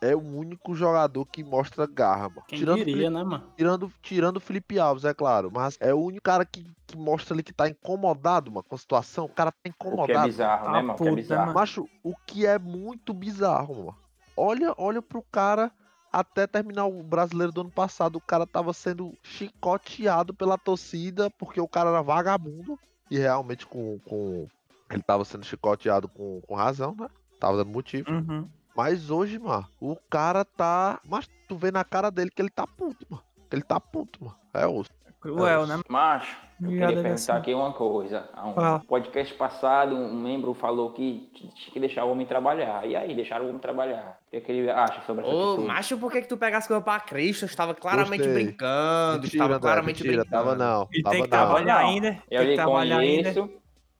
é 0.01 0.15
o 0.15 0.19
único 0.19 0.73
jogador 0.73 1.25
que 1.25 1.43
mostra 1.43 1.86
garra, 1.86 2.29
mano. 2.29 2.43
Quem 2.47 2.58
Tirando, 2.60 2.75
o 2.81 2.86
diria, 2.86 3.10
Felipe- 3.10 3.13
né, 3.13 3.23
mano? 3.25 3.43
tirando, 3.58 3.93
tirando 4.01 4.38
o 4.38 4.39
Felipe 4.39 4.79
Alves, 4.79 5.03
é 5.03 5.13
claro. 5.13 5.51
Mas 5.53 5.77
é 5.81 5.93
o 5.93 5.99
único 5.99 6.23
cara 6.23 6.45
que, 6.45 6.65
que 6.88 6.97
mostra 6.97 7.36
ali 7.36 7.43
que 7.43 7.51
tá 7.53 7.67
incomodado, 7.67 8.49
mano, 8.49 8.63
com 8.63 8.75
a 8.75 8.79
situação. 8.79 9.25
O 9.25 9.29
cara 9.29 9.51
tá 9.51 9.58
O 9.58 9.62
que 9.63 9.67
é 9.69 9.71
incomodado. 9.71 10.27
bizarro, 10.27 10.63
Tá 10.65 10.71
né, 10.71 10.81
mano? 10.81 10.93
O 10.93 10.95
que 10.95 11.03
é 11.03 11.10
puta, 11.10 11.15
bizarro. 11.15 11.41
mano. 11.47 11.53
Macho, 11.53 11.89
o 12.01 12.15
que 12.25 12.45
é 12.45 12.58
muito 12.58 13.13
bizarro, 13.13 13.75
mano. 13.75 13.97
Olha, 14.38 14.73
olha 14.77 15.01
pro 15.01 15.21
cara 15.31 15.69
até 16.15 16.47
terminar 16.47 16.86
o 16.86 17.04
brasileiro 17.04 17.51
do 17.51 17.62
ano 17.62 17.71
passado. 17.71 18.15
O 18.15 18.21
cara 18.21 18.47
tava 18.47 18.71
sendo 18.71 19.13
chicoteado 19.21 20.34
pela 20.34 20.58
torcida 20.58 21.30
porque 21.30 21.60
o 21.60 21.67
cara 21.67 21.89
era 21.89 22.01
vagabundo. 22.01 22.80
E 23.12 23.17
realmente 23.17 23.65
com. 23.65 23.99
com... 23.99 24.47
Ele 24.89 25.04
tava 25.04 25.25
sendo 25.25 25.45
chicoteado 25.45 26.08
com, 26.08 26.39
com 26.41 26.56
razão, 26.56 26.95
né? 26.97 27.10
Tava 27.38 27.58
dando 27.58 27.71
motivo. 27.71 28.10
Uhum. 28.10 28.47
Mas 28.75 29.10
hoje, 29.10 29.38
mano, 29.38 29.67
o 29.80 29.97
cara 30.10 30.45
tá. 30.45 31.01
Mas 31.06 31.28
tu 31.47 31.58
vê 31.58 31.69
na 31.69 31.84
cara 31.84 32.10
dele 32.10 32.32
que 32.32 32.41
ele 32.41 32.49
tá 32.49 32.65
puto, 32.65 33.06
mano. 33.10 33.23
Que 33.49 33.56
ele 33.56 33.63
tá 33.63 33.80
puto, 33.80 34.23
mano. 34.23 34.38
É 34.54 34.65
osso. 34.65 34.91
Cruel, 35.33 35.67
né? 35.67 35.79
Macho, 35.89 36.38
eu 36.61 36.65
Já 36.65 36.69
queria 36.71 36.88
deve 36.88 37.01
perguntar 37.01 37.17
ser. 37.17 37.31
aqui 37.33 37.53
uma 37.53 37.73
coisa. 37.73 38.29
Um 38.43 38.53
Fala. 38.53 38.81
podcast 38.88 39.33
passado, 39.33 39.95
um 39.95 40.13
membro 40.21 40.53
falou 40.53 40.91
que 40.91 41.29
tinha 41.33 41.51
que 41.73 41.79
deixar 41.79 42.05
o 42.05 42.11
homem 42.11 42.25
trabalhar. 42.25 42.85
E 42.88 42.95
aí, 42.95 43.13
deixaram 43.15 43.45
o 43.45 43.49
homem 43.49 43.59
trabalhar. 43.59 44.19
O 44.27 44.29
que, 44.31 44.38
é 44.38 44.41
que 44.41 44.51
ele 44.51 44.69
acha 44.69 45.01
sobre 45.05 45.25
essa 45.25 45.33
Ô, 45.35 45.47
atitude? 45.51 45.67
macho, 45.67 45.97
por 45.97 46.11
que, 46.11 46.21
que 46.21 46.27
tu 46.27 46.38
pega 46.38 46.57
as 46.57 46.67
coisas 46.67 46.83
pra 46.83 46.99
Cristo? 46.99 47.43
Eu 47.43 47.47
estava 47.47 47.73
claramente 47.75 48.23
Gostei. 48.23 48.43
brincando. 48.45 49.21
Mentira, 49.23 49.43
estava 49.43 49.59
claramente 49.59 50.03
mentira. 50.03 50.23
brincando. 50.23 50.45
Tava 50.45 50.55
não. 50.55 50.88
Ele 50.91 51.03
tava 51.03 51.15
tem 51.15 51.23
que 51.23 51.29
não. 51.29 51.38
trabalhar 51.38 51.81
Não, 51.81 51.89
ainda. 51.89 52.07
Eu 52.07 52.13
Tem 52.29 52.39
que 52.39 52.45
lhe 52.45 52.55
trabalhar 52.55 52.97
ainda. 52.99 53.33
conheço 53.33 53.49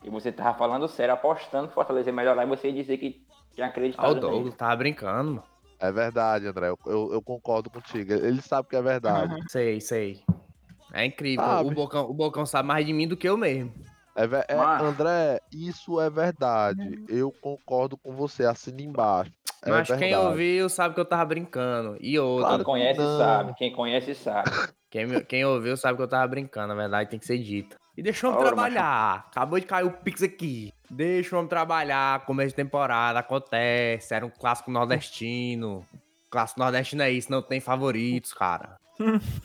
e 0.04 0.10
você 0.10 0.32
tava 0.32 0.56
falando 0.58 0.88
sério, 0.88 1.14
apostando 1.16 1.68
que 1.68 1.74
Fortaleza 1.74 2.10
ia 2.10 2.14
melhorar 2.16 2.44
e 2.44 2.48
você 2.48 2.68
ia 2.68 2.74
dizer 2.74 2.98
que 2.98 3.26
tinha 3.54 3.66
Ah, 3.66 3.70
acreditado 3.70 4.06
o 4.12 4.14
nele. 4.14 4.22
Douglas 4.22 4.56
tava 4.56 4.76
brincando, 4.76 5.30
mano. 5.32 5.44
É 5.80 5.92
verdade, 5.92 6.48
André. 6.48 6.70
Eu, 6.70 6.78
eu, 6.86 7.14
eu 7.14 7.22
concordo 7.22 7.70
contigo. 7.70 8.14
Ele 8.14 8.42
sabe 8.42 8.68
que 8.70 8.76
é 8.76 8.82
verdade. 8.82 9.36
Sei, 9.50 9.82
sei. 9.82 10.22
É 10.96 11.06
incrível. 11.06 11.44
Sabe? 11.46 11.70
O 11.70 11.72
Bocão, 11.74 12.10
o 12.10 12.14
Bocão 12.14 12.46
sabe 12.46 12.68
mais 12.68 12.86
de 12.86 12.94
mim 12.94 13.08
do 13.08 13.18
que 13.18 13.28
eu 13.28 13.38
mesmo. 13.38 13.74
É, 14.16 14.24
é, 14.48 14.56
Mas- 14.56 14.82
André, 14.82 15.42
isso 15.52 16.00
é 16.00 16.10
verdade. 16.10 17.04
Eu 17.10 17.32
concordo 17.42 17.98
com 17.98 18.14
você. 18.16 18.46
Assina 18.46 18.82
embaixo. 18.82 19.32
É 19.62 19.70
Mas 19.70 19.88
verdade. 19.90 20.00
quem 20.00 20.16
ouviu 20.16 20.70
sabe 20.70 20.94
que 20.96 21.02
eu 21.02 21.06
tava 21.06 21.26
brincando. 21.26 21.98
E 22.00 22.18
outra, 22.18 22.46
Claro 22.48 22.58
Quem 22.64 22.66
conhece 22.74 23.00
não. 23.00 23.18
sabe, 23.18 23.54
quem 23.56 23.72
conhece 23.74 24.16
sabe. 24.16 24.50
quem, 24.90 25.08
quem 25.26 25.44
ouviu 25.44 25.76
sabe 25.76 25.98
que 25.98 26.02
eu 26.04 26.08
tava 26.08 26.26
brincando. 26.28 26.68
Na 26.70 26.76
verdade, 26.76 27.10
tem 27.10 27.20
que 27.20 27.26
ser 27.26 27.40
dita. 27.40 27.76
E 27.98 28.02
deixa 28.02 28.26
o 28.28 28.30
homem 28.30 28.42
Ora, 28.42 28.54
trabalhar. 28.54 29.26
Acabou 29.28 29.60
de 29.60 29.66
cair 29.66 29.86
o 29.86 29.92
Pix 29.92 30.22
aqui. 30.24 30.72
Deixa 30.90 31.36
o 31.36 31.40
homem 31.40 31.50
trabalhar. 31.50 32.24
Começo 32.26 32.50
de 32.50 32.56
temporada, 32.56 33.20
acontece. 33.20 34.14
Era 34.14 34.26
um 34.26 34.30
clássico 34.30 34.72
nordestino. 34.72 35.86
Clássico 36.30 36.60
nordestino 36.60 37.02
é 37.04 37.12
isso, 37.12 37.32
não 37.32 37.42
tem 37.42 37.60
favoritos, 37.60 38.34
cara. 38.34 38.78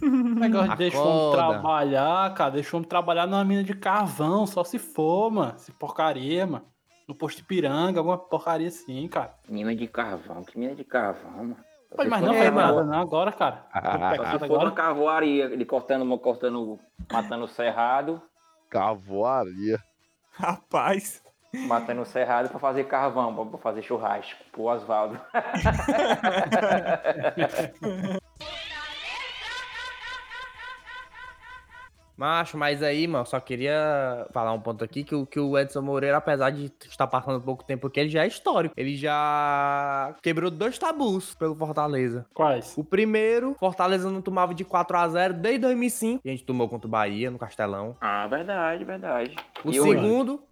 Negócio 0.02 0.70
de 0.70 0.76
deixa 0.76 0.98
o 0.98 1.02
homem 1.02 1.32
Acorda. 1.32 1.52
trabalhar, 1.52 2.34
cara. 2.34 2.50
Deixa 2.50 2.74
o 2.74 2.78
homem 2.78 2.88
trabalhar 2.88 3.26
numa 3.26 3.44
mina 3.44 3.62
de 3.64 3.74
carvão, 3.74 4.46
só 4.46 4.62
se 4.64 4.78
for, 4.78 5.30
mano. 5.30 5.54
Se 5.58 5.72
porcaria, 5.72 6.46
mano. 6.46 6.64
No 7.08 7.14
posto 7.14 7.38
de 7.38 7.42
piranga, 7.44 7.98
alguma 8.00 8.16
porcaria 8.16 8.68
assim, 8.68 9.06
cara. 9.08 9.34
Mina 9.48 9.74
de 9.74 9.86
carvão, 9.88 10.44
que 10.44 10.56
mina 10.58 10.74
de 10.74 10.84
carvão, 10.84 11.30
mano. 11.38 11.56
Pode, 11.96 12.08
mas 12.08 12.22
não 12.22 12.32
faz 12.32 12.46
É, 12.46 12.50
nada, 12.52 12.84
não, 12.84 13.00
agora, 13.00 13.32
cara. 13.32 13.66
Ah, 13.72 14.14
Só 14.16 14.24
se 14.24 14.38
for 14.38 14.44
agora. 14.44 14.64
na 14.66 14.70
carvoaria, 14.70 15.46
ele 15.46 15.64
cortando, 15.64 16.16
cortando, 16.18 16.78
matando 17.10 17.44
o 17.46 17.48
cerrado, 17.48 18.22
Cavoaria. 18.68 19.80
Rapaz. 20.32 21.20
matando 21.66 22.02
o 22.02 22.06
cerrado 22.06 22.48
pra 22.48 22.60
fazer 22.60 22.84
carvão, 22.84 23.34
pra- 23.34 23.44
pra 23.46 23.58
fazer 23.58 23.82
churrasco 23.82 24.38
pro 24.52 24.66
Oswaldo. 24.66 25.18
Macho, 32.20 32.59
mas 32.59 32.83
aí, 32.83 33.06
mano, 33.06 33.24
só 33.24 33.40
queria 33.40 34.26
falar 34.30 34.52
um 34.52 34.61
ponto 34.61 34.85
aqui 34.85 35.02
que, 35.02 35.14
o- 35.14 35.24
que 35.24 35.40
o 35.40 35.59
Edson 35.59 35.80
Moreira, 35.80 36.18
apesar 36.18 36.50
de 36.50 36.70
estar 36.87 37.06
passando 37.06 37.40
pouco 37.40 37.64
tempo 37.64 37.87
aqui, 37.87 37.98
ele 37.98 38.11
já 38.11 38.24
é 38.24 38.26
histórico. 38.26 38.74
Ele 38.76 38.94
já 38.94 40.14
quebrou 40.22 40.50
dois 40.50 40.76
tabus 40.78 41.35
pelo 41.35 41.54
Fortaleza. 41.56 42.26
Quais? 42.35 42.74
O 42.76 42.85
primeiro, 42.85 43.56
Fortaleza 43.59 44.11
não 44.11 44.20
tomava 44.20 44.52
de 44.54 44.64
4 44.66 44.98
a 44.98 45.09
0 45.09 45.33
desde 45.33 45.61
2005. 45.61 46.20
E 46.22 46.28
a 46.28 46.33
gente 46.33 46.44
tomou 46.44 46.68
contra 46.68 46.87
o 46.87 46.90
Bahia, 46.90 47.30
no 47.30 47.38
Castelão. 47.38 47.96
Ah, 48.02 48.26
verdade, 48.26 48.85
verdade. 48.85 49.35
O 49.64 49.70
E 49.72 49.80
hoje? 49.80 49.90
segundo, 50.00 50.42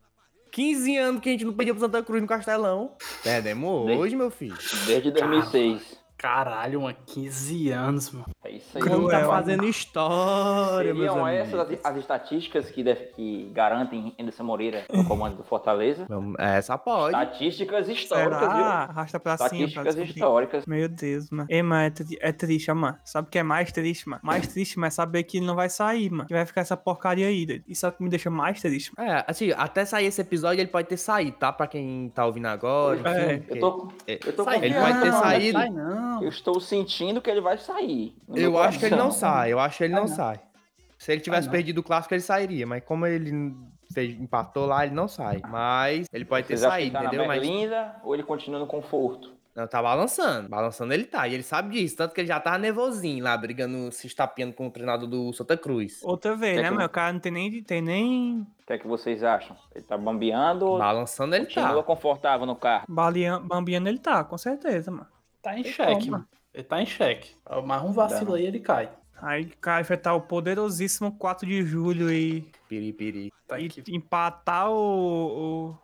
15 0.51 0.97
anos 0.97 1.21
que 1.21 1.29
a 1.29 1.33
gente 1.33 1.45
não 1.45 1.53
perdia 1.53 1.75
pro 1.75 1.83
Santa 1.83 2.03
Cruz 2.03 2.23
no 2.23 2.27
Castelão. 2.29 2.93
Perdemos 3.23 3.91
hoje, 3.91 4.17
meu 4.17 4.31
filho. 4.31 4.57
Desde 4.87 5.11
2006. 5.11 5.98
Caralho, 6.19 6.83
mano. 6.83 6.97
15 7.07 7.71
anos, 7.71 8.11
mano. 8.11 8.27
É 8.45 8.51
isso 8.51 8.77
aí. 8.77 8.83
O 8.83 8.97
homem 8.97 9.09
tá 9.09 9.25
fazendo 9.25 9.65
história, 9.65 10.93
meus 10.93 11.07
Seriam 11.13 11.25
amigos. 11.25 11.49
essas 11.49 11.61
as, 11.61 11.87
as 11.87 11.97
estatísticas 11.97 12.71
que, 12.71 12.83
def- 12.83 13.15
que 13.15 13.51
garantem 13.55 14.15
Anderson 14.19 14.43
Moreira 14.43 14.85
no 14.93 15.05
comando 15.05 15.37
do 15.37 15.45
Fortaleza? 15.45 16.07
Não, 16.09 16.35
Essa 16.39 16.77
pode. 16.77 17.15
Estatísticas 17.17 17.89
históricas, 17.89 18.39
Será? 18.41 18.55
viu? 18.55 18.65
Arrasta 18.65 19.21
pra 19.21 19.37
cima 19.39 19.65
Estatísticas 19.67 19.97
históricas. 19.97 20.67
Meu 20.67 20.89
Deus, 20.89 21.31
mano. 21.31 21.47
Ei, 21.49 21.63
mano, 21.63 21.83
é, 21.87 21.91
tri- 21.91 22.19
é 22.21 22.33
triste, 22.33 22.73
mano. 22.73 22.99
Sabe 23.05 23.29
o 23.29 23.31
que 23.31 23.39
é 23.39 23.43
mais 23.45 23.71
triste, 23.71 24.09
mano? 24.09 24.21
Mais 24.25 24.47
triste, 24.49 24.79
mas 24.79 24.95
é 24.95 24.97
saber 24.97 25.23
que 25.23 25.37
ele 25.39 25.47
não 25.47 25.55
vai 25.55 25.69
sair, 25.71 26.11
mano. 26.11 26.27
Que 26.27 26.35
vai 26.35 26.45
ficar 26.45 26.63
essa 26.63 26.77
porcaria 26.77 27.27
aí. 27.29 27.63
Isso 27.69 27.87
é 27.87 27.89
o 27.89 27.93
que 27.93 28.03
me 28.03 28.09
deixa 28.11 28.29
mais 28.29 28.61
triste, 28.61 28.93
mano. 28.97 29.09
É, 29.09 29.25
assim, 29.27 29.53
até 29.57 29.85
sair 29.85 30.07
esse 30.07 30.21
episódio 30.21 30.61
ele 30.61 30.69
pode 30.69 30.89
ter 30.89 30.97
saído, 30.97 31.37
tá? 31.39 31.53
Pra 31.53 31.67
quem 31.69 32.11
tá 32.15 32.27
ouvindo 32.27 32.47
agora. 32.47 32.99
enfim, 32.99 33.09
É. 33.09 33.43
Eu 33.49 33.61
tô, 33.61 33.89
É, 34.07 34.19
eu 34.27 34.33
tô 34.37 34.45
Sai 34.45 34.57
Ele 34.65 34.75
não, 34.75 34.81
vai 34.83 35.01
ter 35.01 35.11
não 35.13 35.21
saído. 35.21 35.59
Sai 35.59 35.71
não. 35.71 36.08
Eu 36.23 36.29
estou 36.29 36.61
sentindo 36.61 37.21
que 37.21 37.31
ele 37.31 37.41
vai 37.41 37.59
sair. 37.59 38.15
meu 38.29 38.43
Eu 38.53 38.59
acho 38.59 38.79
que 38.79 38.87
ele 38.87 38.97
não 38.97 39.11
sai, 39.11 39.53
eu 39.53 39.59
acho 39.61 39.79
que 39.79 39.85
ele 39.85 39.95
não 39.95 40.07
Sai 40.07 40.17
não. 40.35 40.35
sai. 40.35 40.49
Se 40.99 41.13
ele 41.13 41.21
tivesse 41.21 41.47
não. 41.47 41.53
perdido 41.53 41.79
o 41.79 41.83
clássico, 41.83 42.13
ele 42.15 42.21
sairia, 42.23 42.67
mas 42.67 42.83
como 42.85 43.07
ele 43.07 43.55
empatou 44.19 44.67
lá, 44.67 44.85
ele 44.85 44.95
não 44.95 45.07
sai. 45.09 45.41
Mas 45.49 46.07
ele 46.13 46.25
pode 46.25 46.47
ter 46.47 46.57
Vocês 46.57 46.69
saído, 46.71 46.93
tá 46.93 47.01
entendeu? 47.05 47.23
na 47.23 47.29
Mas 47.29 47.41
berlinda 47.41 47.97
ou 48.03 48.15
ele 48.15 48.23
continua 48.23 48.59
no 48.59 48.67
conforto? 48.67 49.37
não, 49.55 49.67
tá 49.67 49.83
balançando. 49.83 50.49
Balançando 50.49 50.93
ele 50.95 51.05
tá. 51.05 51.27
E 51.27 51.35
ele 51.35 51.43
sabe 51.43 51.71
disso. 51.75 51.97
Tanto 51.97 52.15
que 52.15 52.21
ele 52.21 52.29
já 52.29 52.39
tava 52.39 52.59
nervosinho 52.59 53.25
lá, 53.25 53.37
brigando, 53.37 53.91
se 53.91 54.07
estapeando 54.07 54.53
com 54.55 54.69
o 54.69 54.71
treinador 54.71 55.09
do 55.09 55.33
Santa 55.33 55.57
Cruz. 55.57 56.01
Outra 56.05 56.37
vez, 56.37 56.57
né, 56.57 56.63
que 56.63 56.69
eu- 56.69 56.75
mano? 56.75 56.87
O 56.87 56.89
cara 56.89 57.13
não 57.13 57.19
tem 57.21 57.33
nem. 57.33 57.63
Tem 57.65 57.83
nem... 57.83 58.41
O 58.41 58.67
que 58.67 58.73
é 58.75 58.79
que 58.79 58.87
vocês 58.87 59.25
acham? 59.25 59.57
Ele 59.75 59.85
tá 59.85 59.97
bambeando 59.99 60.65
ou 60.67 60.79
Balançando 60.79 61.35
ele 61.35 61.47
continua 61.47 61.75
tá. 61.77 61.83
confortável 61.83 62.47
no 62.47 62.55
carro? 62.55 62.85
Balean... 62.89 63.41
Bambiando 63.43 63.89
ele 63.89 63.99
tá, 63.99 64.23
com 64.23 64.39
certeza, 64.39 64.91
mano. 64.93 65.07
Tá 65.43 65.59
em 65.59 65.65
xeque, 65.65 66.11
mano. 66.11 66.27
Ele 66.53 66.65
tá 66.65 66.83
em 66.83 66.87
xeque. 66.87 67.31
Mas 67.65 67.83
um 67.83 67.93
vacilo 67.93 68.35
aí, 68.35 68.45
ele 68.47 68.61
cai. 68.61 68.91
Aí 69.21 69.45
o 69.45 69.57
cara 69.59 69.81
enfrentar 69.81 70.15
o 70.15 70.21
poderosíssimo 70.21 71.13
4 71.19 71.47
de 71.47 71.63
julho 71.65 72.11
e, 72.13 72.51
Piripiri. 72.69 73.33
Tá 73.47 73.59
e 73.59 73.67
aqui. 73.67 73.83
empatar 73.89 74.71
o. 74.71 75.77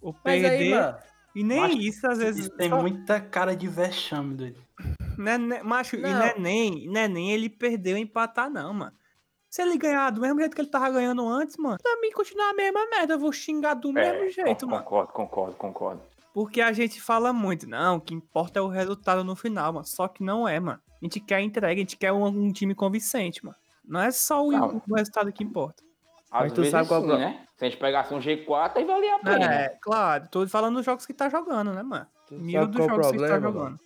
o, 0.00 0.08
o 0.08 0.12
perder. 0.14 0.48
aí, 0.50 0.70
mano. 0.70 0.98
e 1.34 1.44
nem 1.44 1.60
Macho, 1.60 1.78
isso, 1.78 2.06
às 2.06 2.18
vezes. 2.18 2.46
Isso 2.46 2.56
tem 2.56 2.68
só- 2.70 2.80
muita 2.80 3.20
cara 3.20 3.54
de 3.56 3.68
vexame, 3.68 4.34
doido. 4.34 4.62
Né, 5.18 5.38
né, 5.38 5.62
macho, 5.62 5.94
e 5.96 6.00
Não. 6.00 6.10
não 6.10 6.22
é 6.22 6.38
nem, 6.38 6.86
não 6.88 7.00
é 7.00 7.06
nem 7.08 7.30
ele 7.32 7.48
perder 7.48 7.92
ou 7.92 7.98
empatar, 7.98 8.50
não, 8.50 8.72
mano. 8.74 8.92
Se 9.48 9.62
ele 9.62 9.78
ganhar 9.78 10.10
do 10.10 10.20
mesmo 10.20 10.40
jeito 10.40 10.54
que 10.56 10.60
ele 10.60 10.68
tava 10.70 10.90
ganhando 10.90 11.28
antes, 11.28 11.56
mano, 11.56 11.76
pra 11.80 12.00
mim 12.00 12.10
continuar 12.10 12.50
a 12.50 12.54
mesma 12.54 12.84
merda, 12.90 13.14
eu 13.14 13.18
vou 13.20 13.30
xingar 13.32 13.74
do 13.74 13.92
mesmo 13.92 14.28
jeito, 14.30 14.64
con- 14.64 14.72
mano. 14.72 14.82
Concordo, 14.82 15.12
concordo, 15.12 15.56
concordo. 15.56 16.02
Porque 16.34 16.60
a 16.60 16.72
gente 16.72 17.00
fala 17.00 17.32
muito, 17.32 17.66
não, 17.68 17.96
o 17.96 18.00
que 18.00 18.12
importa 18.12 18.58
é 18.58 18.62
o 18.62 18.66
resultado 18.66 19.22
no 19.22 19.36
final, 19.36 19.72
mano. 19.72 19.86
Só 19.86 20.08
que 20.08 20.20
não 20.22 20.48
é, 20.48 20.58
mano. 20.58 20.80
A 21.00 21.04
gente 21.04 21.20
quer 21.20 21.40
entrega, 21.40 21.74
a 21.74 21.76
gente 21.76 21.96
quer 21.96 22.10
um, 22.12 22.26
um 22.26 22.52
time 22.52 22.74
convincente, 22.74 23.44
mano. 23.44 23.56
Não 23.84 24.00
é 24.00 24.10
só 24.10 24.44
o, 24.44 24.50
Não. 24.50 24.82
o 24.88 24.94
resultado 24.96 25.32
que 25.32 25.44
importa. 25.44 25.84
Às 26.32 26.42
Mas 26.42 26.52
tu 26.52 26.56
vezes 26.56 26.72
sabe 26.72 26.88
qual 26.88 27.02
sim, 27.02 27.10
é 27.10 27.14
o 27.14 27.18
né? 27.18 27.46
Se 27.56 27.64
a 27.64 27.68
gente 27.68 27.78
pegasse 27.78 28.12
um 28.12 28.18
G4, 28.18 28.72
aí 28.74 28.84
valia 28.84 29.14
a 29.14 29.18
pena. 29.20 29.54
É, 29.54 29.68
claro, 29.80 30.26
tô 30.28 30.44
falando 30.48 30.74
dos 30.74 30.84
jogos 30.84 31.06
que 31.06 31.14
tá 31.14 31.28
jogando, 31.28 31.72
né, 31.72 31.82
mano? 31.84 32.06
Mil 32.32 32.62
sabe 32.62 32.72
dos 32.72 32.86
qual 32.86 32.98
o 32.98 33.02
jogos 33.02 33.06
que 33.12 33.12
tá 33.12 33.26
problema, 33.28 33.46
jogando. 33.46 33.62
mano? 33.64 33.80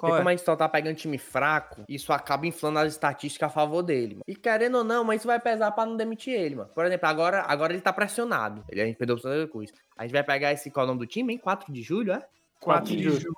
Qual 0.00 0.08
Porque 0.12 0.14
é? 0.14 0.20
como 0.22 0.28
a 0.30 0.32
gente 0.32 0.44
só 0.46 0.56
tá 0.56 0.66
pegando 0.66 0.96
time 0.96 1.18
fraco, 1.18 1.84
isso 1.86 2.10
acaba 2.10 2.46
inflando 2.46 2.78
as 2.78 2.90
estatísticas 2.94 3.50
a 3.50 3.52
favor 3.52 3.82
dele. 3.82 4.14
Mano. 4.14 4.24
E 4.26 4.34
querendo 4.34 4.78
ou 4.78 4.84
não, 4.84 5.04
mas 5.04 5.20
isso 5.20 5.26
vai 5.26 5.38
pesar 5.38 5.70
pra 5.72 5.84
não 5.84 5.94
demitir 5.94 6.32
ele, 6.32 6.54
mano. 6.54 6.70
Por 6.74 6.86
exemplo, 6.86 7.06
agora, 7.06 7.42
agora 7.46 7.74
ele 7.74 7.82
tá 7.82 7.92
pressionado. 7.92 8.64
Ele 8.70 8.80
a 8.80 8.86
gente 8.86 8.96
perdeu 8.96 9.16
o 9.16 9.18
Santa 9.18 9.46
Cruz. 9.46 9.70
A 9.98 10.04
gente 10.04 10.12
vai 10.12 10.22
pegar 10.24 10.52
esse 10.52 10.70
qual 10.70 10.84
é 10.84 10.86
o 10.86 10.86
nome 10.88 11.00
do 11.00 11.06
time, 11.06 11.34
hein? 11.34 11.38
4 11.38 11.70
de 11.70 11.82
julho, 11.82 12.14
é? 12.14 12.26
4 12.60 12.96
de 12.96 13.02
julho. 13.02 13.36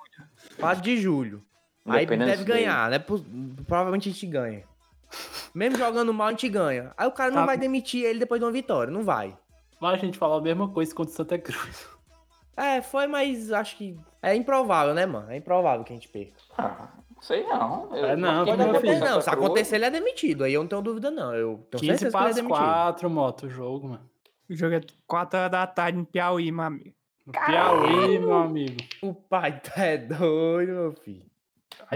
4 0.57 0.81
de 0.81 0.97
julho. 1.01 1.43
Aí 1.85 2.05
deve 2.05 2.45
ganhar, 2.45 2.89
né? 2.89 2.97
Pro- 2.97 3.25
Provavelmente 3.67 4.07
a 4.07 4.11
gente 4.13 4.25
ganha. 4.25 4.63
Mesmo 5.53 5.77
jogando 5.77 6.13
mal, 6.13 6.27
a 6.27 6.31
gente 6.31 6.47
ganha. 6.47 6.93
Aí 6.97 7.05
o 7.07 7.11
cara 7.11 7.29
não 7.29 7.41
Tá. 7.41 7.45
vai 7.47 7.57
demitir 7.57 8.05
ele 8.05 8.19
depois 8.19 8.39
de 8.39 8.45
uma 8.45 8.51
vitória, 8.53 8.89
não 8.91 9.03
vai. 9.03 9.37
Mas 9.81 9.95
a 9.95 9.97
gente 9.97 10.17
falou 10.17 10.37
a 10.37 10.41
mesma 10.41 10.69
coisa 10.69 10.95
contra 10.95 11.11
o 11.11 11.15
Santa 11.15 11.37
Cruz. 11.37 11.87
É, 12.55 12.81
foi, 12.81 13.07
mas 13.07 13.51
acho 13.51 13.75
que 13.77 13.97
é 14.21 14.35
improvável, 14.35 14.93
né, 14.93 15.05
mano? 15.05 15.31
É 15.31 15.37
improvável 15.37 15.83
que 15.83 15.91
a 15.91 15.95
gente 15.95 16.07
perca. 16.07 16.33
Ah, 16.57 16.87
Sei 17.23 17.41
não. 17.47 17.95
Eu, 17.95 18.05
É, 18.05 18.15
não, 18.17 18.45
eu 18.45 18.53
fiquei 18.53 18.57
meu 18.57 18.67
com 18.71 18.77
a 18.77 18.81
filho. 18.81 18.93
Santa 18.95 19.09
Não, 19.09 19.21
se 19.21 19.29
acontecer, 19.29 19.75
ele 19.75 19.85
é 19.85 19.89
demitido. 19.89 20.43
Aí 20.43 20.53
eu 20.53 20.61
não 20.61 20.67
tenho 20.67 20.81
dúvida, 20.81 21.09
não. 21.09 21.33
Eu 21.33 21.65
tenho 21.71 21.81
15 21.81 21.97
certeza 21.97 22.17
que 22.17 22.23
ele 22.23 22.31
é 22.31 22.33
demitido. 22.33 22.63
4, 22.63 23.09
moto, 23.09 23.43
o 23.45 23.49
jogo, 23.49 23.87
mano. 23.87 24.09
O 24.49 24.53
jogo 24.53 24.75
é 24.75 24.81
4 25.07 25.39
horas 25.39 25.51
da 25.51 25.65
tarde 25.65 25.99
em 25.99 26.03
Piauí, 26.03 26.51
meu 26.51 26.65
amigo. 26.65 26.93
No 27.25 27.31
Piauí, 27.31 28.19
meu 28.19 28.33
amigo. 28.33 28.75
O 29.01 29.13
pai 29.13 29.57
tá 29.61 29.85
é 29.85 29.97
doido, 29.97 30.73
meu 30.73 30.91
filho. 30.91 31.25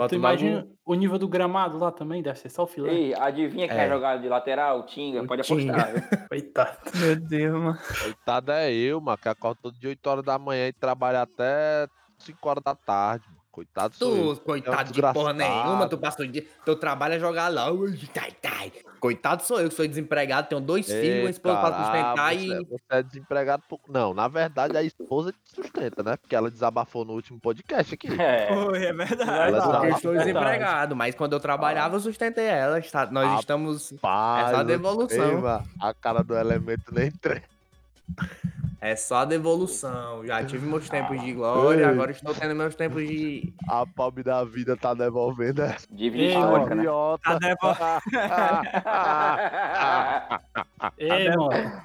Aí 0.04 0.10
tu 0.10 0.14
o 0.14 0.16
imagina 0.16 0.56
bagulho- 0.58 0.78
o 0.86 0.94
nível 0.96 1.18
do 1.20 1.28
gramado 1.28 1.78
lá 1.78 1.92
também, 1.92 2.22
deve 2.22 2.40
ser 2.40 2.50
só 2.50 2.64
o 2.64 2.68
filé. 2.68 2.92
Ei, 2.94 3.14
adivinha 3.16 3.68
quem 3.68 3.78
é, 3.78 3.86
É. 3.86 3.90
jogado 3.90 4.22
de 4.22 4.30
lateral? 4.30 4.86
Tinga, 4.86 5.22
O 5.24 5.28
pode 5.28 5.44
Tinga. 5.44 5.74
apostar. 5.74 5.94
Coitado. 6.30 6.78
Meu 6.96 7.16
Deus, 7.16 7.54
mano. 7.62 7.78
Coitado 8.02 8.52
é 8.52 8.72
eu, 8.74 9.00
mano, 9.02 9.18
que 9.18 9.30
acordo 9.30 9.60
todo 9.62 9.80
dia 9.80 9.90
8 9.90 10.08
horas 10.08 10.24
da 10.26 10.38
manhã 10.40 10.68
e 10.68 10.74
trabalho 10.74 11.20
até 11.20 11.88
5 12.18 12.50
horas 12.50 12.64
da 12.64 12.74
tarde. 12.76 13.26
Coitado 13.58 13.96
sou 13.96 14.16
eu. 14.16 14.36
Tu, 14.36 14.42
coitado 14.44 14.92
de 14.94 15.02
porra 15.02 15.34
nenhuma, 15.34 15.90
tu 15.90 15.98
passa 15.98 16.22
o 16.22 16.28
dia. 16.28 16.46
Teu 16.64 16.76
trabalho 16.76 17.16
é 17.16 17.20
jogar 17.20 17.52
lá. 17.52 17.72
ui, 17.72 17.98
Tai, 18.14 18.32
tai. 18.40 18.72
Coitado 19.00 19.42
sou 19.42 19.60
eu, 19.60 19.68
que 19.68 19.74
sou 19.74 19.88
desempregado, 19.88 20.48
tenho 20.48 20.62
dois 20.62 20.86
filhos, 20.86 21.20
uma 21.22 21.24
Ei, 21.24 21.30
esposa 21.32 21.58
pra 21.60 21.72
sustentar 21.74 22.20
ah, 22.20 22.34
e. 22.36 22.48
você, 22.50 22.64
você 22.66 22.84
é 22.92 23.02
desempregado 23.04 23.64
por... 23.68 23.80
Não, 23.90 24.14
na 24.14 24.28
verdade 24.28 24.78
a 24.78 24.84
esposa 24.84 25.32
te 25.32 25.56
sustenta, 25.56 26.04
né? 26.04 26.18
Porque 26.18 26.36
ela 26.36 26.52
desabafou 26.52 27.04
no 27.04 27.14
último 27.14 27.40
podcast 27.40 27.96
aqui. 27.96 28.08
É. 28.22 28.48
Foi, 28.54 28.86
é 28.86 28.94
verdade. 28.94 29.56
Ela 29.56 29.82
Porque 29.90 30.06
eu 30.08 30.12
verdade. 30.12 30.18
desempregado, 30.32 30.96
mas 30.96 31.16
quando 31.16 31.34
eu 31.34 31.40
trabalhava, 31.40 31.96
eu 31.96 32.00
sustentei 32.00 32.46
ela. 32.46 32.78
Está- 32.78 33.10
Nós 33.10 33.28
Ah, 33.28 33.40
estamos. 33.40 33.92
Paz, 34.00 34.52
É 34.52 34.56
só 34.56 34.64
devolução. 34.64 35.40
ei, 35.40 35.66
a 35.82 35.94
cara 35.96 36.24
do 36.24 36.36
elemento 36.38 36.94
nem 36.94 37.10
treme. 37.20 37.42
É 38.80 38.96
só 38.96 39.26
devolução. 39.26 40.24
Já 40.26 40.44
tive 40.44 40.66
meus 40.68 40.88
tempos 40.88 41.20
de 41.22 41.34
glória, 41.34 41.80
Ei. 41.82 41.86
agora 41.86 42.12
estou 42.12 42.34
tendo 42.34 42.54
meus 42.56 42.76
tempos 42.76 43.06
de. 43.08 43.52
A 43.68 43.86
pobre 43.88 44.24
da 44.24 44.44
vida 44.44 44.78
tá 44.78 44.94
devolvendo 44.94 45.64
essa. 45.64 45.88
Dívida 45.92 46.24
Ei, 46.24 46.30
histórica, 46.30 46.76
né? 46.76 46.82
idiota. 46.84 47.24
Tá 47.24 47.40
devo- 47.40 47.76
Ei, 50.98 51.30
mano. 51.36 51.82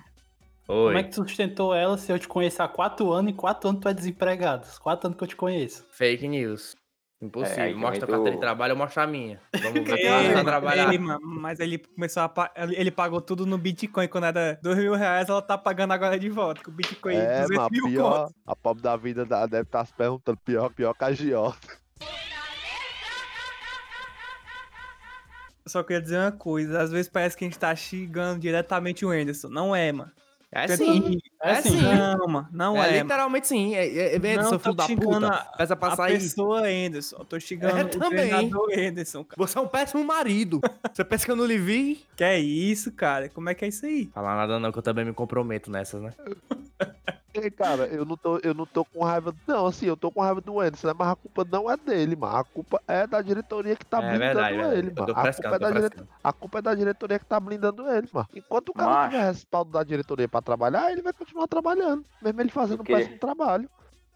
Como 0.66 0.90
é 0.92 0.96
Oi. 0.96 1.02
que 1.04 1.10
tu 1.10 1.16
sustentou 1.28 1.74
ela 1.74 1.98
se 1.98 2.10
eu 2.12 2.18
te 2.18 2.28
conheço 2.28 2.62
há 2.62 2.68
4 2.68 3.10
anos 3.12 3.32
e 3.32 3.34
4 3.34 3.68
anos 3.70 3.80
tu 3.82 3.88
é 3.88 3.94
desempregado? 3.94 4.66
4 4.80 5.08
anos 5.08 5.18
que 5.18 5.24
eu 5.24 5.28
te 5.28 5.36
conheço. 5.36 5.84
Fake 5.90 6.26
news. 6.28 6.76
Impossível. 7.22 7.64
É, 7.64 7.72
mostra 7.72 8.04
a 8.04 8.08
carteira 8.08 8.32
de 8.32 8.40
trabalho, 8.40 8.72
eu 8.72 8.76
mostro 8.76 9.00
a 9.00 9.06
minha. 9.06 9.40
Vamos 9.62 9.84
ver 9.88 10.10
mano, 10.32 10.44
trabalhar. 10.44 10.98
mano, 10.98 11.20
mas 11.22 11.60
ele 11.60 11.78
começou 11.78 12.24
a. 12.24 12.28
pa- 12.28 12.50
Ele 12.56 12.74
ele 12.76 12.90
pagou 12.90 13.20
tudo 13.20 13.46
no 13.46 13.56
Bitcoin. 13.56 14.08
Quando 14.08 14.24
era 14.24 14.58
2 14.60 14.76
mil 14.78 14.94
reais, 14.94 15.28
ela 15.28 15.40
tá 15.40 15.56
pagando 15.56 15.92
agora 15.92 16.18
de 16.18 16.28
volta. 16.28 16.60
Com 16.64 16.72
o 16.72 16.74
Bitcoin 16.74 17.14
É, 17.14 17.42
200 17.42 17.56
mas 17.56 17.68
mil 17.70 17.84
pior, 17.86 18.24
conto. 18.26 18.34
a 18.44 18.56
pobre 18.56 18.82
da 18.82 18.96
vida 18.96 19.24
da- 19.24 19.46
deve 19.46 19.62
estar 19.62 19.84
se 19.86 19.94
perguntando 19.94 20.36
pior, 20.44 20.68
pior 20.70 20.92
que 20.94 21.04
a 21.04 21.12
Giota. 21.12 21.58
Eu 25.64 25.70
Só 25.70 25.82
queria 25.84 26.02
dizer 26.02 26.18
uma 26.18 26.32
coisa. 26.32 26.80
Às 26.82 26.90
vezes 26.90 27.08
parece 27.08 27.36
que 27.36 27.44
a 27.44 27.48
gente 27.48 27.58
tá 27.58 27.72
xingando 27.76 28.40
diretamente 28.40 29.04
o 29.06 29.10
Anderson. 29.10 29.48
Não 29.48 29.74
é, 29.76 29.92
mano. 29.92 30.10
É 30.54 30.68
sim. 30.76 31.18
É 31.42 31.50
É 31.52 31.62
sim. 31.62 31.70
sim. 31.70 31.82
Não, 31.82 32.28
mano. 32.28 32.48
Não 32.52 32.76
é, 32.84 32.98
é, 32.98 33.02
literalmente 33.02 33.48
sim. 33.48 33.74
É, 33.74 33.86
é, 33.86 34.16
é, 34.16 34.36
Não, 34.36 34.44
seu 34.50 34.58
tô 34.58 34.64
filho 34.64 34.74
da 34.74 34.86
puta. 34.86 35.26
a- 35.28 35.56
Peça 35.56 35.74
pra 35.74 35.92
A 35.94 35.96
pessoa 35.96 36.60
Anderson. 36.68 37.16
Eu 37.18 37.24
tô 37.24 37.40
xingando 37.40 37.78
É, 37.78 37.84
o 37.84 37.88
também. 37.88 38.08
treinador 38.10 38.68
Anderson, 38.78 39.24
cara. 39.24 39.36
Você 39.38 39.56
é 39.56 39.60
um 39.62 39.66
péssimo 39.68 40.04
marido. 40.04 40.60
Você 40.92 41.02
pensa 41.04 41.24
que 41.24 41.30
eu 41.30 41.36
não 41.36 41.46
lhe 41.46 41.56
vi? 41.56 42.04
Que 42.14 42.24
é 42.24 42.38
isso, 42.38 42.92
cara? 42.92 43.30
Como 43.30 43.48
é 43.48 43.54
que 43.54 43.64
é 43.64 43.68
isso 43.68 43.86
aí? 43.86 44.10
Falar 44.12 44.36
nada 44.36 44.60
não, 44.60 44.70
que 44.70 44.78
eu 44.78 44.82
também 44.82 45.06
me 45.06 45.14
comprometo 45.14 45.70
nessas, 45.70 46.02
né? 46.02 46.12
Ei, 47.34 47.50
cara, 47.50 47.86
eu 47.86 48.04
não, 48.04 48.16
tô, 48.16 48.38
eu 48.38 48.52
não 48.52 48.66
tô 48.66 48.84
com 48.84 49.02
raiva. 49.02 49.34
Não, 49.46 49.66
assim, 49.66 49.86
eu 49.86 49.96
tô 49.96 50.10
com 50.10 50.20
raiva 50.20 50.40
do 50.40 50.60
Anderson, 50.60 50.88
né? 50.88 50.94
Mas 50.98 51.08
a 51.08 51.16
culpa 51.16 51.46
não 51.50 51.70
é 51.70 51.76
dele, 51.78 52.14
mano. 52.14 52.36
A 52.36 52.44
culpa 52.44 52.82
é 52.86 53.06
da 53.06 53.22
diretoria 53.22 53.74
que 53.74 53.86
tá 53.86 53.98
é 53.98 54.00
blindando 54.00 54.18
verdade, 54.34 54.56
verdade. 54.56 54.78
ele, 54.78 54.92
mano. 54.94 55.12
A 55.12 55.32
culpa, 55.32 55.48
é 55.54 55.58
da 55.58 55.70
dire... 55.70 56.08
a 56.22 56.32
culpa 56.32 56.58
é 56.58 56.62
da 56.62 56.74
diretoria 56.74 57.18
que 57.18 57.24
tá 57.24 57.40
blindando 57.40 57.90
ele, 57.90 58.08
mano. 58.12 58.28
Enquanto 58.34 58.68
o 58.68 58.74
cara 58.74 59.08
tiver 59.08 59.24
respaldo 59.24 59.70
da 59.70 59.82
diretoria 59.82 60.28
pra 60.28 60.42
trabalhar, 60.42 60.92
ele 60.92 61.00
vai 61.00 61.12
continuar 61.14 61.46
trabalhando. 61.48 62.04
Mesmo 62.20 62.40
ele 62.40 62.50
fazendo 62.50 62.80
um 62.82 62.84
péssimo 62.84 63.18
trabalho. 63.18 63.68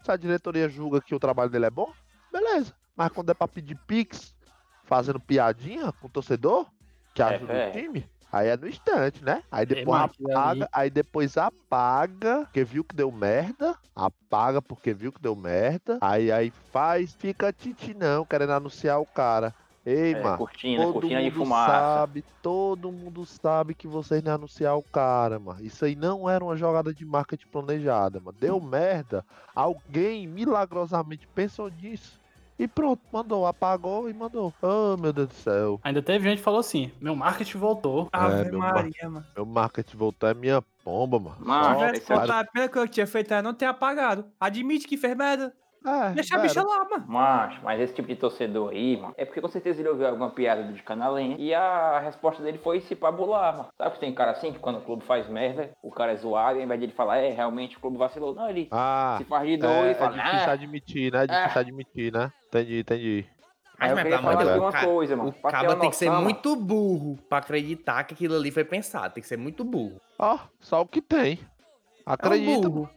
Se 0.03 0.11
a 0.11 0.15
diretoria 0.15 0.69
julga 0.69 1.01
que 1.01 1.15
o 1.15 1.19
trabalho 1.19 1.49
dele 1.49 1.65
é 1.65 1.71
bom, 1.71 1.91
beleza. 2.31 2.71
Mas 2.95 3.11
quando 3.11 3.31
é 3.31 3.33
pra 3.33 3.47
pedir 3.47 3.75
pix, 3.87 4.35
fazendo 4.83 5.19
piadinha 5.19 5.91
com 5.93 6.07
o 6.07 6.09
torcedor, 6.09 6.67
que 7.15 7.21
É, 7.23 7.25
ajuda 7.25 7.53
é. 7.53 7.69
o 7.69 7.71
time, 7.71 8.07
aí 8.31 8.47
é 8.49 8.57
no 8.57 8.67
instante, 8.67 9.23
né? 9.23 9.43
Aí 9.51 9.65
depois 9.65 10.01
ali- 10.01 10.09
apaga, 10.31 10.67
aí 10.73 10.89
depois 10.89 11.37
apaga, 11.37 12.45
porque 12.45 12.63
viu 12.63 12.83
que 12.83 12.95
deu 12.95 13.11
merda, 13.11 13.77
apaga 13.95 14.61
porque 14.61 14.93
viu 14.93 15.11
que 15.13 15.21
deu 15.21 15.35
merda, 15.35 15.97
aí 16.01 16.31
aí 16.31 16.51
faz, 16.51 17.13
fica 17.13 17.51
titi 17.53 17.93
não, 17.93 18.25
querendo 18.25 18.53
anunciar 18.53 18.99
o 18.99 19.07
cara. 19.07 19.55
Ei, 19.85 20.13
É, 20.13 20.15
mano, 20.15 20.37
cortina, 20.37 20.85
todo 20.85 20.93
cortina 20.93 21.21
de 21.23 21.31
mundo 21.31 21.37
fumaça. 21.37 22.03
sabe, 22.03 22.23
todo 22.41 22.91
mundo 22.91 23.25
sabe 23.25 23.73
que 23.73 23.87
vocês 23.87 24.21
não 24.21 24.33
anunciar 24.33 24.75
o 24.77 24.83
cara, 24.83 25.39
mano. 25.39 25.61
Isso 25.63 25.85
aí 25.85 25.95
não 25.95 26.29
era 26.29 26.43
uma 26.43 26.57
jogada 26.57 26.93
de 26.93 27.05
marketing 27.05 27.47
planejada, 27.49 28.19
mano. 28.19 28.37
Deu 28.37 28.59
merda, 28.59 29.25
alguém 29.55 30.27
milagrosamente 30.27 31.25
pensou 31.33 31.69
nisso. 31.69 32.19
E 32.59 32.67
pronto, 32.67 33.01
mandou, 33.11 33.45
apagou 33.45 34.09
e 34.09 34.13
mandou. 34.13 34.51
Oh, 34.61 34.97
meu 34.99 35.13
Deus 35.13 35.27
do 35.27 35.33
céu. 35.35 35.79
Ainda 35.83 36.01
teve 36.01 36.27
gente 36.27 36.39
que 36.39 36.43
falou 36.43 36.59
assim: 36.59 36.91
meu 36.99 37.15
marketing 37.15 37.57
voltou. 37.59 38.09
Ave 38.11 38.49
meu 38.49 38.59
Maria, 38.59 39.09
mano. 39.09 39.25
Meu 39.35 39.45
marketing 39.45 39.97
voltou 39.97 40.27
é 40.27 40.33
minha 40.33 40.61
pomba, 40.83 41.19
mano. 41.19 41.37
É 41.39 41.41
o- 41.75 41.79
voltado, 42.17 42.31
a 42.31 42.45
primeira 42.45 42.71
coisa 42.73 42.87
que 42.87 42.89
eu 42.91 42.93
tinha 42.93 43.07
feito 43.07 43.31
era 43.31 43.41
não 43.43 43.53
ter 43.53 43.65
apagado. 43.65 44.25
Admite 44.39 44.87
que 44.87 44.97
fez 44.97 45.15
merda. 45.15 45.53
É, 45.87 46.09
Deixa 46.11 46.35
a 46.35 46.39
bicha 46.39 46.61
lá, 46.63 46.85
mano. 46.89 47.05
Macho, 47.07 47.61
mas 47.63 47.79
esse 47.79 47.93
tipo 47.93 48.07
de 48.07 48.15
torcedor 48.15 48.71
aí, 48.71 48.97
mano, 48.97 49.13
é 49.17 49.23
porque 49.25 49.39
com 49.39 49.47
certeza 49.47 49.79
ele 49.79 49.89
ouviu 49.89 50.07
alguma 50.07 50.29
piada 50.29 50.63
do 50.63 50.83
canalense 50.83 51.41
e 51.41 51.53
a 51.53 51.99
resposta 51.99 52.43
dele 52.43 52.57
foi 52.57 52.81
se 52.81 52.95
pabular, 52.95 53.53
mano. 53.55 53.69
Sabe 53.77 53.93
que 53.93 53.99
tem 53.99 54.13
cara 54.13 54.31
assim 54.31 54.51
que 54.51 54.59
quando 54.59 54.79
o 54.79 54.81
clube 54.81 55.05
faz 55.05 55.27
merda, 55.29 55.71
o 55.81 55.89
cara 55.91 56.11
é 56.11 56.15
zoado 56.17 56.57
e 56.57 56.59
ao 56.59 56.65
invés 56.65 56.79
de 56.79 56.85
ele 56.87 56.93
falar, 56.93 57.17
é, 57.19 57.31
realmente 57.31 57.77
o 57.77 57.79
clube 57.79 57.97
vacilou. 57.97 58.35
Não, 58.35 58.49
ele 58.49 58.67
Ah, 58.71 59.15
se 59.17 59.23
faz 59.23 59.47
de 59.47 59.53
é, 59.53 59.57
doido 59.57 59.85
e 59.87 59.89
é 59.91 59.95
fala, 59.95 60.11
difícil 60.17 60.49
ah, 60.49 60.51
admitir, 60.51 61.11
né? 61.13 61.23
É 61.23 61.27
difícil 61.27 61.61
admitir, 61.61 62.11
né? 62.13 62.31
Entendi, 62.47 62.79
entendi. 62.79 63.25
Mas 63.79 63.93
queria 63.93 64.03
pelo 64.05 64.15
amor 64.15 64.31
falar 64.33 64.43
de 64.53 64.59
Deus, 64.59 64.85
coisa, 64.85 65.15
mano. 65.15 65.29
O 65.29 65.33
pra 65.33 65.51
ter 65.51 65.57
caba 65.57 65.73
uma 65.73 65.79
tem 65.79 65.89
que 65.91 65.95
ser 65.95 66.05
noção, 66.07 66.23
muito 66.23 66.55
burro 66.55 67.17
pra 67.29 67.37
acreditar 67.37 68.03
que 68.05 68.15
aquilo 68.15 68.35
ali 68.35 68.49
foi 68.51 68.63
pensado. 68.63 69.13
Tem 69.13 69.21
que 69.21 69.27
ser 69.29 69.37
muito 69.37 69.63
burro. 69.63 70.01
Ó, 70.17 70.39
só 70.59 70.81
o 70.81 70.87
que 70.87 70.99
tem. 71.01 71.39
Acredita, 72.03 72.51
É 72.51 72.57
um 72.57 72.71
burro. 72.71 72.89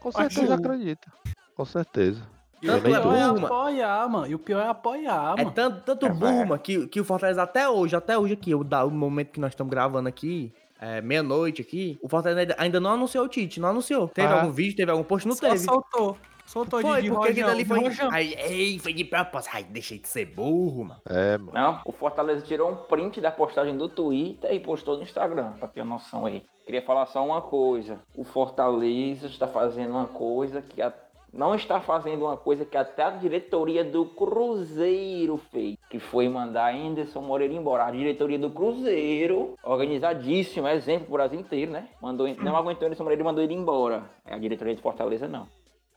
com 0.00 0.10
certeza 0.10 0.54
acredita. 0.56 1.12
Com 1.56 1.64
certeza. 1.64 2.22
E 2.62 2.66
Tanto 2.66 2.78
o 2.78 2.82
pior 2.82 2.94
é 2.94 2.98
é 2.98 3.02
burro, 3.02 3.34
mano. 3.34 3.46
apoiar, 3.46 4.08
mano. 4.08 4.26
E 4.26 4.34
o 4.34 4.38
pior 4.38 4.60
é 4.62 4.68
apoiar, 4.68 5.34
É 5.38 5.42
mano. 5.44 5.52
tanto, 5.54 5.80
tanto 5.82 6.06
É, 6.06 6.08
burro, 6.08 6.20
velho. 6.36 6.48
mano, 6.48 6.60
que, 6.60 6.86
que 6.86 7.00
o 7.00 7.04
Fortaleza 7.04 7.42
até 7.42 7.68
hoje, 7.68 7.94
até 7.96 8.18
hoje 8.18 8.34
aqui, 8.34 8.54
o, 8.54 8.64
da- 8.64 8.84
o 8.84 8.90
momento 8.90 9.30
que 9.32 9.40
nós 9.40 9.52
estamos 9.52 9.70
gravando 9.70 10.08
aqui, 10.08 10.52
é, 10.80 11.00
meia-noite 11.00 11.60
aqui, 11.62 11.98
o 12.02 12.08
Fortaleza 12.08 12.54
ainda- 12.58 12.80
não 12.80 12.90
anunciou 12.92 13.24
o 13.24 13.28
Tite, 13.28 13.60
não 13.60 13.68
anunciou. 13.70 14.08
Teve 14.08 14.28
Ah. 14.28 14.40
algum 14.40 14.52
vídeo, 14.52 14.76
teve 14.76 14.90
algum 14.90 15.04
post? 15.04 15.26
Não 15.28 15.34
Só 15.34 15.46
teve. 15.48 15.58
soltou. 15.58 16.16
Soltou 16.46 16.80
Foi, 16.80 17.02
de, 17.02 17.10
porque 17.10 17.30
aquilo 17.32 17.48
rojão, 17.48 17.50
ali 17.50 17.64
foi. 17.64 18.08
Aí, 18.12 18.34
ei, 18.38 18.78
foi 18.78 18.92
de 18.92 19.04
propósito. 19.04 19.50
Ai, 19.52 19.64
deixei 19.64 19.98
de 19.98 20.06
ser 20.08 20.26
burro, 20.26 20.84
mano. 20.84 21.00
É, 21.08 21.36
mano. 21.36 21.50
Não, 21.52 21.80
o 21.84 21.90
Fortaleza 21.90 22.40
tirou 22.46 22.70
um 22.70 22.76
print 22.76 23.20
da 23.20 23.32
postagem 23.32 23.76
do 23.76 23.88
Twitter 23.88 24.52
e 24.52 24.60
postou 24.60 24.96
no 24.96 25.02
Instagram, 25.02 25.52
pra 25.58 25.66
ter 25.66 25.84
noção 25.84 26.24
aí. 26.24 26.44
Queria 26.64 26.82
falar 26.82 27.06
só 27.06 27.24
uma 27.24 27.42
coisa. 27.42 27.98
O 28.16 28.22
Fortaleza 28.22 29.26
está 29.26 29.46
fazendo 29.48 29.90
uma 29.90 30.06
coisa 30.06 30.62
que 30.62 30.80
a- 30.80 30.92
não 31.36 31.54
está 31.54 31.80
fazendo 31.80 32.24
uma 32.24 32.36
coisa 32.36 32.64
que 32.64 32.76
até 32.76 33.02
a 33.04 33.10
diretoria 33.10 33.84
do 33.84 34.06
Cruzeiro 34.06 35.36
fez, 35.52 35.76
que 35.90 35.98
foi 35.98 36.28
mandar 36.28 36.74
Anderson 36.74 37.20
Moreira 37.20 37.54
embora. 37.54 37.84
A 37.84 37.90
diretoria 37.90 38.38
do 38.38 38.50
Cruzeiro, 38.50 39.54
organizadíssimo, 39.62 40.66
exemplo 40.68 41.06
pro 41.06 41.14
Brasil 41.14 41.38
inteiro, 41.38 41.72
né? 41.72 41.88
Mandou, 42.00 42.26
não 42.36 42.56
aguentou 42.56 42.86
Anderson 42.86 43.04
Moreira 43.04 43.22
e 43.22 43.24
mandou 43.24 43.44
ele 43.44 43.54
embora. 43.54 44.04
É 44.24 44.34
a 44.34 44.38
diretoria 44.38 44.74
do 44.74 44.82
Fortaleza 44.82 45.28
não. 45.28 45.46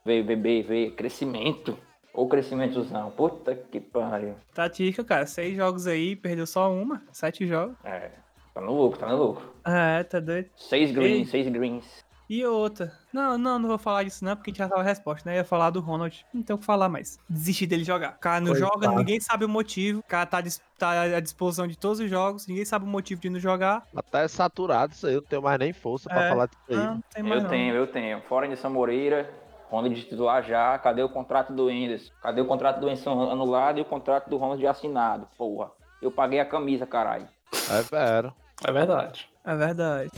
Veio 0.06 0.24
beber, 0.24 0.64
veio 0.64 0.92
crescimento. 0.96 1.78
Ou 2.14 2.28
crescimentozão. 2.28 3.12
Puta 3.12 3.56
que 3.56 3.80
pariu. 3.80 4.36
Tatica, 4.54 5.04
cara. 5.04 5.26
Seis 5.26 5.56
jogos 5.56 5.88
aí, 5.88 6.16
perdeu 6.16 6.46
só 6.48 6.72
uma. 6.72 7.02
Sete 7.12 7.46
jogos. 7.46 7.76
É, 7.84 8.12
tá 8.54 8.60
no 8.60 8.76
lucro, 8.76 9.00
tá 9.00 9.08
no 9.08 9.16
lucro. 9.16 9.54
É, 9.66 10.04
tá 10.04 10.20
doido. 10.20 10.50
Seis 10.56 10.90
Ei. 10.90 10.96
greens, 10.96 11.30
seis 11.30 11.48
greens. 11.48 12.04
E 12.30 12.46
outra. 12.46 12.94
Não, 13.12 13.38
não, 13.40 13.58
não 13.58 13.68
vou 13.68 13.78
falar 13.80 14.04
disso 14.04 14.24
não, 14.24 14.36
porque 14.36 14.52
a 14.52 14.54
gente 14.54 14.60
já 14.60 14.70
tava 14.70 14.82
a 14.82 14.84
resposta, 14.84 15.28
né? 15.28 15.36
Eu 15.36 15.40
ia 15.40 15.44
falar 15.44 15.72
do 15.72 15.80
Ronald. 15.80 16.24
Não 16.32 16.44
tem 16.44 16.56
o 16.56 16.60
que 16.60 16.66
falar 16.66 16.88
mais. 16.88 17.18
Desistir 17.28 17.66
dele 17.66 17.84
jogar. 17.84 18.12
O 18.12 18.20
cara 18.20 18.40
não 18.40 18.52
Coitado. 18.52 18.72
joga, 18.74 18.96
ninguém 18.96 19.20
sabe 19.20 19.46
o 19.46 19.50
motivo. 19.50 20.00
O 20.02 20.04
cara 20.04 20.28
tá, 20.28 20.38
tá 20.78 20.92
à 21.02 21.20
disposição 21.20 21.68
de 21.68 21.76
todos 21.76 22.00
os 22.00 22.08
jogos, 22.10 22.46
ninguém 22.46 22.64
sabe 22.66 22.86
o 22.86 22.88
motivo 22.88 23.20
de 23.20 23.32
não 23.32 23.40
jogar. 23.40 23.84
Até 23.96 24.28
saturado 24.28 24.94
isso 24.94 25.08
aí, 25.08 25.16
eu 25.16 25.22
não 25.22 25.28
tenho 25.28 25.42
mais 25.42 25.58
nem 25.58 25.74
força 25.74 26.08
pra 26.08 26.26
É, 26.26 26.30
falar 26.30 26.46
disso 26.46 26.62
aí. 26.70 26.76
Não, 26.76 26.84
mano. 26.84 26.96
não 26.96 27.04
tem 27.12 27.24
mais 27.24 27.36
Eu 27.38 27.42
não. 27.44 27.50
tenho, 27.50 27.76
eu 27.76 27.88
tenho. 27.88 28.22
Fora 28.30 28.46
Anderson 28.46 28.70
Moreira, 28.70 29.34
Ronald 29.72 29.96
de 29.96 30.04
titular 30.04 30.44
já. 30.44 30.78
Cadê 30.78 31.02
o 31.02 31.10
contrato 31.10 31.52
do 31.52 31.68
Anderson? 31.68 32.12
Cadê 32.22 32.42
o 32.42 32.46
contrato 32.46 32.80
do 32.80 32.86
Anderson 32.86 33.32
anulado 33.32 33.80
e 33.80 33.82
o 33.82 33.86
contrato 33.86 34.30
do 34.30 34.38
Ronald 34.38 34.60
de 34.60 34.68
assinado? 34.68 35.28
Porra. 35.36 35.72
Eu 36.00 36.12
paguei 36.12 36.40
a 36.40 36.46
camisa, 36.46 36.86
caralho. 36.86 37.28
É 37.72 37.82
vero. 37.82 38.34
É 38.64 38.72
verdade. 38.72 39.28
É 39.44 39.56
verdade. 39.56 40.12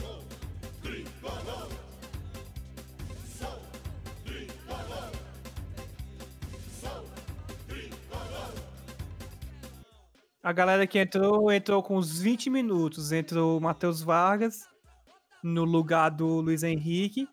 A 10.42 10.52
galera 10.52 10.86
que 10.86 10.98
entrou, 10.98 11.52
entrou 11.52 11.82
com 11.82 11.96
uns 11.96 12.18
20 12.18 12.50
minutos. 12.50 13.12
Entrou 13.12 13.58
o 13.58 13.60
Matheus 13.60 14.02
Vargas 14.02 14.66
no 15.42 15.64
lugar 15.64 16.10
do 16.10 16.40
Luiz 16.40 16.62
Henrique, 16.64 17.28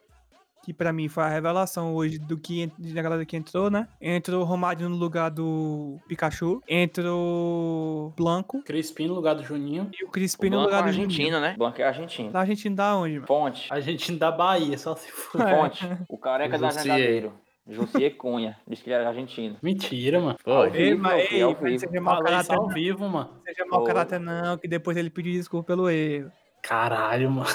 que 0.63 0.71
pra 0.73 0.93
mim 0.93 1.07
foi 1.07 1.23
a 1.23 1.27
revelação 1.29 1.95
hoje 1.95 2.19
do 2.19 2.37
que 2.37 2.71
da 2.77 3.01
galera 3.01 3.25
que 3.25 3.35
entrou, 3.35 3.71
né? 3.71 3.87
Entrou 3.99 4.41
o 4.41 4.45
Romário 4.45 4.87
no 4.89 4.95
lugar 4.95 5.29
do 5.31 5.97
Pikachu. 6.07 6.61
Entrou 6.67 8.13
Blanco 8.15 8.61
Crispim 8.63 9.07
no 9.07 9.15
lugar 9.15 9.33
do 9.35 9.43
Juninho. 9.43 9.89
e 9.99 10.03
o 10.03 10.07
O 10.07 10.11
Crispim 10.11 10.49
no 10.51 10.57
Blanco 10.57 10.69
é 10.71 10.75
lugar 10.77 10.83
do 10.87 10.91
Juninho. 10.93 11.07
argentino, 11.09 11.39
né? 11.39 11.55
Blanco 11.57 11.81
é 11.81 11.85
argentino. 11.85 12.31
Da 12.31 12.39
Argentina 12.41 12.75
da 12.75 12.95
onde, 12.97 13.15
mano? 13.15 13.27
Fonte. 13.27 13.67
A 13.71 13.79
gente 13.79 14.11
da 14.15 14.31
Bahia, 14.31 14.77
só 14.77 14.95
se 14.95 15.11
for. 15.11 15.41
É. 15.41 15.55
Fonte. 15.55 15.87
O 16.07 16.17
careca 16.17 16.57
da. 16.59 16.69
Jangadeiro. 16.69 17.33
Jussier 17.69 18.15
Cunha. 18.15 18.57
Diz 18.67 18.81
que 18.81 18.89
ele 18.89 19.03
é 19.03 19.05
argentino. 19.05 19.57
Mentira, 19.61 20.19
mano. 20.19 20.37
Ao 20.45 20.63
Foi. 20.63 20.77
Ei, 20.77 20.89
vivo, 20.89 21.01
mas, 21.01 21.31
ei, 21.31 21.41
ao 21.41 21.51
mas 21.51 21.61
vivo. 21.61 21.79
seja 21.79 22.01
mau 22.01 22.15
isso 22.15 22.23
caráter, 22.23 22.55
ao 22.55 22.67
vivo, 22.69 23.09
mano. 23.09 23.29
não 23.35 23.41
seja 23.43 23.65
mau 23.65 23.83
caráter 23.83 24.19
não, 24.19 24.57
que 24.57 24.67
depois 24.67 24.97
ele 24.97 25.09
pediu 25.09 25.33
desculpa 25.33 25.67
pelo 25.67 25.89
erro. 25.89 26.31
Caralho, 26.61 27.31
mano. 27.31 27.49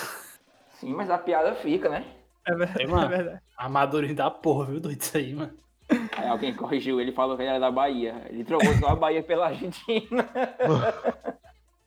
Sim, 0.74 0.94
mas 0.94 1.10
a 1.10 1.18
piada 1.18 1.54
fica, 1.56 1.88
né? 1.88 2.04
É 2.46 2.54
verdade. 2.54 2.80
Ei, 2.80 2.86
mano. 2.86 3.04
É 3.04 3.08
verdade. 3.16 3.40
Amadorismo 3.56 4.16
da 4.16 4.30
porra, 4.30 4.66
viu, 4.66 4.80
doido 4.80 5.00
isso 5.02 5.16
aí, 5.16 5.34
mano. 5.34 5.52
Aí 6.16 6.28
alguém 6.28 6.54
corrigiu 6.54 7.00
ele 7.00 7.10
e 7.10 7.14
falou 7.14 7.36
que 7.36 7.42
ele 7.42 7.50
era 7.50 7.60
da 7.60 7.70
Bahia. 7.70 8.22
Ele 8.30 8.44
trocou 8.44 8.72
só 8.74 8.88
a 8.88 8.96
Bahia 8.96 9.22
pela 9.22 9.48
Argentina. 9.48 10.28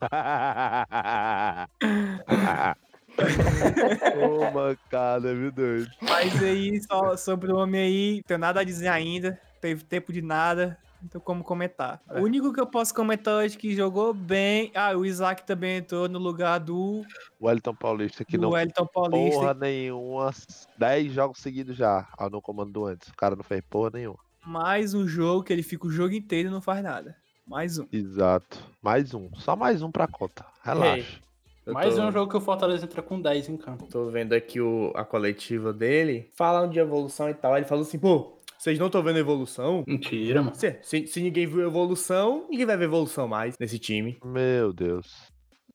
Ô, 4.22 4.50
mancada, 4.50 5.34
viu, 5.34 5.50
doido? 5.50 5.90
Mas 6.00 6.42
aí, 6.42 6.80
só 6.82 7.16
sobre 7.16 7.52
o 7.52 7.56
homem 7.56 7.80
aí, 7.80 8.14
não 8.16 8.22
tenho 8.22 8.40
nada 8.40 8.60
a 8.60 8.64
dizer 8.64 8.88
ainda. 8.88 9.38
Teve 9.60 9.84
tempo 9.84 10.12
de 10.12 10.22
nada. 10.22 10.78
Não 11.00 11.08
tem 11.08 11.20
como 11.20 11.44
comentar. 11.44 12.00
O 12.10 12.22
único 12.22 12.52
que 12.52 12.60
eu 12.60 12.66
posso 12.66 12.92
comentar 12.92 13.34
hoje 13.34 13.56
que 13.56 13.74
jogou 13.74 14.12
bem. 14.12 14.72
Ah, 14.74 14.96
o 14.96 15.04
Isaac 15.04 15.46
também 15.46 15.76
entrou 15.76 16.08
no 16.08 16.18
lugar 16.18 16.58
do, 16.58 17.04
O 17.38 17.46
Wellington 17.46 17.74
Paulista 17.74 18.24
que 18.24 18.36
não 18.36 18.50
Wellington 18.50 18.86
Paulista. 18.86 19.38
porra 19.38 19.54
nenhuma. 19.54 20.32
10 20.76 21.12
jogos 21.12 21.38
seguidos 21.38 21.76
já, 21.76 22.08
ao 22.16 22.28
no 22.28 22.42
comando 22.42 22.72
do 22.72 22.84
antes. 22.84 23.08
O 23.08 23.16
cara 23.16 23.36
não 23.36 23.44
fez 23.44 23.62
porra 23.70 23.90
nenhuma. 23.94 24.18
Mais 24.44 24.92
um 24.92 25.06
jogo 25.06 25.44
que 25.44 25.52
ele 25.52 25.62
fica 25.62 25.86
o 25.86 25.90
jogo 25.90 26.14
inteiro 26.14 26.48
e 26.48 26.52
não 26.52 26.60
faz 26.60 26.82
nada. 26.82 27.16
Mais 27.46 27.78
um. 27.78 27.86
Exato. 27.92 28.58
Mais 28.82 29.14
um. 29.14 29.30
Só 29.36 29.54
mais 29.54 29.82
um 29.82 29.90
pra 29.92 30.08
conta. 30.08 30.44
Relaxa. 30.62 31.20
Eu 31.68 31.74
Mais 31.74 31.94
tô- 31.94 32.02
um 32.02 32.10
jogo 32.12 32.30
que 32.30 32.36
o 32.36 32.40
Fortaleza 32.40 32.84
entra 32.84 33.02
com 33.02 33.20
10 33.20 33.48
em 33.48 33.56
campo. 33.56 33.86
Tô 33.90 34.06
vendo 34.10 34.32
aqui 34.32 34.60
o, 34.60 34.90
a 34.94 35.04
coletiva 35.04 35.72
dele, 35.72 36.28
falando 36.34 36.72
de 36.72 36.78
evolução 36.78 37.28
e 37.28 37.34
tal. 37.34 37.52
Aí 37.54 37.60
ele 37.60 37.68
falou 37.68 37.82
assim, 37.82 37.98
pô, 37.98 38.36
vocês 38.58 38.78
não 38.78 38.86
estão 38.86 39.02
vendo 39.02 39.18
evolução? 39.18 39.84
Mentira, 39.86 40.42
mano. 40.42 40.54
Se, 40.56 40.78
se, 40.82 41.06
se 41.06 41.20
ninguém 41.22 41.46
viu 41.46 41.60
evolução, 41.60 42.46
ninguém 42.50 42.66
vai 42.66 42.76
ver 42.76 42.84
evolução 42.86 43.28
mais 43.28 43.54
nesse 43.58 43.78
time. 43.78 44.18
Meu 44.24 44.72
Deus. 44.72 45.06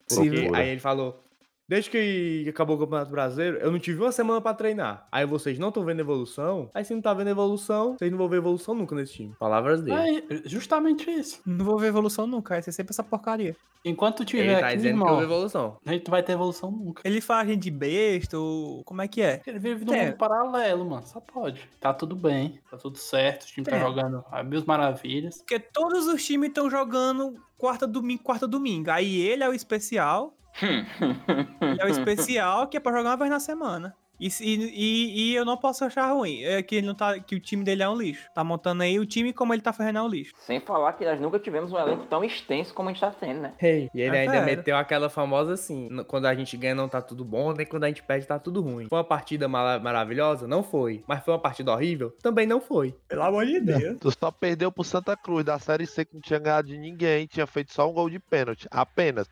Se- 0.07 0.19
aí 0.53 0.69
ele 0.69 0.79
falou, 0.79 1.19
desde 1.68 1.89
que 1.89 2.45
acabou 2.49 2.76
o 2.76 2.80
Campeonato 2.80 3.11
Brasileiro, 3.11 3.57
eu 3.57 3.72
não 3.72 3.80
tive 3.80 4.01
uma 4.01 4.11
semana 4.11 4.41
pra 4.41 4.53
treinar. 4.53 5.07
Aí 5.11 5.26
vocês 5.26 5.57
não 5.59 5.70
estão 5.70 5.84
vendo 5.86 5.99
evolução, 5.99 6.70
aí 6.74 6.84
se 6.86 6.93
não 6.93 7.01
tá 7.01 7.14
vendo 7.14 7.30
evolução, 7.30 7.95
vocês 7.97 8.11
não 8.11 8.18
vão 8.18 8.28
ver 8.30 8.38
evolução 8.38 8.76
nunca 8.76 8.95
nesse 8.95 9.14
time. 9.14 9.34
Palavras 9.39 9.82
dele. 9.82 10.24
É 10.30 10.47
justamente 10.49 11.09
isso. 11.09 11.41
Não 11.45 11.66
vou 11.66 11.78
ver 11.78 11.88
evolução 11.88 12.28
nunca, 12.28 12.55
vai 12.55 12.61
ser 12.61 12.72
sempre 12.72 12.91
essa 12.91 13.03
porcaria. 13.03 13.55
Enquanto 13.86 14.24
tiver 14.24 14.43
Ele 14.45 14.59
tá 14.61 14.68
aqui, 14.68 14.78
dizendo 14.78 14.93
que 14.93 14.99
irmão, 15.01 15.14
houve 15.14 15.26
evolução. 15.26 15.78
a 15.86 15.91
gente 15.91 16.05
não 16.07 16.11
vai 16.11 16.24
ter 16.24 16.32
evolução 16.32 16.72
nunca. 16.72 17.01
Ele 17.03 17.20
faz 17.20 17.45
a 17.47 17.51
gente 17.51 17.64
de 17.64 17.72
besta 17.72 18.38
ou. 18.39 18.82
Como 18.86 19.01
é 19.01 19.09
que 19.09 19.22
é? 19.22 19.41
Ele 19.45 19.59
vive 19.59 19.84
num 19.84 19.93
É. 19.93 20.05
mundo 20.05 20.18
paralelo, 20.18 20.89
mano. 20.89 21.05
Só 21.05 21.20
pode. 21.20 21.68
Tá 21.82 21.93
tudo 21.93 22.16
bem. 22.16 22.61
Tá 22.72 22.78
tudo 22.78 22.97
certo. 22.97 23.43
O 23.43 23.47
time 23.47 23.66
tá 23.66 23.76
É. 23.76 23.82
jogando 23.82 24.24
a 24.32 24.41
mil 24.41 24.64
maravilhas. 24.66 25.39
Porque 25.39 25.59
todos 25.59 26.07
os 26.07 26.24
times 26.26 26.47
estão 26.47 26.70
jogando 26.70 27.36
quarta 27.57 27.86
domingo, 27.86 28.24
quarta 28.24 28.47
domingo. 28.47 28.89
Aí 28.89 29.20
ele 29.20 29.43
é 29.43 29.49
o 29.49 29.53
especial. 29.53 30.34
Ele 30.61 31.81
é 31.81 31.85
o 31.85 31.89
especial 31.89 32.67
que 32.67 32.77
é 32.77 32.79
pra 32.79 32.91
jogar 32.95 33.11
uma 33.11 33.17
vez 33.17 33.29
na 33.29 33.39
semana. 33.39 33.95
E, 34.19 34.27
e, 34.39 35.31
e 35.31 35.35
eu 35.35 35.43
não 35.43 35.57
posso 35.57 35.83
achar 35.83 36.09
ruim. 36.13 36.43
É 36.43 36.61
que 36.61 36.75
ele 36.75 36.87
não 36.87 36.93
tá. 36.95 37.19
Que 37.19 37.35
o 37.35 37.39
time 37.39 37.63
dele 37.63 37.81
é 37.83 37.89
um 37.89 37.95
lixo. 37.97 38.29
Tá 38.33 38.41
montando 38.43 38.83
aí 38.83 38.97
o 38.97 39.05
time 39.05 39.33
como 39.33 39.53
ele 39.53 39.61
tá 39.61 39.73
fazendo 39.73 39.97
é 39.97 40.01
um 40.01 40.07
lixo. 40.07 40.31
Sem 40.37 40.61
falar 40.61 40.93
que 40.93 41.03
nós 41.03 41.19
nunca 41.19 41.39
tivemos 41.39 41.73
um 41.73 41.77
elenco 41.77 42.05
tão 42.05 42.23
extenso 42.23 42.73
como 42.73 42.87
a 42.87 42.93
gente 42.93 43.01
tá 43.01 43.11
tendo, 43.11 43.41
né? 43.41 43.53
E 43.61 43.89
ele 43.95 44.15
É 44.15 44.19
ainda 44.21 44.31
sério. 44.33 44.45
meteu 44.45 44.77
aquela 44.77 45.09
famosa 45.09 45.53
assim: 45.53 45.89
"N- 45.89 46.05
quando 46.05 46.27
a 46.27 46.35
gente 46.35 46.55
ganha 46.55 46.75
não 46.75 46.87
tá 46.87 47.01
tudo 47.01 47.25
bom, 47.25 47.51
nem 47.53 47.65
quando 47.65 47.83
a 47.83 47.87
gente 47.87 48.03
perde 48.03 48.25
tá 48.27 48.37
tudo 48.39 48.61
ruim. 48.61 48.87
Foi 48.87 48.99
uma 48.99 49.03
partida 49.03 49.47
mara- 49.49 49.79
maravilhosa? 49.83 50.47
Não 50.47 50.63
foi. 50.63 51.03
Mas 51.07 51.21
foi 51.25 51.33
uma 51.33 51.39
partida 51.41 51.73
horrível? 51.73 52.15
Também 52.21 52.45
não 52.45 52.61
foi. 52.61 52.95
Pelo 53.09 53.23
amor 53.23 53.45
de 53.45 53.59
Deus. 53.59 53.97
Tu 53.99 54.11
só 54.11 54.31
perdeu 54.31 54.71
pro 54.71 54.83
Santa 54.85 55.17
Cruz 55.17 55.43
da 55.43 55.57
Série 55.59 55.87
C 55.87 56.05
que 56.05 56.13
não 56.13 56.21
tinha 56.21 56.39
ganhado 56.39 56.67
de 56.67 56.77
ninguém. 56.77 57.25
Tinha 57.25 57.47
feito 57.47 57.73
só 57.73 57.89
um 57.89 57.93
gol 57.93 58.09
de 58.09 58.19
pênalti. 58.19 58.67
Apenas. 58.71 59.27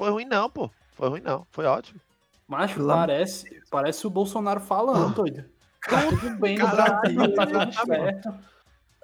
Foi 0.00 0.10
ruim 0.10 0.24
não, 0.24 0.48
pô. 0.48 0.70
Foi 0.94 1.08
ruim 1.10 1.20
não. 1.20 1.46
Foi 1.52 1.66
ótimo. 1.66 2.00
Macho, 2.48 2.84
parece, 2.86 3.62
parece 3.70 4.06
o 4.06 4.10
Bolsonaro 4.10 4.58
falando, 4.60 5.14
doido. 5.14 5.44
Tá 5.88 6.06
tudo 6.08 6.30
bem 6.38 6.58
no 6.58 6.64
Caralho, 6.66 7.14
Brasil, 7.14 7.34
tá 7.34 7.46
tudo 7.46 7.58
exatamente. 7.62 7.86
certo. 8.22 8.34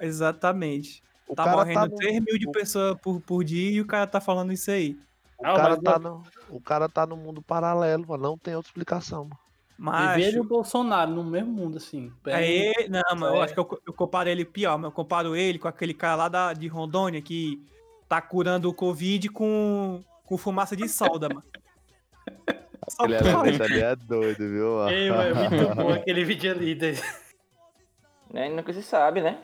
Exatamente. 0.01 1.03
O 1.29 1.35
Tá 1.35 1.45
cara 1.45 1.57
morrendo 1.57 1.81
tá 1.81 1.87
no, 1.89 1.97
3 1.97 2.21
mil 2.25 2.39
de 2.39 2.51
pessoas 2.51 2.99
por, 3.01 3.21
por 3.21 3.43
dia 3.45 3.71
e 3.73 3.81
o 3.81 3.87
cara 3.87 4.07
tá 4.07 4.21
falando 4.21 4.53
isso 4.53 4.71
aí. 4.71 4.97
o 5.39 5.43
Não, 5.47 5.55
cara 5.57 5.69
mas 5.71 5.81
tá 5.81 5.99
não- 5.99 6.19
no, 6.19 6.57
o 6.57 6.61
cara 6.61 6.89
tá 6.89 7.07
no 7.07 7.17
mundo 7.17 7.43
paralelo, 7.43 8.07
mano. 8.07 8.23
Não 8.23 8.39
tem 8.39 8.55
outra 8.55 8.69
explicação, 8.69 9.25
mano. 9.25 9.39
Mas. 9.79 10.25
E 10.25 10.37
e 10.37 10.41
o 10.41 10.45
Bolsonaro 10.45 11.11
no 11.11 11.25
mesmo 11.25 11.51
mundo, 11.53 11.77
assim. 11.79 12.13
Aí, 12.27 12.73
não, 12.89 13.03
mas 13.17 13.31
eu 13.35 13.37
É. 13.37 13.45
acho 13.45 13.55
que 13.55 13.61
eu, 13.61 13.83
eu 13.87 13.93
comparo 13.93 14.29
ele 14.29 14.45
pior, 14.45 14.77
mas 14.79 14.85
eu 14.87 14.93
comparo 14.93 15.35
ele 15.37 15.59
com 15.59 15.69
aquele 15.69 15.93
cara 15.95 16.17
lá 16.17 16.29
da, 16.29 16.53
de 16.53 16.67
Rondônia 16.69 17.21
que 17.21 17.61
tá 18.09 18.21
curando 18.23 18.69
o 18.71 18.75
Covid 18.75 19.29
com, 19.31 20.03
com 20.27 20.37
fumaça 20.37 20.77
de 20.77 20.89
solda, 20.89 21.29
mano. 21.29 21.45
Só 22.89 22.99
pode. 23.07 23.15
elemento 23.15 23.63
ali 23.63 23.81
é 23.83 23.97
doido, 23.97 24.49
viu, 24.49 24.77
mano? 24.77 24.91
Ei, 24.95 25.11
mano, 25.11 25.23
é 25.23 25.49
muito 25.49 25.75
bom 25.75 25.89
aquele 25.95 26.25
vídeo 26.25 26.53
ali. 26.53 26.75
doido. 26.75 27.01
né? 28.33 28.49
Nunca 28.49 28.73
se 28.73 28.83
sabe, 28.83 29.21
né? 29.23 29.39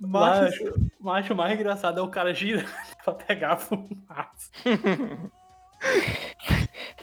Macho, 0.00 0.64
Macho, 0.64 0.90
macho, 1.00 1.32
o 1.32 1.36
mais 1.36 1.54
engraçado 1.58 2.00
é 2.00 2.02
o 2.02 2.08
cara 2.08 2.34
girando 2.34 2.68
pra 3.04 3.14
pegar 3.14 3.52
a 3.52 3.56
fumaça. 3.56 4.50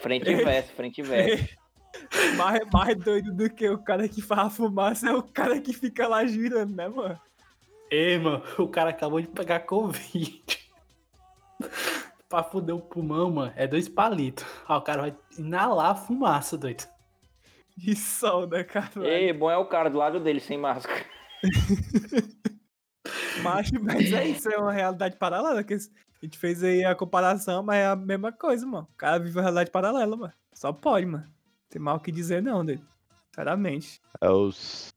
Frente 0.00 0.30
e 0.30 0.34
verso, 0.36 0.72
frente 0.72 0.98
e 1.00 1.02
verso. 1.02 1.56
mais, 2.36 2.60
mais 2.72 2.96
doido 2.98 3.32
do 3.32 3.48
que 3.48 3.68
o 3.68 3.78
cara 3.78 4.08
que 4.08 4.20
faz 4.20 4.40
a 4.40 4.50
fumaça 4.50 5.08
é 5.10 5.12
o 5.14 5.22
cara 5.22 5.60
que 5.60 5.72
fica 5.72 6.06
lá 6.06 6.24
girando, 6.26 6.74
né, 6.74 6.88
mano? 6.88 7.18
Ei, 7.90 8.18
mano, 8.18 8.42
o 8.58 8.68
cara 8.68 8.90
acabou 8.90 9.20
de 9.20 9.28
pegar 9.28 9.60
Covid. 9.60 10.42
Pra 12.32 12.42
fuder 12.42 12.74
o 12.74 12.80
pulmão, 12.80 13.30
mano, 13.30 13.52
é 13.54 13.66
dois 13.66 13.90
palitos. 13.90 14.46
Ah, 14.66 14.78
o 14.78 14.82
cara 14.82 15.02
vai 15.02 15.16
inalar 15.36 15.90
a 15.90 15.94
fumaça, 15.94 16.56
doido. 16.56 16.88
De 17.76 17.94
solda, 17.94 18.64
cara. 18.64 19.06
E 19.06 19.30
bom 19.34 19.50
é 19.50 19.56
o 19.58 19.66
cara 19.66 19.90
do 19.90 19.98
lado 19.98 20.18
dele 20.18 20.40
sem 20.40 20.56
máscara. 20.56 21.04
Macho, 23.42 23.74
mas 23.82 24.10
é 24.12 24.28
isso, 24.28 24.48
é 24.48 24.56
uma 24.56 24.72
realidade 24.72 25.16
paralela. 25.16 25.62
Que 25.62 25.74
a 25.74 25.78
gente 26.22 26.38
fez 26.38 26.64
aí 26.64 26.82
a 26.86 26.94
comparação, 26.94 27.62
mas 27.62 27.76
é 27.76 27.86
a 27.86 27.96
mesma 27.96 28.32
coisa, 28.32 28.66
mano. 28.66 28.88
O 28.90 28.96
cara 28.96 29.18
vive 29.18 29.36
uma 29.36 29.42
realidade 29.42 29.70
paralela, 29.70 30.16
mano. 30.16 30.32
Só 30.54 30.72
pode, 30.72 31.04
mano. 31.04 31.30
Tem 31.68 31.82
mal 31.82 31.96
o 31.96 32.00
que 32.00 32.10
dizer, 32.10 32.42
não, 32.42 32.64
dele. 32.64 32.82
Sinceramente. 33.28 34.00
É 34.22 34.30
os. 34.30 34.90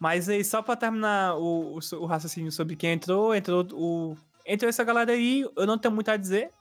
Mas 0.00 0.30
aí, 0.30 0.42
só 0.42 0.62
pra 0.62 0.74
terminar 0.74 1.36
o, 1.36 1.76
o, 1.76 1.96
o 1.96 2.06
raciocínio 2.06 2.50
sobre 2.50 2.76
quem 2.76 2.92
entrou, 2.92 3.34
entrou 3.34 3.66
o. 3.72 4.16
Entrou 4.52 4.68
essa 4.68 4.84
galera 4.84 5.12
aí, 5.12 5.46
eu 5.56 5.66
não 5.66 5.78
tenho 5.78 5.94
muito 5.94 6.10
a 6.10 6.16
dizer. 6.18 6.52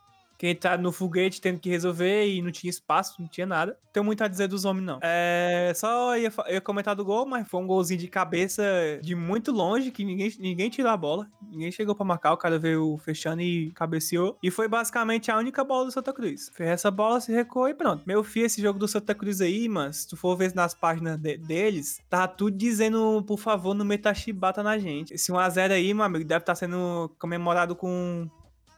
Quem 0.41 0.55
tá 0.55 0.75
no 0.75 0.91
foguete 0.91 1.39
tendo 1.39 1.59
que 1.59 1.69
resolver 1.69 2.25
e 2.25 2.41
não 2.41 2.51
tinha 2.51 2.67
espaço, 2.71 3.21
não 3.21 3.27
tinha 3.27 3.45
nada. 3.45 3.77
Tenho 3.93 4.03
muito 4.03 4.23
a 4.23 4.27
dizer 4.27 4.47
dos 4.47 4.65
homens, 4.65 4.83
não. 4.83 4.97
É. 5.03 5.71
Só 5.75 6.17
ia, 6.17 6.33
ia 6.49 6.59
comentar 6.59 6.95
do 6.95 7.05
gol, 7.05 7.27
mas 7.27 7.47
foi 7.47 7.61
um 7.61 7.67
golzinho 7.67 7.99
de 7.99 8.07
cabeça 8.07 8.63
de 9.03 9.13
muito 9.13 9.51
longe, 9.51 9.91
que 9.91 10.03
ninguém, 10.03 10.33
ninguém 10.39 10.67
tirou 10.71 10.89
a 10.91 10.97
bola. 10.97 11.27
Ninguém 11.51 11.71
chegou 11.71 11.93
pra 11.93 12.03
marcar, 12.03 12.33
o 12.33 12.37
cara 12.37 12.57
veio 12.57 12.97
fechando 13.05 13.39
e 13.43 13.69
cabeceou. 13.73 14.35
E 14.41 14.49
foi 14.49 14.67
basicamente 14.67 15.29
a 15.29 15.37
única 15.37 15.63
bola 15.63 15.85
do 15.85 15.91
Santa 15.91 16.11
Cruz. 16.11 16.49
Fez 16.55 16.71
essa 16.71 16.89
bola, 16.89 17.21
se 17.21 17.31
recuou 17.31 17.69
e 17.69 17.75
pronto. 17.75 18.01
Meu 18.07 18.23
filho, 18.23 18.47
esse 18.47 18.59
jogo 18.63 18.79
do 18.79 18.87
Santa 18.87 19.13
Cruz 19.13 19.41
aí, 19.41 19.69
mano, 19.69 19.93
se 19.93 20.07
tu 20.07 20.17
for 20.17 20.35
ver 20.35 20.55
nas 20.55 20.73
páginas 20.73 21.19
de- 21.19 21.37
deles, 21.37 21.99
tá 22.09 22.27
tudo 22.27 22.57
dizendo, 22.57 23.23
por 23.27 23.37
favor, 23.37 23.75
não 23.75 23.85
meta 23.85 24.11
chibata 24.11 24.63
na 24.63 24.79
gente. 24.79 25.13
Esse 25.13 25.31
1x0 25.31 25.71
aí, 25.71 25.93
meu 25.93 26.03
amigo, 26.03 26.25
deve 26.25 26.41
estar 26.41 26.55
sendo 26.55 27.13
comemorado 27.19 27.75
com 27.75 28.27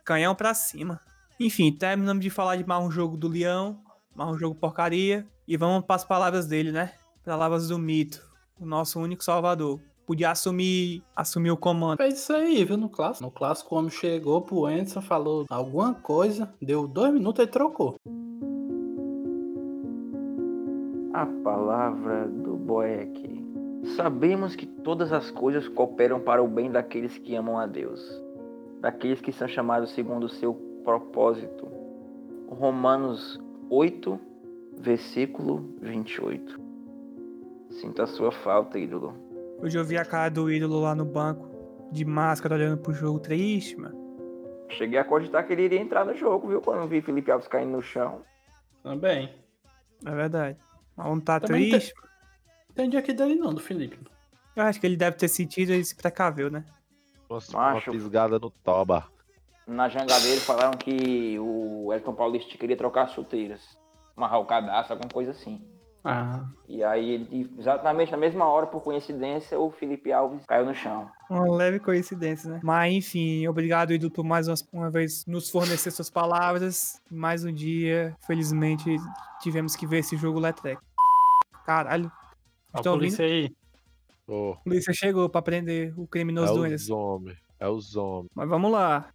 canhão 0.03 0.36
pra 0.36 0.53
cima. 0.53 0.99
Enfim, 1.40 1.72
terminamos 1.72 2.24
de 2.24 2.30
falar 2.30 2.58
de 2.58 2.66
mais 2.66 2.84
um 2.84 2.92
jogo 2.92 3.18
do 3.18 3.28
Leão, 3.28 3.80
mais 4.16 4.30
um 4.30 4.38
jogo 4.38 4.56
porcaria. 4.56 5.28
E 5.48 5.58
vamos 5.58 5.84
para 5.84 5.96
as 5.96 6.06
palavras 6.06 6.48
dele, 6.48 6.72
né? 6.72 6.94
Palavras 7.26 7.68
do 7.68 7.80
mito, 7.80 8.24
o 8.60 8.66
nosso 8.66 9.00
único 9.00 9.24
salvador. 9.24 9.80
Podia 10.06 10.30
assumir, 10.30 11.02
assumir 11.16 11.50
o 11.50 11.58
comando. 11.58 11.98
Fez 11.98 12.20
isso 12.20 12.34
aí, 12.34 12.64
viu, 12.64 12.78
no 12.78 12.88
clássico. 12.88 13.26
No 13.26 13.32
clássico, 13.32 13.74
o 13.74 13.80
homem 13.80 13.90
chegou 13.90 14.42
pro 14.42 14.66
Anderson, 14.66 15.02
falou 15.02 15.46
alguma 15.50 15.94
coisa, 15.94 16.54
deu 16.62 16.88
dois 16.88 17.12
minutos 17.12 17.44
e 17.44 17.48
trocou. 17.48 17.96
A 21.14 21.26
palavra 21.44 22.28
do 22.28 22.56
boy 22.56 22.94
aqui. 22.94 23.44
Sabemos 23.96 24.56
que 24.56 24.66
todas 24.66 25.12
as 25.12 25.32
coisas 25.32 25.68
cooperam 25.68 26.20
para 26.20 26.44
o 26.44 26.48
bem 26.48 26.72
daqueles 26.72 27.18
que 27.18 27.36
amam 27.36 27.58
a 27.58 27.66
Deus, 27.66 28.02
daqueles 28.80 29.20
que 29.20 29.32
são 29.32 29.48
chamados 29.48 29.92
segundo 29.92 30.26
o 30.26 30.30
seu 30.30 30.72
propósito. 30.84 31.72
Romanos 32.50 33.40
8, 33.70 34.20
versículo 34.78 35.76
28. 35.82 36.60
Sinto 37.72 38.02
a 38.02 38.08
sua 38.08 38.32
falta, 38.32 38.78
ídolo. 38.78 39.16
Hoje 39.60 39.78
eu 39.78 39.84
vi 39.84 39.98
a 39.98 40.06
cara 40.06 40.30
do 40.30 40.52
ídolo 40.52 40.82
lá 40.82 40.94
no 40.94 41.06
banco, 41.06 41.50
de 41.92 42.06
máscara, 42.06 42.56
olhando 42.56 42.82
pro 42.82 42.94
jogo 42.94 43.20
triste, 43.20 43.78
mano. 43.78 44.04
Cheguei 44.70 45.00
a 45.00 45.04
cogitar 45.04 45.46
que 45.46 45.54
ele 45.54 45.64
iria 45.64 45.80
entrar 45.80 46.06
no 46.06 46.16
jogo, 46.16 46.48
viu? 46.48 46.62
Quando 46.62 46.88
vi 46.88 47.02
Felipe 47.02 47.32
Alves 47.32 47.48
caindo 47.48 47.72
no 47.72 47.82
chão. 47.82 48.22
Também. 48.82 49.34
É 50.06 50.12
verdade. 50.12 50.58
Mas 50.96 51.08
não 51.08 51.20
tá 51.20 51.40
Também 51.40 51.70
triste. 51.70 51.94
Entendi 52.72 52.98
aqui 52.98 53.14
dele 53.14 53.36
não, 53.36 53.54
do 53.54 53.62
Felipe. 53.62 54.00
Eu 54.56 54.64
acho 54.64 54.80
que 54.80 54.86
ele 54.86 54.98
deve 54.98 55.16
ter 55.16 55.28
sentido 55.28 55.74
e 55.74 55.84
se 55.84 55.96
precaveu, 55.96 56.50
né? 56.50 56.66
Nossa, 57.30 57.56
uma 57.56 57.74
Macho. 57.74 57.92
pisgada 57.92 58.38
no 58.38 58.50
toba. 58.50 59.08
Na 59.68 59.88
jangadeira 59.89 60.41
falaram 60.41 60.78
que 60.78 61.38
o 61.39 61.91
Elton 61.93 62.14
Paulista 62.14 62.57
queria 62.57 62.76
trocar 62.78 63.03
as 63.03 63.11
chuteiras. 63.14 63.61
Amarrar 64.16 64.39
o 64.41 64.45
cadastro, 64.45 64.93
alguma 64.93 65.09
coisa 65.09 65.32
assim. 65.32 65.61
Ah, 66.05 66.45
E 66.68 66.84
aí, 66.84 67.11
ele, 67.11 67.49
exatamente 67.57 68.11
na 68.11 68.18
mesma 68.18 68.45
hora, 68.45 68.68
por 68.68 68.82
coincidência, 68.82 69.57
o 69.57 69.72
Felipe 69.72 70.11
Alves 70.11 70.45
caiu 70.45 70.66
no 70.66 70.76
chão. 70.76 71.09
Uma 71.30 71.49
leve 71.55 71.80
coincidência, 71.80 72.51
né? 72.51 72.59
Mas 72.61 72.93
enfim, 72.93 73.47
obrigado, 73.47 73.91
Edu, 73.93 74.11
por 74.11 74.26
mais 74.26 74.49
umas- 74.49 74.68
uma 74.74 74.91
vez 74.91 75.26
nos 75.26 75.49
fornecer 75.49 75.91
suas 75.91 76.09
palavras. 76.09 77.01
Mais 77.09 77.45
um 77.45 77.53
dia, 77.53 78.14
felizmente, 78.28 78.93
tivemos 79.41 79.78
que 79.78 79.88
ver 79.88 79.99
esse 79.99 80.18
jogo 80.18 80.39
Letrec. 80.41 80.78
Caralho, 81.66 82.11
a 82.74 82.80
Estão 82.80 82.95
polícia 82.97 83.24
aí. 83.26 83.49
Ô, 84.28 84.51
a 84.51 84.57
polícia 84.57 84.93
chegou 84.93 85.30
pra 85.30 85.41
prender 85.41 85.97
o 85.97 86.03
é 86.03 86.07
criminoso 86.07 86.53
do 86.53 86.59
os 86.59 86.66
Anderson. 86.66 86.95
homens. 86.97 87.38
É 87.59 87.68
os 87.70 87.95
homens. 87.95 88.30
Mas 88.36 88.49
vamos 88.49 88.70
lá. 88.70 89.07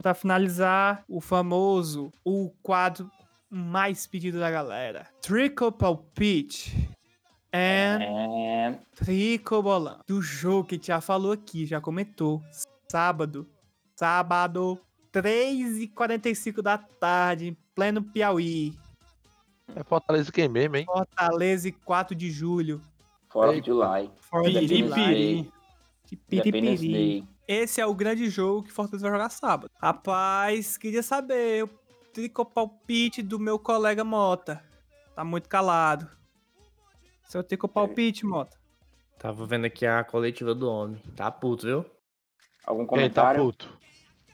Pra 0.00 0.14
finalizar, 0.14 1.04
o 1.06 1.20
famoso, 1.20 2.10
o 2.24 2.50
quadro 2.62 3.10
mais 3.50 4.06
pedido 4.06 4.40
da 4.40 4.50
galera. 4.50 5.06
Trickle 5.20 5.70
Palpite 5.72 6.74
and 7.52 7.98
É, 8.00 8.78
Trico 8.94 9.62
Bolão. 9.62 10.00
Do 10.06 10.22
jogo 10.22 10.68
que 10.68 10.74
a 10.74 10.78
gente 10.78 10.86
já 10.86 11.00
falou 11.02 11.32
aqui, 11.32 11.66
já 11.66 11.80
comentou. 11.80 12.42
Sábado. 12.90 13.46
Sábado, 13.94 14.80
3h45 15.12 16.62
da 16.62 16.78
tarde, 16.78 17.48
em 17.48 17.56
pleno 17.74 18.02
Piauí. 18.02 18.74
É 19.76 19.84
Fortaleza 19.84 20.32
quem 20.32 20.48
mesmo, 20.48 20.76
hein? 20.76 20.86
Fortaleza, 20.86 21.68
e 21.68 21.72
4 21.72 22.14
de 22.14 22.30
julho. 22.30 22.80
fora 23.28 23.60
de 23.60 23.66
July. 23.66 24.10
For 24.18 24.44
the 24.44 24.60
Piripiri. 24.60 24.78
July. 24.88 25.52
De 26.06 26.18
Independence 26.36 26.78
piripiri. 26.80 27.28
Esse 27.52 27.80
é 27.80 27.86
o 27.86 27.92
grande 27.92 28.30
jogo 28.30 28.62
que 28.62 28.72
Fortaleza 28.72 29.02
vai 29.08 29.18
jogar 29.18 29.28
sábado. 29.28 29.68
Rapaz, 29.82 30.76
queria 30.76 31.02
saber 31.02 31.64
o 31.64 31.68
trico 32.12 32.44
palpite 32.44 33.22
do 33.22 33.40
meu 33.40 33.58
colega 33.58 34.04
Mota. 34.04 34.62
Tá 35.16 35.24
muito 35.24 35.48
calado. 35.48 36.08
Seu 37.24 37.42
trico 37.42 37.66
palpite, 37.66 38.24
Mota. 38.24 38.56
Tava 39.18 39.44
vendo 39.46 39.64
aqui 39.64 39.84
a 39.84 40.04
coletiva 40.04 40.54
do 40.54 40.70
homem. 40.70 41.02
Tá 41.16 41.28
puto, 41.28 41.66
viu? 41.66 41.84
Algum 42.64 42.86
Quem 42.86 42.86
tá 42.86 42.94
comentário? 43.22 43.42
puto? 43.44 43.78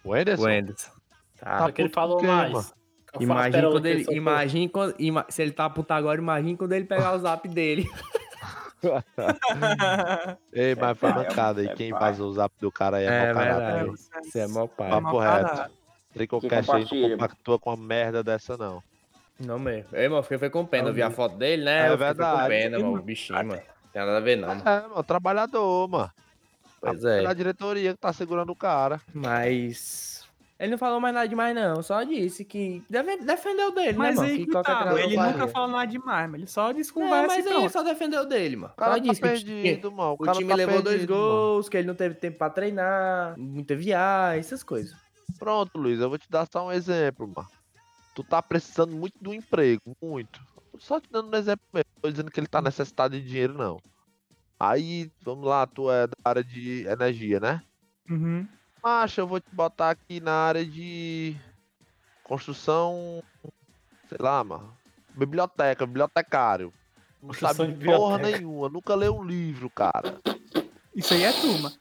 O 0.04 0.12
Anderson? 0.12 0.42
O 0.42 0.46
Anderson. 0.46 0.92
Tá. 1.38 1.58
Tá 1.58 1.72
que 1.72 1.80
ele 1.80 1.88
puto 1.88 1.94
falou 1.94 2.18
quem, 2.18 2.28
mais. 2.28 2.52
mano? 2.52 2.66
Imagina 3.18 3.70
quando 3.70 3.82
que 3.82 3.88
ele. 3.88 4.04
Imagine 4.14 4.68
quando. 4.68 4.94
ima- 4.98 5.26
se 5.30 5.40
ele 5.40 5.52
tá 5.52 5.70
puto 5.70 5.90
agora, 5.94 6.20
imagine 6.20 6.54
quando 6.54 6.72
ele 6.74 6.84
pegar 6.84 7.14
o 7.14 7.18
zap 7.18 7.48
dele. 7.48 7.88
Ei, 10.52 10.74
mas 10.74 10.98
foi 10.98 11.12
pai, 11.12 11.24
mancada. 11.24 11.62
é 11.62 11.66
E 11.66 11.74
quem 11.74 11.90
pai. 11.90 12.00
vazou 12.00 12.30
o 12.30 12.34
zap 12.34 12.54
do 12.60 12.70
cara 12.70 12.98
aí 12.98 13.04
é, 13.04 13.08
É 13.08 13.34
verdade. 13.34 13.84
viu? 13.84 13.94
Você 14.22 14.40
é 14.40 14.46
mó 14.46 14.66
pai. 14.66 14.90
Papo 14.90 15.18
reto. 15.18 15.70
Tricocast 16.12 16.70
aí 16.72 16.86
não 16.90 17.10
compactua 17.10 17.58
com 17.58 17.70
uma 17.70 17.76
merda 17.76 18.22
dessa, 18.22 18.56
não. 18.56 18.82
Não 19.38 19.58
mesmo. 19.58 19.88
Ei, 19.92 20.08
mano, 20.08 20.22
fiquei 20.22 20.38
foi 20.38 20.50
com 20.50 20.64
pena. 20.64 20.88
Eu 20.88 20.94
vi 20.94 21.02
a 21.02 21.10
foto 21.10 21.36
dele, 21.36 21.64
né? 21.64 21.88
É 21.88 21.90
eu 21.90 21.98
verdade. 21.98 22.40
com 22.42 22.48
pena, 22.48 22.78
mano. 22.78 22.94
O 22.94 23.02
bichinho, 23.02 23.38
mano. 23.46 23.60
Tem 23.92 24.02
nada 24.04 24.16
a 24.16 24.20
ver, 24.20 24.36
não. 24.36 24.50
É, 24.52 24.88
mano, 24.88 25.02
trabalhador, 25.04 25.88
mano. 25.88 26.10
Pois 26.80 27.04
É 27.04 27.24
é. 27.24 27.26
a 27.26 27.32
diretoria 27.34 27.92
que 27.92 27.98
tá 28.00 28.12
segurando 28.12 28.50
o 28.52 28.56
cara. 28.56 29.00
Mas. 29.12 30.25
Ele 30.58 30.70
não 30.70 30.78
falou 30.78 30.98
mais 31.00 31.14
nada 31.14 31.28
demais, 31.28 31.54
não. 31.54 31.82
Só 31.82 32.02
disse 32.02 32.44
que. 32.44 32.82
Deve, 32.88 33.18
defendeu 33.18 33.74
dele, 33.74 33.98
Mas 33.98 34.16
né, 34.16 34.22
mano? 34.22 34.28
aí 34.32 34.38
que 34.38 34.46
que 34.46 34.52
tá, 34.52 34.94
ele 34.98 35.14
faria. 35.16 35.32
nunca 35.32 35.48
falou 35.48 35.68
nada 35.68 35.86
demais, 35.86 36.30
mas 36.30 36.40
ele 36.40 36.46
só 36.50 36.72
disse 36.72 36.94
Não, 36.96 37.02
conversa 37.02 37.26
mas 37.36 37.46
aí 37.46 37.56
ele 37.58 37.68
só 37.68 37.82
defendeu 37.82 38.24
dele, 38.26 38.56
mano. 38.56 38.72
O 38.72 38.76
cara 38.76 38.92
Só 38.92 38.98
tá 38.98 39.02
disse 39.04 39.20
que 39.20 39.28
ti- 39.34 39.44
perdido, 39.44 39.92
mano. 39.92 40.10
O, 40.12 40.14
o 40.14 40.18
cara 40.18 40.38
time 40.38 40.48
tá 40.48 40.54
levou 40.54 40.80
dois 40.82 40.96
perdido, 40.96 41.12
mano. 41.14 41.24
gols, 41.28 41.68
que 41.68 41.76
ele 41.76 41.86
não 41.86 41.94
teve 41.94 42.14
tempo 42.14 42.38
pra 42.38 42.48
treinar, 42.48 43.38
muita 43.38 43.76
viagem, 43.76 44.40
essas 44.40 44.62
coisas. 44.62 44.96
Pronto, 45.38 45.76
Luiz, 45.78 46.00
eu 46.00 46.08
vou 46.08 46.16
te 46.18 46.30
dar 46.30 46.48
só 46.50 46.66
um 46.66 46.72
exemplo, 46.72 47.28
mano. 47.28 47.48
Tu 48.14 48.24
tá 48.24 48.40
precisando 48.40 48.96
muito 48.96 49.18
do 49.20 49.34
emprego, 49.34 49.94
muito. 50.02 50.40
Só 50.78 50.98
te 50.98 51.10
dando 51.10 51.30
um 51.34 51.36
exemplo 51.38 51.66
mesmo. 51.72 51.90
Tô 52.00 52.10
dizendo 52.10 52.30
que 52.30 52.40
ele 52.40 52.46
tá 52.46 52.62
necessitado 52.62 53.14
de 53.20 53.26
dinheiro, 53.26 53.52
não. 53.52 53.78
Aí, 54.58 55.10
vamos 55.22 55.46
lá, 55.46 55.66
tu 55.66 55.90
é 55.90 56.06
da 56.06 56.14
área 56.24 56.42
de 56.42 56.86
energia, 56.88 57.38
né? 57.38 57.60
Uhum. 58.08 58.48
Macho, 58.86 59.20
eu 59.20 59.26
vou 59.26 59.40
te 59.40 59.52
botar 59.52 59.90
aqui 59.90 60.20
na 60.20 60.30
área 60.32 60.64
de 60.64 61.34
construção, 62.22 63.20
sei 64.08 64.18
lá, 64.20 64.44
mano. 64.44 64.72
Biblioteca, 65.12 65.84
bibliotecário. 65.84 66.72
Não 67.20 67.30
Construção 67.30 67.66
sabe 67.66 67.72
de 67.72 67.84
porra 67.84 68.16
biblioteca. 68.18 68.38
nenhuma, 68.46 68.68
nunca 68.68 68.94
leu 68.94 69.16
um 69.16 69.24
livro, 69.24 69.68
cara. 69.68 70.20
Isso 70.94 71.14
aí 71.14 71.24
é 71.24 71.32
turma. 71.32 71.72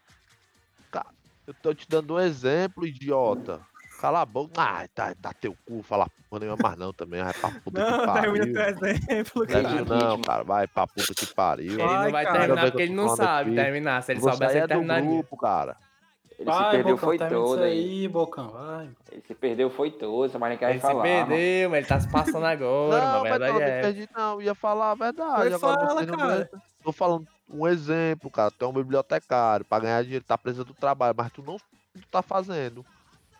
Eu 1.46 1.54
tô 1.62 1.76
te 1.76 1.88
dando 1.88 2.16
um 2.16 2.20
exemplo, 2.20 2.88
idiota. 2.88 3.62
Cala 4.02 4.22
a 4.22 4.26
boca. 4.26 4.54
Ah, 4.60 4.88
tá, 4.96 5.14
dá 5.20 5.32
teu 5.32 5.56
cu, 5.64 5.84
fala 5.84 6.08
porra 6.28 6.40
nenhuma 6.40 6.58
mais 6.60 6.76
não 6.76 6.92
também. 6.92 7.22
Vai 7.24 7.34
pra 7.36 7.52
puta 7.52 7.80
Não, 7.88 8.00
que 8.00 8.06
pariu. 8.08 8.34
termina 8.34 8.74
teu 8.74 8.88
exemplo. 8.90 9.46
Cara. 9.48 9.86
não, 9.86 10.22
cara. 10.24 10.44
Vai 10.44 10.68
pra 10.68 10.88
puta 10.88 11.14
que 11.14 11.28
pariu. 11.36 11.74
Ele 11.74 11.84
não 11.84 11.88
Ai, 11.88 12.12
vai 12.12 12.26
cara. 12.26 12.40
terminar 12.40 12.62
porque 12.64 12.78
que 12.78 12.84
ele 12.84 12.94
não 12.96 13.16
sabe 13.16 13.52
aqui. 13.52 13.62
terminar. 13.64 14.02
Se 14.02 14.12
ele 14.14 14.22
Você 14.22 14.30
soubesse, 14.32 14.54
ele 14.56 14.60
é 14.64 14.64
do 14.64 14.70
terminaria. 14.70 15.08
grupo, 15.08 15.38
cara. 15.38 15.78
Ele 16.38 16.52
se 16.52 16.58
Vai, 16.58 16.72
perdeu, 16.72 16.96
Bocão, 16.96 17.08
foi 17.10 17.18
todo 17.18 17.64
aí. 17.64 17.72
aí, 17.72 18.08
Bocão, 18.08 18.50
vai. 18.50 18.90
Ele 19.12 19.24
se 19.26 19.36
perdeu, 19.36 19.70
foi 19.70 19.92
todo. 19.92 20.26
Essa 20.26 20.38
mais 20.38 20.60
quer 20.60 20.70
Ele 20.72 20.80
se 20.80 20.82
falar. 20.82 20.96
mano. 20.96 21.28
perdeu, 21.28 21.70
mas 21.70 21.78
ele 21.80 21.88
tá 21.88 22.00
se 22.00 22.12
passando 22.12 22.46
agora, 22.46 23.06
não, 23.06 23.24
mas 23.24 23.40
não, 23.40 23.62
é. 23.62 23.82
perdi 23.82 24.10
não. 24.14 24.34
Eu 24.34 24.42
ia 24.42 24.56
falar 24.56 24.92
a 24.92 24.96
verdade. 24.96 25.50
Mas 25.50 25.54
Agora 25.54 25.78
fala, 25.78 26.00
você 26.02 26.06
não 26.06 26.18
cara. 26.18 26.50
Tô 26.84 26.92
falando 26.92 27.28
um 27.50 27.68
exemplo, 27.68 28.30
cara. 28.30 28.52
Tu 28.52 28.66
é 28.66 28.68
um 28.68 28.74
bibliotecário. 28.74 29.66
Pra 29.66 29.80
ganhar 29.80 30.04
dinheiro, 30.04 30.26
tá 30.26 30.38
preso 30.38 30.66
do 30.66 30.74
trabalho. 30.74 31.16
Mas 31.18 31.32
tu 31.32 31.42
não 31.42 31.58
tu 31.58 32.08
tá 32.12 32.22
fazendo. 32.22 32.86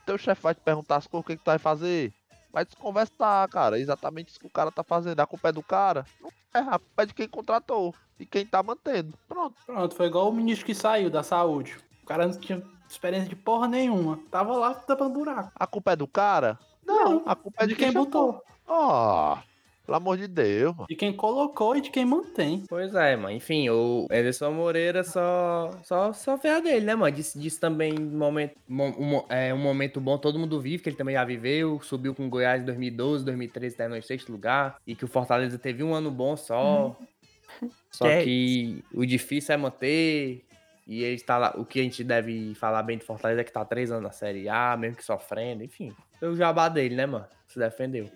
Teu 0.06 0.18
chefe 0.18 0.42
vai 0.42 0.56
te 0.56 0.62
perguntar 0.62 0.96
as 0.98 1.08
coisas, 1.08 1.26
o 1.26 1.28
que, 1.28 1.36
que 1.36 1.44
tu 1.44 1.48
vai 1.48 1.60
fazer. 1.60 2.14
Vai 2.54 2.64
desconversar, 2.64 3.48
cara. 3.50 3.78
É 3.78 3.82
exatamente 3.82 4.30
isso 4.30 4.40
que 4.40 4.48
o 4.48 4.52
cara 4.52 4.72
tá 4.72 4.84
fazendo. 4.84 5.20
A 5.20 5.28
culpa 5.28 5.50
é 5.50 5.52
do 5.52 5.62
cara? 5.62 6.06
Não 6.22 6.30
é, 6.54 6.60
a 6.60 6.80
culpa 6.80 7.04
é 7.04 7.06
de 7.06 7.14
quem 7.14 7.28
contratou. 7.28 7.94
E 8.18 8.26
quem 8.26 8.46
tá 8.46 8.64
mantendo. 8.64 9.14
Pronto. 9.28 9.56
Pronto, 9.66 9.94
foi 9.96 10.06
igual 10.06 10.30
o 10.30 10.34
ministro 10.34 10.66
que 10.66 10.74
saiu 10.74 11.10
da 11.10 11.22
saúde. 11.22 11.78
O 12.02 12.06
cara 12.06 12.26
não 12.26 12.40
tinha 12.40 12.64
experiência 12.90 13.30
de 13.30 13.36
porra 13.36 13.68
nenhuma. 13.68 14.20
Tava 14.32 14.56
lá 14.56 14.74
tampando 14.74 15.14
buraco. 15.14 15.52
A 15.56 15.68
culpa 15.68 15.92
é 15.94 15.96
do 15.96 16.08
cara? 16.08 16.58
Não, 16.86 17.24
a 17.26 17.36
culpa 17.36 17.64
é 17.64 17.68
de 17.68 17.74
de, 17.74 17.80
quem 17.80 17.92
chamou. 17.92 18.06
botou. 18.06 18.42
Ó, 18.68 19.38
pelo 19.86 19.98
amor 19.98 20.18
de 20.18 20.28
Deus, 20.28 20.74
mano. 20.76 20.88
De 20.90 20.96
quem 20.96 21.14
colocou 21.14 21.76
e 21.76 21.82
de 21.82 21.90
quem 21.92 22.04
mantém. 22.06 22.64
Pois 22.68 22.94
é, 22.96 23.16
mano. 23.16 23.32
Enfim, 23.36 23.70
o 23.70 24.08
Anderson 24.12 24.52
Moreira 24.52 25.04
só, 25.04 25.72
só, 25.84 26.12
só 26.14 26.38
fez 26.38 26.56
a 26.56 26.60
dele, 26.60 26.86
né, 26.86 26.96
mano? 26.96 27.16
Disse, 27.16 27.38
disse 27.40 27.60
também 27.60 27.94
um 28.00 28.18
momento, 28.18 28.56
mo- 28.68 28.96
um, 28.98 29.24
é, 29.34 29.54
um 29.54 29.58
momento 29.60 30.02
bom, 30.02 30.18
todo 30.18 30.40
mundo 30.40 30.60
vive, 30.60 30.82
que 30.84 30.90
ele 30.90 30.96
também 30.96 31.14
já 31.16 31.24
viveu. 31.24 31.80
Subiu 31.82 32.16
com 32.16 32.26
o 32.26 32.30
Goiás 32.30 32.62
em 32.62 32.66
2012, 32.66 33.24
2013, 33.26 33.76
terminou 33.78 33.98
em 34.00 34.02
sexto 34.02 34.32
lugar. 34.32 34.78
E 34.88 34.96
que 34.96 35.06
o 35.06 35.08
Fortaleza 35.08 35.60
teve 35.60 35.84
um 35.84 35.94
ano 35.94 36.10
bom 36.10 36.36
só. 36.36 36.96
Só 37.92 38.06
Que 38.06 38.12
é 38.12 38.24
que 38.24 38.84
o 38.94 39.06
difícil 39.06 39.54
é 39.54 39.58
manter. 39.58 40.44
E 40.88 41.04
ele 41.04 41.16
está 41.16 41.38
lá. 41.38 41.54
O 41.58 41.66
que 41.66 41.80
a 41.80 41.84
gente 41.84 42.04
deve 42.04 42.54
falar 42.56 42.84
bem 42.84 42.98
de 42.98 43.04
Fortaleza 43.06 43.42
é 43.42 43.44
que 43.44 43.52
tá 43.52 43.66
três 43.66 43.92
anos 43.92 44.04
na 44.04 44.12
Série 44.12 44.48
A, 44.48 44.78
mesmo 44.78 44.98
que 44.98 45.04
sofrendo, 45.04 45.64
enfim. 45.64 45.92
Foi 46.20 46.30
o 46.30 46.36
jabá 46.36 46.70
dele, 46.70 46.96
né, 46.96 47.06
mano? 47.06 47.26
Se 47.48 47.58
defendeu. 47.58 48.10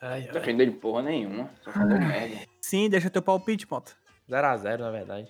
Ai, 0.00 0.22
ai. 0.26 0.32
Defendeu 0.32 0.64
de 0.66 0.72
porra 0.72 1.02
nenhuma. 1.02 1.50
Só 1.62 1.70
falou 1.72 1.98
merda. 1.98 2.36
Sim, 2.60 2.88
deixa 2.88 3.10
teu 3.10 3.20
palpite, 3.20 3.66
Mota. 3.70 3.92
0x0, 4.30 4.78
na 4.78 4.90
verdade. 4.90 5.28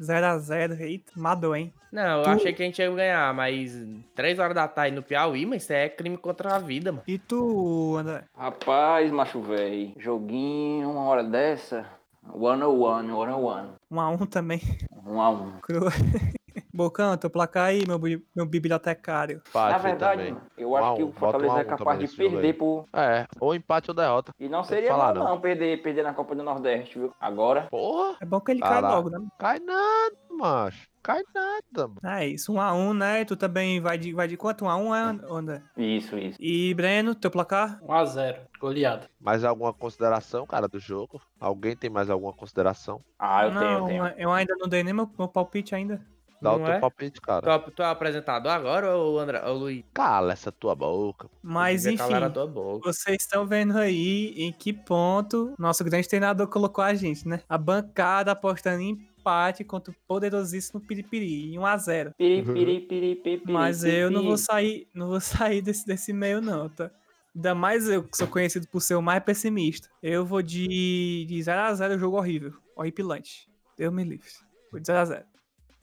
0x0, 0.00 0.78
eita, 0.80 1.12
madou, 1.16 1.56
hein? 1.56 1.72
Não, 1.90 2.18
eu 2.18 2.22
Tu- 2.22 2.30
achei 2.30 2.52
que 2.52 2.62
a 2.62 2.66
gente 2.66 2.78
ia 2.80 2.88
ganhar, 2.90 3.34
mas 3.34 3.76
3 4.14 4.38
horas 4.38 4.54
da 4.54 4.68
tarde 4.68 4.94
no 4.94 5.02
Piauí, 5.02 5.44
mas 5.44 5.64
isso 5.64 5.72
é 5.72 5.88
crime 5.88 6.16
contra 6.16 6.54
a 6.54 6.58
vida, 6.60 6.92
mano. 6.92 7.02
E 7.08 7.18
tu, 7.18 7.96
André? 7.96 8.22
Rapaz, 8.36 9.10
macho 9.10 9.40
véi. 9.42 9.94
Joguinho, 9.98 10.90
uma 10.90 11.02
hora 11.04 11.24
dessa. 11.24 11.84
One 12.32 12.62
on 12.62 12.78
one, 12.78 13.12
one 13.12 13.30
on 13.30 13.42
one. 13.42 13.68
1x1 13.90 14.26
também. 14.28 14.60
Um 15.06 15.18
a 15.18 15.30
um. 15.30 15.60
Cru. 15.60 15.90
Bocão, 16.72 17.16
teu 17.16 17.30
placar 17.30 17.66
aí, 17.66 17.84
meu, 17.86 17.98
meu 18.34 18.46
bibliotecário. 18.46 19.42
Empate 19.48 19.72
Na 19.72 19.78
verdade, 19.78 20.26
também. 20.28 20.42
eu 20.56 20.70
Um 20.70 20.76
a 20.76 20.80
acho 20.80 20.96
que 20.96 21.02
um, 21.02 21.06
o 21.06 21.08
bota 21.08 21.18
Fortaleza 21.18 21.52
um 21.52 21.56
a 21.56 21.60
é 21.60 21.64
um 21.64 21.68
capaz 21.68 21.98
também 21.98 22.06
de 22.08 22.16
perder 22.16 22.52
por. 22.54 22.86
É, 22.92 23.26
ou 23.40 23.54
empate 23.54 23.90
ou 23.90 23.94
derrota. 23.94 24.32
E 24.38 24.48
não 24.48 24.62
que 24.62 24.68
seria 24.68 24.96
mal 24.96 25.14
não. 25.14 25.24
não 25.24 25.40
perder, 25.40 25.82
perder 25.82 26.02
na 26.02 26.14
Copa 26.14 26.34
do 26.34 26.42
Nordeste, 26.42 26.98
viu? 26.98 27.12
Agora. 27.20 27.62
Porra, 27.70 28.16
É 28.20 28.26
bom 28.26 28.40
que 28.40 28.50
ele 28.52 28.60
Caraca. 28.60 28.82
cai 28.82 28.90
logo, 28.96 29.10
né? 29.10 29.26
cai 29.38 29.58
nada, 29.60 30.16
macho. 30.30 30.88
Cai 31.02 31.22
nada, 31.34 31.88
mano. 31.88 32.00
É 32.04 32.26
isso, 32.26 32.52
um 32.52 32.60
a 32.60 32.74
um, 32.74 32.92
né? 32.92 33.24
Tu 33.24 33.34
também 33.36 33.80
vai 33.80 33.96
de, 33.96 34.12
vai 34.12 34.28
de 34.28 34.36
quanto? 34.36 34.64
Um 34.64 34.68
a 34.68 34.76
um, 34.76 34.94
é, 34.94 35.18
André? 35.30 35.62
Isso, 35.76 36.18
isso. 36.18 36.36
E 36.38 36.74
Breno, 36.74 37.14
teu 37.14 37.30
placar? 37.30 37.80
1x0, 37.80 38.36
goleada. 38.60 39.08
Mais 39.18 39.42
alguma 39.42 39.72
consideração, 39.72 40.46
cara, 40.46 40.68
do 40.68 40.78
jogo? 40.78 41.20
Alguém 41.40 41.74
tem 41.74 41.88
mais 41.88 42.10
alguma 42.10 42.32
consideração? 42.32 43.00
Ah, 43.18 43.46
eu 43.46 43.50
tenho, 43.52 43.62
eu 43.64 43.78
não, 43.80 43.86
tenho. 43.86 44.06
eu 44.18 44.32
ainda 44.32 44.54
não 44.58 44.68
dei 44.68 44.82
nem 44.82 44.92
meu, 44.92 45.08
meu 45.18 45.28
palpite 45.28 45.74
ainda. 45.74 46.04
Dá 46.40 46.52
o 46.54 46.58
Não 46.58 46.64
teu 46.66 46.74
é? 46.74 46.78
palpite, 46.80 47.20
cara. 47.20 47.42
Tu, 47.42 47.50
é- 47.68 47.70
tu 47.72 47.82
é 47.82 47.86
o 47.86 47.90
apresentador 47.90 48.52
agora 48.52 48.96
ou 48.96 49.16
o 49.16 49.18
André, 49.18 49.42
ou 49.46 49.56
o 49.56 49.58
Luiz? 49.58 49.84
Cala 49.92 50.32
essa 50.32 50.52
tua 50.52 50.74
boca. 50.74 51.28
Mas 51.42 51.86
a 51.86 51.92
enfim, 51.92 52.30
tua 52.32 52.46
boca. 52.46 52.92
vocês 52.92 53.18
estão 53.22 53.46
vendo 53.46 53.76
aí 53.76 54.34
em 54.36 54.52
que 54.52 54.72
ponto 54.72 55.54
nosso 55.58 55.82
grande 55.84 56.08
treinador 56.08 56.46
colocou 56.48 56.82
a 56.84 56.94
gente, 56.94 57.26
né? 57.26 57.40
A 57.48 57.58
bancada 57.58 58.32
apostando 58.32 58.80
em 58.82 58.90
empate 58.90 59.64
contra 59.64 59.92
o 59.92 59.96
poderosíssimo 60.06 60.80
Piripiri, 60.80 61.52
em 61.54 61.58
1x0. 61.58 62.12
Piri, 62.16 62.42
piri, 62.42 62.54
piri, 62.54 62.80
piri, 63.16 63.38
piri, 63.38 63.52
Mas 63.52 63.82
piri, 63.82 63.96
eu 63.96 64.10
não 64.10 64.22
vou 64.22 64.38
sair, 64.38 64.88
não 64.94 65.08
vou 65.08 65.20
sair 65.20 65.60
desse, 65.60 65.84
desse 65.86 66.12
meio, 66.12 66.40
não, 66.40 66.68
tá? 66.68 66.90
Ainda 67.34 67.54
mais 67.54 67.88
eu, 67.88 68.02
que 68.04 68.16
sou 68.16 68.26
conhecido 68.26 68.66
por 68.68 68.80
ser 68.80 68.94
o 68.94 69.02
mais 69.02 69.22
pessimista. 69.22 69.88
Eu 70.02 70.24
vou 70.24 70.40
de, 70.42 71.26
de 71.28 71.34
0x0 71.38 71.98
jogo 71.98 72.16
horrível, 72.16 72.52
horripilante. 72.76 73.48
Deus 73.76 73.92
me 73.92 74.02
livre. 74.02 74.28
Vou 74.72 74.80
de 74.80 74.86
0x0. 74.90 75.24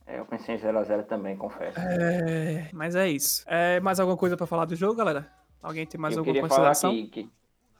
É, 0.07 0.19
eu 0.19 0.25
pensei 0.25 0.55
em 0.55 0.59
0x0 0.59 1.03
também, 1.05 1.35
confesso. 1.35 1.79
É, 1.79 2.69
mas 2.71 2.95
é 2.95 3.07
isso. 3.09 3.43
É, 3.47 3.79
mais 3.79 3.99
alguma 3.99 4.17
coisa 4.17 4.37
pra 4.37 4.45
falar 4.45 4.65
do 4.65 4.75
jogo, 4.75 4.95
galera? 4.95 5.27
Alguém 5.61 5.85
tem 5.85 5.99
mais 5.99 6.13
eu 6.15 6.19
alguma 6.19 6.33
queria 6.33 6.47
falar 6.47 6.69
consideração? 6.69 6.91
aqui 6.91 7.07
que 7.07 7.29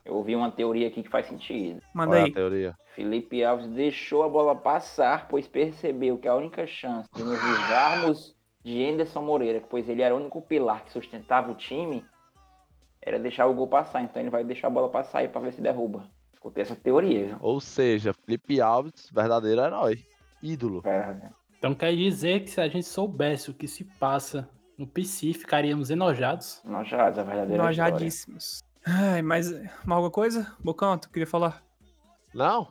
eu 0.04 0.14
ouvi 0.16 0.34
uma 0.34 0.50
teoria 0.50 0.88
aqui 0.88 1.02
que 1.02 1.08
faz 1.08 1.26
sentido. 1.26 1.80
Manda 1.94 2.10
Qual 2.12 2.18
é 2.18 2.22
a 2.22 2.24
aí. 2.24 2.32
teoria? 2.32 2.74
Felipe 2.94 3.44
Alves 3.44 3.68
deixou 3.68 4.22
a 4.24 4.28
bola 4.28 4.56
passar, 4.56 5.28
pois 5.28 5.46
percebeu 5.46 6.18
que 6.18 6.26
a 6.26 6.34
única 6.34 6.66
chance 6.66 7.08
de 7.14 7.22
nos 7.22 7.40
livrarmos 7.42 8.34
de 8.64 8.84
Anderson 8.84 9.22
Moreira, 9.22 9.62
pois 9.68 9.88
ele 9.88 10.02
era 10.02 10.14
o 10.14 10.18
único 10.18 10.42
pilar 10.42 10.84
que 10.84 10.92
sustentava 10.92 11.52
o 11.52 11.54
time, 11.54 12.04
era 13.00 13.18
deixar 13.18 13.46
o 13.46 13.54
gol 13.54 13.68
passar. 13.68 14.02
Então 14.02 14.20
ele 14.20 14.30
vai 14.30 14.42
deixar 14.42 14.66
a 14.66 14.70
bola 14.70 14.88
passar 14.88 15.20
aí 15.20 15.28
pra 15.28 15.40
ver 15.40 15.52
se 15.52 15.60
derruba. 15.60 16.08
Escutei 16.32 16.62
essa 16.62 16.74
teoria, 16.74 17.26
viu? 17.26 17.36
Ou 17.40 17.60
seja, 17.60 18.12
Felipe 18.12 18.60
Alves, 18.60 19.10
verdadeiro 19.12 19.60
herói. 19.60 20.04
Ídolo. 20.42 20.82
Pera, 20.82 21.32
Então 21.58 21.74
quer 21.74 21.94
dizer 21.94 22.44
que 22.44 22.50
se 22.50 22.60
a 22.60 22.68
gente 22.68 22.86
soubesse 22.86 23.50
o 23.50 23.54
que 23.54 23.66
se 23.66 23.84
passa 23.84 24.48
no 24.78 24.86
PC, 24.86 25.32
ficaríamos 25.32 25.90
enojados. 25.90 26.60
Nojados, 26.64 27.18
a 27.18 27.22
verdadeira 27.22 27.70
história. 27.70 27.92
Nojadíssimos. 27.92 28.62
Ai, 28.84 29.22
mas 29.22 29.50
mais 29.50 29.70
alguma 29.88 30.10
coisa? 30.10 30.54
Bocão, 30.62 30.96
tu 30.98 31.10
queria 31.10 31.26
falar? 31.26 31.62
Não, 32.34 32.68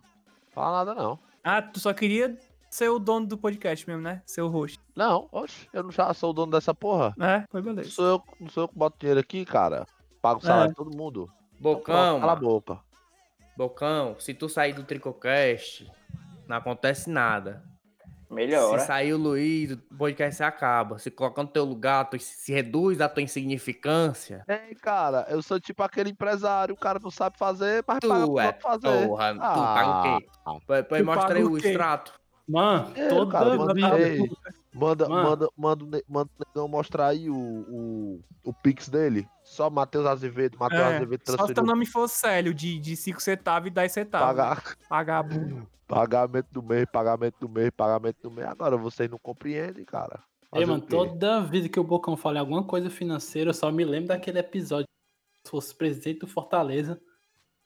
fala 0.52 0.86
nada 0.86 0.96
não. 1.02 1.20
Ah, 1.44 1.62
tu 1.62 1.80
só 1.80 1.94
queria 1.94 2.38
ser 2.70 2.90
o 2.90 3.00
dono 3.00 3.26
do 3.26 3.38
podcast 3.38 3.88
mesmo, 3.88 4.02
né? 4.02 4.22
Ser 4.26 4.42
o 4.42 4.48
host. 4.48 4.80
Não, 4.96 5.28
oxe, 5.32 5.68
eu 5.74 5.84
não 5.84 5.92
já 5.92 6.14
sou 6.14 6.30
o 6.30 6.34
dono 6.34 6.52
dessa 6.52 6.74
porra. 6.74 7.14
É, 7.20 7.44
foi 7.50 7.62
Não 7.62 7.74
beleza. 7.74 7.92
sou 7.92 8.06
eu, 8.06 8.24
não 8.40 8.50
sou 8.50 8.64
eu 8.64 8.68
que 8.68 8.78
boto 8.78 8.98
dinheiro 9.00 9.20
aqui, 9.20 9.44
cara. 9.46 9.86
Pago 10.22 10.40
o 10.40 10.44
salário 10.44 10.70
de 10.70 10.76
todo 10.76 10.96
mundo. 10.96 11.30
Então, 11.60 11.74
Bocão, 11.74 12.20
Cala 12.20 12.32
a 12.32 12.36
boca. 12.36 12.80
Bocão, 13.58 14.16
se 14.20 14.34
tu 14.34 14.50
sair 14.50 14.74
do 14.74 14.84
Tricocast, 14.84 15.90
não 16.48 16.58
acontece 16.58 17.10
nada. 17.10 17.64
Melhora. 18.36 18.80
Se 18.80 18.86
sair 18.88 19.14
o 19.14 19.18
Luiz, 19.18 19.72
o 19.72 19.78
podcast 19.98 20.36
se 20.36 20.44
acaba. 20.44 21.00
Se 21.00 21.10
colocar 21.10 21.42
no 21.42 21.48
teu 21.50 21.64
lugar, 21.64 22.10
tu 22.10 22.20
se 22.20 22.52
reduz 22.54 23.00
a 23.00 23.08
tua 23.10 23.24
insignificância. 23.24 24.44
Ei, 24.48 24.76
cara, 24.76 25.26
eu 25.30 25.42
sou 25.42 25.60
tipo 25.60 25.82
aquele 25.82 26.10
empresário, 26.10 26.76
o 26.76 26.78
cara 26.78 27.00
não 27.02 27.10
sabe 27.10 27.38
fazer, 27.38 27.84
mas 27.88 28.00
Tu 28.00 28.08
paga 28.10 28.42
é 28.50 28.54
fazer. 28.62 29.08
porra, 29.08 29.34
tu 29.34 29.40
Ah, 29.42 29.74
paga 29.74 29.90
o 29.90 30.20
quê? 30.20 30.28
Pois, 30.68 31.02
Tu 31.02 31.06
mostra 31.06 31.36
aí 31.38 31.44
o 31.44 31.58
extrato. 31.58 32.14
Mano, 32.48 32.92
É, 32.96 33.10
cara, 33.32 33.74
vida. 33.74 34.00
ei, 34.00 34.30
manda, 34.76 35.08
Mano. 35.10 35.30
manda, 35.30 35.50
manda, 35.58 36.04
manda 36.08 36.30
o 36.38 36.46
negão 36.46 36.68
mostrar 36.68 37.08
aí 37.08 37.30
o, 37.30 37.36
o, 37.36 38.24
o 38.44 38.54
Pix 38.54 38.90
dele. 38.90 39.28
Só 39.44 39.70
Matheus 39.70 40.06
Azevedo, 40.06 40.58
Matheus 40.60 40.82
É, 40.82 40.96
Azevedo 40.98 41.22
só 41.26 41.46
se 41.46 41.54
teu 41.54 41.64
transferiu. 41.64 41.64
nome 41.64 41.86
fosse 41.86 42.20
Célio, 42.20 42.54
de, 42.54 42.80
de 42.80 42.96
5 42.96 43.22
centavos 43.22 43.68
e 43.68 43.72
10 43.72 43.92
centavos. 43.92 44.28
Pagar, 44.28 44.64
pagamento 45.88 46.48
do 46.52 46.64
mês, 46.64 46.86
pagamento 46.92 47.36
do 47.40 47.50
mês, 47.50 47.70
pagamento 47.76 48.18
do 48.24 48.32
mês. 48.32 48.48
Agora 48.48 48.76
vocês 48.78 49.10
não 49.10 49.18
compreendem, 49.20 49.86
cara. 49.86 50.24
Ei, 50.54 50.62
Fazer 50.62 50.66
mano, 50.66 50.80
o 50.84 50.88
quê? 50.88 50.90
toda 50.96 51.42
vida 51.42 51.70
que 51.70 51.80
o 51.80 51.84
Bocão 51.84 52.16
fala 52.18 52.38
em 52.38 52.40
alguma 52.40 52.64
coisa 52.64 52.90
financeira, 52.90 53.50
eu 53.50 53.54
só 53.54 53.72
me 53.72 53.84
lembro 53.86 54.10
daquele 54.10 54.40
episódio. 54.40 54.86
Se 55.46 55.52
fosse 55.52 55.76
presidente 55.76 56.20
do 56.22 56.28
Fortaleza, 56.28 57.00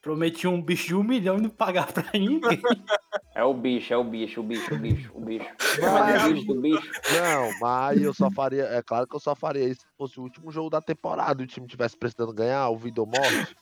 prometia 0.02 0.50
um 0.50 0.62
bicho 0.62 0.88
de 0.88 0.96
um 0.96 1.04
milhão 1.04 1.38
e 1.38 1.42
não 1.42 1.50
pagar 1.50 1.92
pra 1.92 2.06
ninguém. 2.14 2.62
É 3.36 3.44
o 3.44 3.54
bicho, 3.54 3.94
é 3.94 3.98
o 3.98 4.04
bicho, 4.04 4.42
o 4.42 4.44
bicho, 4.44 4.74
o 4.76 4.78
bicho, 4.78 5.12
o 5.14 5.22
bicho. 5.22 5.46
Vai, 5.80 6.12
Mas 6.14 6.24
o 6.26 6.34
bicho 6.34 6.46
do 6.48 6.60
bicho. 6.60 6.92
Não, 7.14 7.60
mas 7.62 8.02
eu 8.02 8.14
só 8.14 8.30
faria. 8.30 8.64
É 8.64 8.82
claro 8.82 9.08
que 9.08 9.16
eu 9.16 9.20
só 9.20 9.34
faria 9.34 9.64
isso 9.64 9.80
se 9.82 9.88
fosse 9.98 10.20
o 10.20 10.24
último 10.24 10.52
jogo 10.52 10.70
da 10.70 10.82
temporada 10.82 11.42
e 11.42 11.46
o 11.46 11.48
time 11.48 11.66
tivesse 11.66 11.96
precisando 11.96 12.34
ganhar, 12.34 12.68
o 12.68 12.76
vida 12.76 13.00
ou 13.00 13.08
morte. 13.08 13.56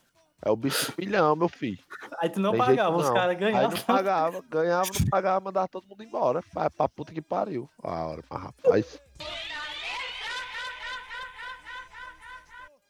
É 0.44 0.50
o 0.50 0.56
bicho 0.56 0.92
do 0.92 0.96
milhão, 0.98 1.36
meu 1.36 1.48
filho. 1.48 1.78
Aí 2.20 2.28
tu 2.30 2.40
não 2.40 2.54
Tem 2.54 2.62
jeito 2.66 2.78
pagava, 2.78 2.98
os 2.98 3.06
não. 3.06 3.14
caras 3.14 3.30
Aí 3.30 3.36
ganhavam. 3.36 3.70
não 3.70 3.78
pagava, 3.86 4.44
ganhava, 4.50 4.90
não 5.00 5.08
pagava, 5.12 5.46
mandava 5.46 5.68
todo 5.68 5.88
mundo 5.88 6.04
embora. 6.04 6.44
Vai 6.54 6.70
pra 6.72 6.90
puta 6.90 7.14
que 7.14 7.22
pariu. 7.22 7.70
A 7.84 8.06
hora, 8.08 8.24
mas 8.28 8.42
rapaz. 8.42 9.00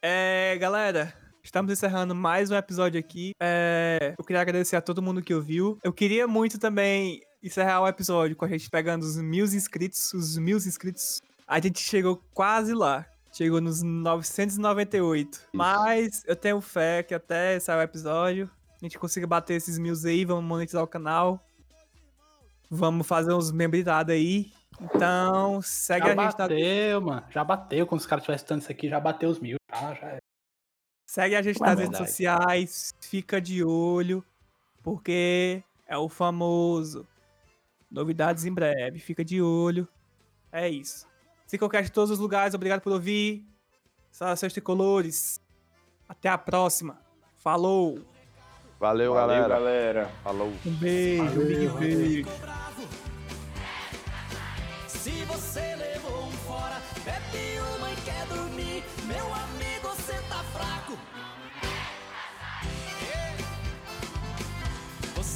É, 0.02 0.58
galera, 0.58 1.14
estamos 1.48 1.72
encerrando 1.72 2.14
mais 2.14 2.52
um 2.52 2.56
episódio 2.56 3.00
aqui. 3.00 3.32
É, 3.39 4.14
eu 4.18 4.24
queria 4.26 4.41
agradecer 4.41 4.76
a 4.76 4.82
todo 4.82 5.02
mundo 5.02 5.22
que 5.22 5.34
ouviu. 5.34 5.80
Eu 5.82 5.93
queria 5.93 6.28
muito 6.28 6.60
também 6.60 7.22
encerrar 7.41 7.82
o 7.82 7.88
episódio 7.88 8.36
com 8.36 8.43
a 8.43 8.50
gente 8.50 8.70
pegando 8.70 9.04
os 9.04 9.16
mil 9.16 9.45
inscritos, 9.45 10.14
os 10.14 10.38
mil 10.38 10.58
inscritos. 10.58 11.22
A 11.48 11.60
gente 11.62 11.80
chegou 11.80 12.22
quase 12.34 12.74
lá. 12.74 13.06
Chegou 13.32 13.62
nos 13.62 13.82
998. 13.82 15.48
Mas 15.54 16.22
eu 16.26 16.36
tenho 16.36 16.60
fé 16.60 17.02
que 17.02 17.14
até 17.14 17.58
sair 17.60 17.78
o 17.78 17.82
episódio, 17.82 18.50
a 18.82 18.86
gente 18.86 19.00
consiga 19.00 19.26
bater 19.26 19.54
esses 19.54 19.78
mil 19.78 19.93
aí, 20.06 20.26
vamos 20.26 20.43
monetizar 20.43 20.84
o 20.84 20.88
canal. 20.88 21.41
Vamos 22.70 23.08
fazer 23.08 23.34
uns 23.34 23.54
membridades 23.54 24.14
aí. 24.14 24.52
Então, 24.82 25.62
segue 25.62 26.08
Já 26.08 26.12
a 26.12 26.16
gente 26.16 26.38
na 26.38 26.48
bateu, 26.48 27.02
mano. 27.02 27.24
Já 27.30 27.43
bateu. 27.43 27.88
Quando 27.88 28.02
os 28.02 28.06
caras 28.06 28.24
estiverem 28.24 28.36
estudando 28.36 28.62
isso 28.64 28.72
aqui, 28.72 28.89
já 28.89 29.00
bateu 29.00 29.30
os 29.30 29.39
mil. 29.39 29.56
Já, 29.72 29.93
já 29.93 30.08
é. 30.08 30.26
Segue 31.08 31.36
a 31.38 31.41
gente 31.41 31.58
Ué, 31.62 31.70
nas 31.70 31.80
redes 31.80 31.91
verdade. 31.91 32.12
sociais, 32.12 32.93
fica 32.99 33.39
de 33.39 33.64
olho, 33.64 34.22
porque 34.84 35.64
é 35.88 35.97
o 35.97 36.10
famoso. 36.10 37.08
Novidades 37.89 38.43
em 38.43 38.53
breve, 38.53 38.99
fica 38.99 39.24
de 39.24 39.41
olho. 39.41 39.88
É 40.51 40.68
isso. 40.68 41.08
Se 41.47 41.58
qualquer 41.58 41.84
de 41.84 41.91
todos 41.93 42.12
os 42.12 42.20
lugares, 42.20 42.53
obrigado 42.53 42.82
por 42.82 42.91
ouvir. 42.91 43.47
Saudações 44.12 44.51
tricolores. 44.51 45.41
Até 46.10 46.28
a 46.28 46.38
próxima. 46.38 46.99
Falou. 47.38 47.99
Valeu, 48.78 49.14
Valeu, 49.14 49.14
galera. 49.14 49.47
galera. 49.47 50.12
Falou. 50.24 50.51
Um 50.66 50.72
beijo, 50.76 51.24
um 51.41 51.45
big 51.45 51.68
beijo. 51.80 52.30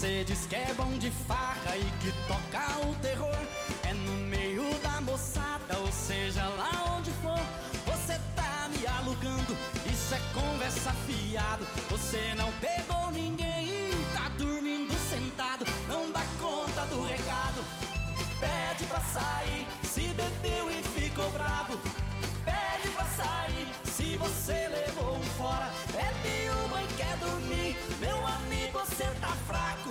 Você 0.02 0.24
diz 0.24 0.48
que 0.48 0.56
é 0.56 0.74
bom 0.74 0.98
de 0.98 1.12
farra 1.12 1.78
e 1.78 1.86
que 2.02 2.12
toca 2.28 2.88
o 2.88 2.96
terror. 3.04 3.38
É 3.88 3.94
no 3.94 4.14
meio 4.14 4.74
da 4.80 5.00
moçada, 5.00 5.78
ou 5.78 5.92
seja, 5.92 6.44
lá 6.58 6.96
onde 6.98 7.12
for. 7.22 7.40
Você 7.86 8.20
tá 8.36 8.68
me 8.70 8.88
alugando, 8.88 9.56
isso 9.86 10.16
é 10.16 10.20
conversa 10.34 10.92
fiado. 11.06 11.68
Você 11.92 12.34
não 12.34 12.52
pegou 12.54 13.12
ninguém, 13.12 13.92
tá 14.16 14.28
dormindo 14.40 14.92
sentado, 15.08 15.66
não 15.88 16.12
dá 16.12 16.24
conta 16.42 16.84
do 16.88 17.04
recado. 17.04 17.64
Pede 18.40 18.86
pra 18.86 19.02
sair, 19.02 19.68
se 19.84 20.08
bebeu 20.16 20.72
e 20.72 20.82
ficou 21.00 21.30
bravo. 21.30 21.78
Pede 22.44 22.90
pra 22.96 23.06
sair, 23.06 23.68
se 23.86 24.18
você 24.18 24.68
levou 24.68 25.16
um 25.16 25.24
fora. 25.38 25.72
Bebe 25.92 26.50
uma 26.66 26.82
e 26.82 26.88
quer 26.98 27.16
dormir, 27.18 27.78
meu 28.00 28.18
amigo, 28.26 28.80
você 28.80 29.06
tá 29.22 29.38
fraco. 29.46 29.91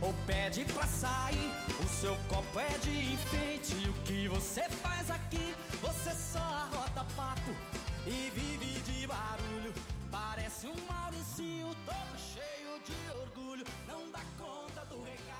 ou 0.00 0.12
pede 0.26 0.64
pra 0.64 0.86
sair. 0.86 1.50
O 1.78 1.88
seu 1.88 2.16
copo 2.28 2.58
é 2.58 2.78
de 2.78 3.12
enfeite. 3.12 3.74
E 3.76 3.88
o 3.88 3.92
que 4.04 4.28
você 4.28 4.62
faz 4.68 5.10
aqui? 5.10 5.54
Você 5.80 6.10
só 6.10 6.38
arrota 6.38 7.04
pato 7.16 7.54
e 8.06 8.30
vive 8.34 8.80
de 8.80 9.06
barulho. 9.06 9.72
Parece 10.10 10.66
um 10.66 10.76
Mauricinho 10.90 11.74
todo 11.86 12.18
cheio 12.18 12.80
de 12.84 13.20
orgulho. 13.20 13.64
Não 13.86 14.10
dá 14.10 14.20
conta 14.38 14.84
do 14.86 15.02
recado. 15.02 15.39